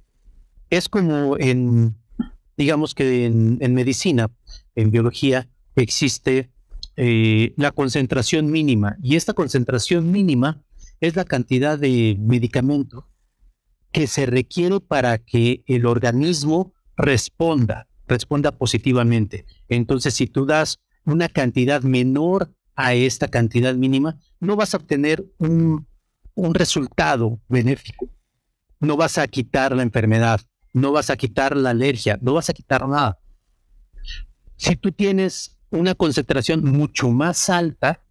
Es 0.68 0.88
como 0.88 1.36
en, 1.38 1.96
digamos 2.56 2.94
que 2.94 3.26
en, 3.26 3.74
medicina, 3.74 4.30
en 4.74 4.90
biología, 4.90 5.48
existe 5.76 6.50
eh, 6.96 7.52
la 7.56 7.70
concentración 7.72 8.50
mínima 8.50 8.96
y 9.02 9.16
esta 9.16 9.34
concentración 9.34 10.10
mínima 10.10 10.62
es 11.00 11.14
la 11.16 11.24
cantidad 11.24 11.78
de 11.78 12.16
medicamento 12.18 13.06
que 13.92 14.06
se 14.06 14.26
requiere 14.26 14.80
para 14.80 15.18
que 15.18 15.62
el 15.66 15.86
organismo 15.86 16.74
responda, 16.96 17.88
responda 18.06 18.52
positivamente. 18.52 19.46
Entonces, 19.68 20.14
si 20.14 20.26
tú 20.26 20.46
das 20.46 20.78
una 21.04 21.28
cantidad 21.28 21.82
menor 21.82 22.52
a 22.76 22.94
esta 22.94 23.28
cantidad 23.28 23.74
mínima, 23.74 24.18
no 24.38 24.54
vas 24.54 24.74
a 24.74 24.76
obtener 24.76 25.24
un, 25.38 25.86
un 26.34 26.54
resultado 26.54 27.40
benéfico. 27.48 28.08
No 28.78 28.96
vas 28.96 29.18
a 29.18 29.26
quitar 29.26 29.74
la 29.74 29.82
enfermedad, 29.82 30.40
no 30.72 30.92
vas 30.92 31.10
a 31.10 31.16
quitar 31.16 31.56
la 31.56 31.70
alergia, 31.70 32.18
no 32.20 32.34
vas 32.34 32.50
a 32.50 32.52
quitar 32.52 32.86
nada. 32.86 33.18
Si 34.56 34.76
tú 34.76 34.92
tienes 34.92 35.58
una 35.70 35.94
concentración 35.94 36.62
mucho 36.62 37.10
más 37.10 37.48
alta, 37.48 38.02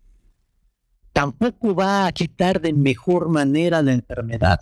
tampoco 1.14 1.74
va 1.74 2.08
a 2.08 2.12
quitar 2.12 2.60
de 2.60 2.74
mejor 2.74 3.30
manera 3.30 3.82
la 3.82 3.94
enfermedad. 3.94 4.60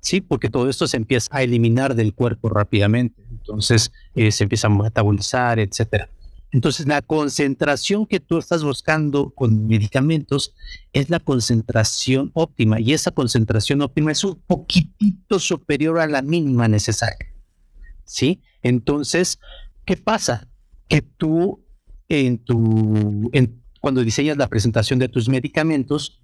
Sí, 0.00 0.20
porque 0.20 0.50
todo 0.50 0.68
esto 0.68 0.86
se 0.86 0.96
empieza 0.96 1.28
a 1.30 1.42
eliminar 1.42 1.94
del 1.94 2.14
cuerpo 2.14 2.48
rápidamente, 2.48 3.22
entonces 3.30 3.92
eh, 4.14 4.32
se 4.32 4.44
empieza 4.44 4.66
a 4.66 4.70
metabolizar, 4.70 5.58
etcétera. 5.58 6.08
Entonces, 6.54 6.86
la 6.86 7.02
concentración 7.02 8.06
que 8.06 8.20
tú 8.20 8.38
estás 8.38 8.62
buscando 8.62 9.30
con 9.30 9.66
medicamentos 9.66 10.54
es 10.92 11.10
la 11.10 11.18
concentración 11.18 12.30
óptima 12.32 12.78
y 12.78 12.92
esa 12.92 13.10
concentración 13.10 13.82
óptima 13.82 14.12
es 14.12 14.22
un 14.22 14.40
poquitito 14.46 15.40
superior 15.40 15.98
a 15.98 16.06
la 16.06 16.22
mínima 16.22 16.68
necesaria. 16.68 17.34
¿Sí? 18.04 18.40
Entonces, 18.62 19.40
¿qué 19.84 19.96
pasa? 19.96 20.46
Que 20.86 21.02
tú 21.02 21.60
en 22.08 22.38
tu 22.38 23.32
cuando 23.80 24.04
diseñas 24.04 24.36
la 24.36 24.46
presentación 24.46 25.00
de 25.00 25.08
tus 25.08 25.28
medicamentos 25.28 26.20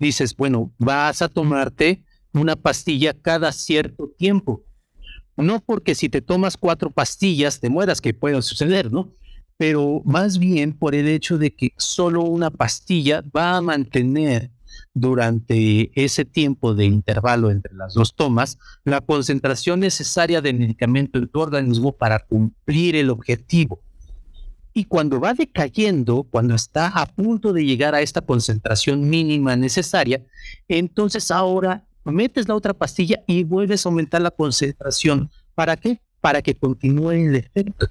dices, 0.00 0.34
bueno, 0.34 0.72
vas 0.78 1.22
a 1.22 1.28
tomarte 1.28 2.02
una 2.32 2.56
pastilla 2.56 3.14
cada 3.14 3.52
cierto 3.52 4.10
tiempo. 4.18 4.64
No 5.36 5.60
porque 5.60 5.94
si 5.94 6.08
te 6.08 6.22
tomas 6.22 6.56
cuatro 6.56 6.90
pastillas 6.90 7.60
te 7.60 7.70
mueras, 7.70 8.00
que 8.00 8.12
puede 8.12 8.42
suceder, 8.42 8.90
¿no? 8.90 9.14
Pero 9.60 10.00
más 10.06 10.38
bien 10.38 10.72
por 10.72 10.94
el 10.94 11.06
hecho 11.06 11.36
de 11.36 11.54
que 11.54 11.74
solo 11.76 12.22
una 12.22 12.50
pastilla 12.50 13.22
va 13.36 13.58
a 13.58 13.60
mantener 13.60 14.50
durante 14.94 15.90
ese 16.02 16.24
tiempo 16.24 16.74
de 16.74 16.86
intervalo 16.86 17.50
entre 17.50 17.74
las 17.74 17.92
dos 17.92 18.16
tomas 18.16 18.56
la 18.84 19.02
concentración 19.02 19.80
necesaria 19.80 20.40
de 20.40 20.54
medicamento 20.54 21.18
en 21.18 21.28
tu 21.28 21.40
organismo 21.40 21.92
para 21.92 22.20
cumplir 22.20 22.96
el 22.96 23.10
objetivo. 23.10 23.82
Y 24.72 24.86
cuando 24.86 25.20
va 25.20 25.34
decayendo, 25.34 26.22
cuando 26.22 26.54
está 26.54 26.86
a 26.86 27.04
punto 27.04 27.52
de 27.52 27.62
llegar 27.62 27.94
a 27.94 28.00
esta 28.00 28.22
concentración 28.22 29.10
mínima 29.10 29.56
necesaria, 29.56 30.24
entonces 30.68 31.30
ahora 31.30 31.84
metes 32.04 32.48
la 32.48 32.54
otra 32.54 32.72
pastilla 32.72 33.22
y 33.26 33.44
vuelves 33.44 33.84
a 33.84 33.90
aumentar 33.90 34.22
la 34.22 34.30
concentración. 34.30 35.30
¿Para 35.54 35.76
qué? 35.76 36.00
Para 36.22 36.40
que 36.40 36.54
continúe 36.54 37.10
el 37.10 37.36
efecto. 37.36 37.88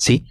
¿Sí? 0.00 0.24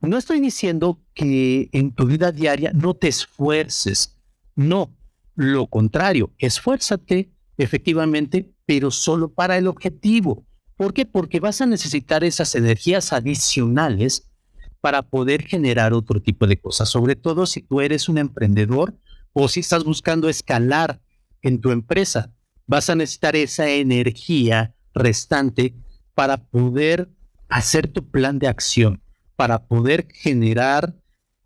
No 0.00 0.16
estoy 0.16 0.40
diciendo 0.40 1.02
que 1.12 1.68
en 1.72 1.92
tu 1.92 2.06
vida 2.06 2.30
diaria 2.30 2.70
no 2.72 2.94
te 2.94 3.08
esfuerces. 3.08 4.16
No, 4.54 4.94
lo 5.34 5.66
contrario, 5.66 6.32
esfuérzate 6.38 7.32
efectivamente, 7.56 8.54
pero 8.64 8.92
solo 8.92 9.34
para 9.34 9.58
el 9.58 9.66
objetivo. 9.66 10.46
¿Por 10.76 10.94
qué? 10.94 11.04
Porque 11.04 11.40
vas 11.40 11.60
a 11.60 11.66
necesitar 11.66 12.22
esas 12.22 12.54
energías 12.54 13.12
adicionales 13.12 14.30
para 14.80 15.02
poder 15.02 15.42
generar 15.42 15.92
otro 15.92 16.22
tipo 16.22 16.46
de 16.46 16.60
cosas, 16.60 16.88
sobre 16.88 17.16
todo 17.16 17.46
si 17.46 17.62
tú 17.62 17.80
eres 17.80 18.08
un 18.08 18.18
emprendedor 18.18 18.96
o 19.32 19.48
si 19.48 19.60
estás 19.60 19.82
buscando 19.82 20.28
escalar 20.28 21.00
en 21.42 21.60
tu 21.60 21.72
empresa. 21.72 22.32
Vas 22.68 22.88
a 22.88 22.94
necesitar 22.94 23.34
esa 23.34 23.68
energía 23.68 24.76
restante 24.94 25.74
para 26.14 26.36
poder 26.36 27.10
hacer 27.48 27.88
tu 27.88 28.08
plan 28.08 28.38
de 28.38 28.46
acción, 28.46 29.02
para 29.38 29.68
poder 29.68 30.08
generar 30.12 30.96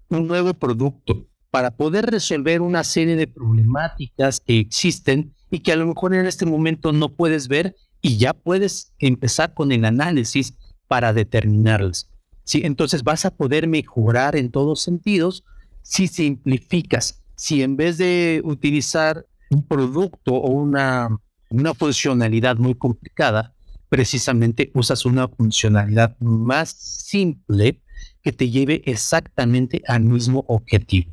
un 0.09 0.27
nuevo 0.27 0.55
producto, 0.55 1.29
para 1.51 1.77
poder 1.77 2.07
resolver 2.07 2.63
una 2.63 2.85
serie 2.85 3.17
de 3.17 3.27
problemáticas 3.27 4.41
que 4.41 4.59
existen 4.61 5.35
y 5.51 5.59
que 5.59 5.73
a 5.73 5.77
lo 5.77 5.87
mejor 5.87 6.15
en 6.15 6.25
este 6.25 6.47
momento 6.47 6.93
no 6.95 7.11
puedes 7.11 7.49
ver 7.49 7.77
y 8.01 8.17
ya 8.17 8.33
puedes 8.33 8.95
empezar 8.99 9.53
con 9.53 9.73
el 9.73 9.85
análisis 9.85 10.55
para 10.89 11.13
determinarlas. 11.13 12.09
¿sí? 12.45 12.63
Entonces 12.65 13.05
vas 13.05 13.27
a 13.27 13.37
poder 13.37 13.69
mejorar 13.69 14.37
en 14.37 14.51
todos 14.51 14.81
sentidos 14.81 15.45
si 15.83 16.09
simplificas, 16.09 17.23
si 17.37 17.63
en 17.63 17.77
vez 17.77 17.99
de 17.99 18.41
utilizar 18.43 19.27
un 19.51 19.67
producto 19.67 20.33
o 20.33 20.51
una, 20.51 21.11
una 21.51 21.75
funcionalidad 21.75 22.57
muy 22.57 22.75
complicada, 22.75 23.55
precisamente 23.93 24.71
usas 24.73 25.05
una 25.05 25.29
funcionalidad 25.29 26.17
más 26.19 26.71
simple 26.71 27.83
que 28.23 28.33
te 28.33 28.49
lleve 28.49 28.81
exactamente 28.87 29.83
al 29.87 30.01
mismo 30.05 30.47
objetivo. 30.49 31.13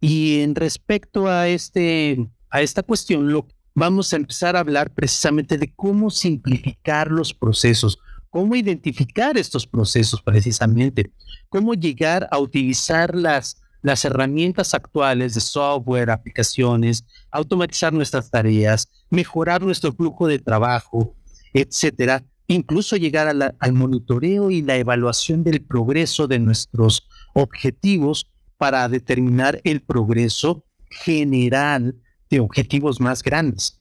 Y 0.00 0.38
en 0.42 0.54
respecto 0.54 1.26
a, 1.26 1.48
este, 1.48 2.24
a 2.50 2.62
esta 2.62 2.84
cuestión, 2.84 3.44
vamos 3.74 4.12
a 4.12 4.16
empezar 4.16 4.54
a 4.54 4.60
hablar 4.60 4.94
precisamente 4.94 5.58
de 5.58 5.72
cómo 5.74 6.08
simplificar 6.08 7.10
los 7.10 7.34
procesos, 7.34 7.98
cómo 8.30 8.54
identificar 8.54 9.36
estos 9.36 9.66
procesos 9.66 10.22
precisamente, 10.22 11.10
cómo 11.48 11.74
llegar 11.74 12.28
a 12.30 12.38
utilizar 12.38 13.12
las, 13.12 13.60
las 13.82 14.04
herramientas 14.04 14.72
actuales 14.72 15.34
de 15.34 15.40
software, 15.40 16.10
aplicaciones, 16.10 17.04
automatizar 17.32 17.92
nuestras 17.92 18.30
tareas, 18.30 18.88
mejorar 19.10 19.62
nuestro 19.62 19.92
flujo 19.92 20.28
de 20.28 20.38
trabajo, 20.38 21.16
etcétera, 21.54 22.24
incluso 22.46 22.96
llegar 22.96 23.34
al 23.58 23.72
monitoreo 23.72 24.50
y 24.50 24.60
la 24.60 24.76
evaluación 24.76 25.42
del 25.44 25.62
progreso 25.62 26.26
de 26.26 26.38
nuestros 26.38 27.08
objetivos 27.32 28.26
para 28.58 28.88
determinar 28.88 29.60
el 29.64 29.80
progreso 29.80 30.64
general 30.90 31.96
de 32.28 32.40
objetivos 32.40 33.00
más 33.00 33.22
grandes. 33.22 33.80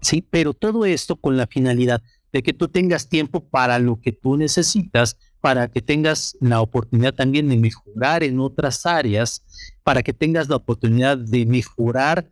Sí, 0.00 0.26
pero 0.28 0.52
todo 0.52 0.84
esto 0.84 1.16
con 1.16 1.36
la 1.36 1.46
finalidad 1.46 2.02
de 2.32 2.42
que 2.42 2.52
tú 2.52 2.68
tengas 2.68 3.08
tiempo 3.08 3.48
para 3.48 3.78
lo 3.78 4.00
que 4.00 4.12
tú 4.12 4.36
necesitas, 4.36 5.16
para 5.40 5.68
que 5.68 5.82
tengas 5.82 6.36
la 6.40 6.60
oportunidad 6.60 7.14
también 7.14 7.48
de 7.48 7.56
mejorar 7.56 8.22
en 8.22 8.40
otras 8.40 8.86
áreas, 8.86 9.44
para 9.82 10.02
que 10.02 10.12
tengas 10.12 10.48
la 10.48 10.56
oportunidad 10.56 11.18
de 11.18 11.46
mejorar 11.46 12.30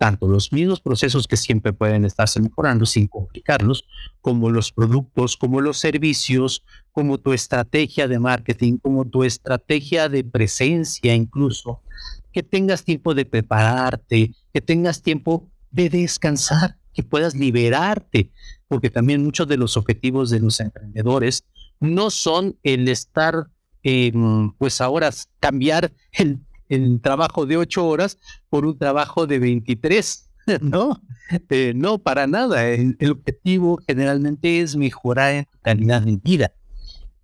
tanto 0.00 0.26
los 0.26 0.50
mismos 0.50 0.80
procesos 0.80 1.28
que 1.28 1.36
siempre 1.36 1.74
pueden 1.74 2.06
estarse 2.06 2.40
mejorando 2.40 2.86
sin 2.86 3.06
complicarlos, 3.06 3.84
como 4.22 4.48
los 4.48 4.72
productos, 4.72 5.36
como 5.36 5.60
los 5.60 5.76
servicios, 5.76 6.64
como 6.90 7.18
tu 7.18 7.34
estrategia 7.34 8.08
de 8.08 8.18
marketing, 8.18 8.78
como 8.78 9.04
tu 9.04 9.24
estrategia 9.24 10.08
de 10.08 10.24
presencia 10.24 11.14
incluso, 11.14 11.82
que 12.32 12.42
tengas 12.42 12.82
tiempo 12.82 13.12
de 13.12 13.26
prepararte, 13.26 14.32
que 14.54 14.60
tengas 14.62 15.02
tiempo 15.02 15.50
de 15.70 15.90
descansar, 15.90 16.78
que 16.94 17.02
puedas 17.02 17.34
liberarte, 17.34 18.30
porque 18.68 18.88
también 18.88 19.22
muchos 19.22 19.48
de 19.48 19.58
los 19.58 19.76
objetivos 19.76 20.30
de 20.30 20.40
los 20.40 20.60
emprendedores 20.60 21.44
no 21.78 22.08
son 22.08 22.56
el 22.62 22.88
estar, 22.88 23.48
pues 24.56 24.80
ahora 24.80 25.10
cambiar 25.40 25.92
el 26.12 26.40
el 26.70 27.00
trabajo 27.00 27.44
de 27.44 27.56
ocho 27.56 27.86
horas 27.86 28.18
por 28.48 28.64
un 28.64 28.78
trabajo 28.78 29.26
de 29.26 29.38
23. 29.38 30.26
No, 30.62 31.00
eh, 31.50 31.72
no, 31.76 31.98
para 31.98 32.26
nada. 32.26 32.66
El, 32.68 32.96
objetivo 33.10 33.78
generalmente 33.86 34.60
es 34.60 34.74
mejorar 34.74 35.34
en 35.34 35.46
calidad 35.62 36.02
de 36.02 36.16
vida. 36.16 36.52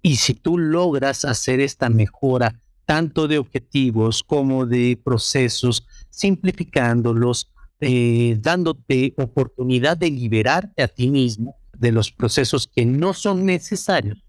Y 0.01 0.17
si 0.17 0.35
tú 0.35 0.59
logras 0.59 1.25
hacer 1.25 1.59
esta 1.59 1.89
mejora, 1.89 2.61
tanto 2.85 3.27
de 3.27 3.39
objetivos 3.39 4.23
como 4.23 4.65
de 4.65 5.01
procesos, 5.03 5.87
simplificándolos, 6.11 7.51
eh, 7.81 8.37
dándote 8.41 9.13
oportunidad 9.17 9.97
de 9.97 10.11
liberarte 10.11 10.83
a 10.83 10.89
ti 10.89 11.11
mismo 11.11 11.57
de 11.77 11.91
los 11.91 12.13
procesos 12.13 12.69
que 12.69 12.87
no 12.87 13.13
son 13.13 13.45
necesarios, 13.45 14.23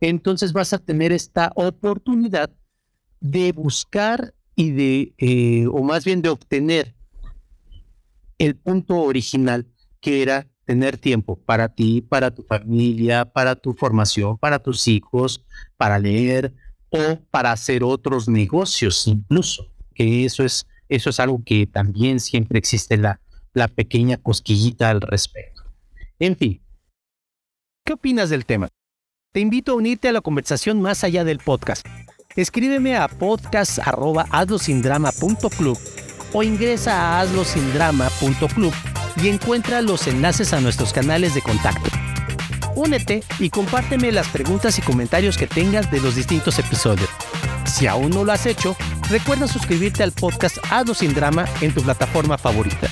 entonces 0.00 0.52
vas 0.52 0.72
a 0.74 0.78
tener 0.78 1.12
esta 1.12 1.50
oportunidad 1.54 2.50
de 3.20 3.52
buscar 3.52 4.34
y 4.56 4.70
de, 4.70 5.14
eh, 5.18 5.66
o 5.66 5.82
más 5.82 6.04
bien 6.04 6.22
de 6.22 6.28
obtener 6.28 6.94
el 8.38 8.56
punto 8.56 9.00
original 9.00 9.66
que 10.00 10.22
era 10.22 10.46
tener 10.64 10.98
tiempo 10.98 11.36
para 11.36 11.68
ti, 11.68 12.00
para 12.00 12.30
tu 12.30 12.42
familia, 12.42 13.24
para 13.24 13.54
tu 13.54 13.74
formación, 13.74 14.38
para 14.38 14.58
tus 14.58 14.88
hijos, 14.88 15.44
para 15.76 15.98
leer 15.98 16.54
o 16.90 17.18
para 17.30 17.52
hacer 17.52 17.82
otros 17.82 18.28
negocios 18.28 19.06
incluso, 19.06 19.72
que 19.94 20.24
eso 20.24 20.44
es, 20.44 20.66
eso 20.88 21.10
es 21.10 21.20
algo 21.20 21.42
que 21.44 21.66
también 21.66 22.20
siempre 22.20 22.58
existe 22.58 22.96
la, 22.96 23.20
la 23.52 23.68
pequeña 23.68 24.16
cosquillita 24.16 24.90
al 24.90 25.00
respecto. 25.00 25.62
En 26.18 26.36
fin. 26.36 26.60
¿Qué 27.84 27.92
opinas 27.92 28.30
del 28.30 28.46
tema? 28.46 28.68
Te 29.32 29.40
invito 29.40 29.72
a 29.72 29.74
unirte 29.74 30.08
a 30.08 30.12
la 30.12 30.20
conversación 30.20 30.80
más 30.80 31.04
allá 31.04 31.24
del 31.24 31.38
podcast 31.38 31.86
escríbeme 32.36 32.96
a 32.96 33.08
podcast.hazlosindrama.club 33.08 35.78
o 36.32 36.42
ingresa 36.42 36.94
a 36.94 37.20
hazlosindrama.club 37.20 38.72
y 39.22 39.28
encuentra 39.28 39.82
los 39.82 40.06
enlaces 40.06 40.52
a 40.52 40.60
nuestros 40.60 40.92
canales 40.92 41.34
de 41.34 41.42
contacto. 41.42 41.90
Únete 42.74 43.22
y 43.38 43.50
compárteme 43.50 44.10
las 44.10 44.28
preguntas 44.28 44.78
y 44.78 44.82
comentarios 44.82 45.38
que 45.38 45.46
tengas 45.46 45.90
de 45.90 46.00
los 46.00 46.16
distintos 46.16 46.58
episodios. 46.58 47.08
Si 47.64 47.86
aún 47.86 48.10
no 48.10 48.24
lo 48.24 48.32
has 48.32 48.46
hecho, 48.46 48.76
recuerda 49.08 49.46
suscribirte 49.46 50.02
al 50.02 50.12
podcast 50.12 50.58
Hazlo 50.70 50.94
sin 50.94 51.14
Drama 51.14 51.46
en 51.60 51.72
tu 51.72 51.82
plataforma 51.82 52.36
favorita. 52.36 52.88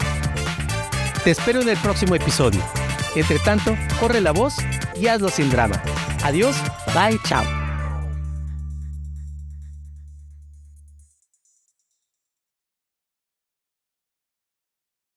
Te 1.24 1.32
espero 1.32 1.62
en 1.62 1.68
el 1.68 1.76
próximo 1.78 2.14
episodio. 2.14 2.62
Entre 3.14 3.38
tanto, 3.40 3.76
corre 4.00 4.20
la 4.20 4.32
voz 4.32 4.56
y 5.00 5.06
hazlo 5.06 5.28
sin 5.28 5.50
drama. 5.50 5.80
Adiós, 6.24 6.56
bye, 6.94 7.18
chao. 7.24 7.61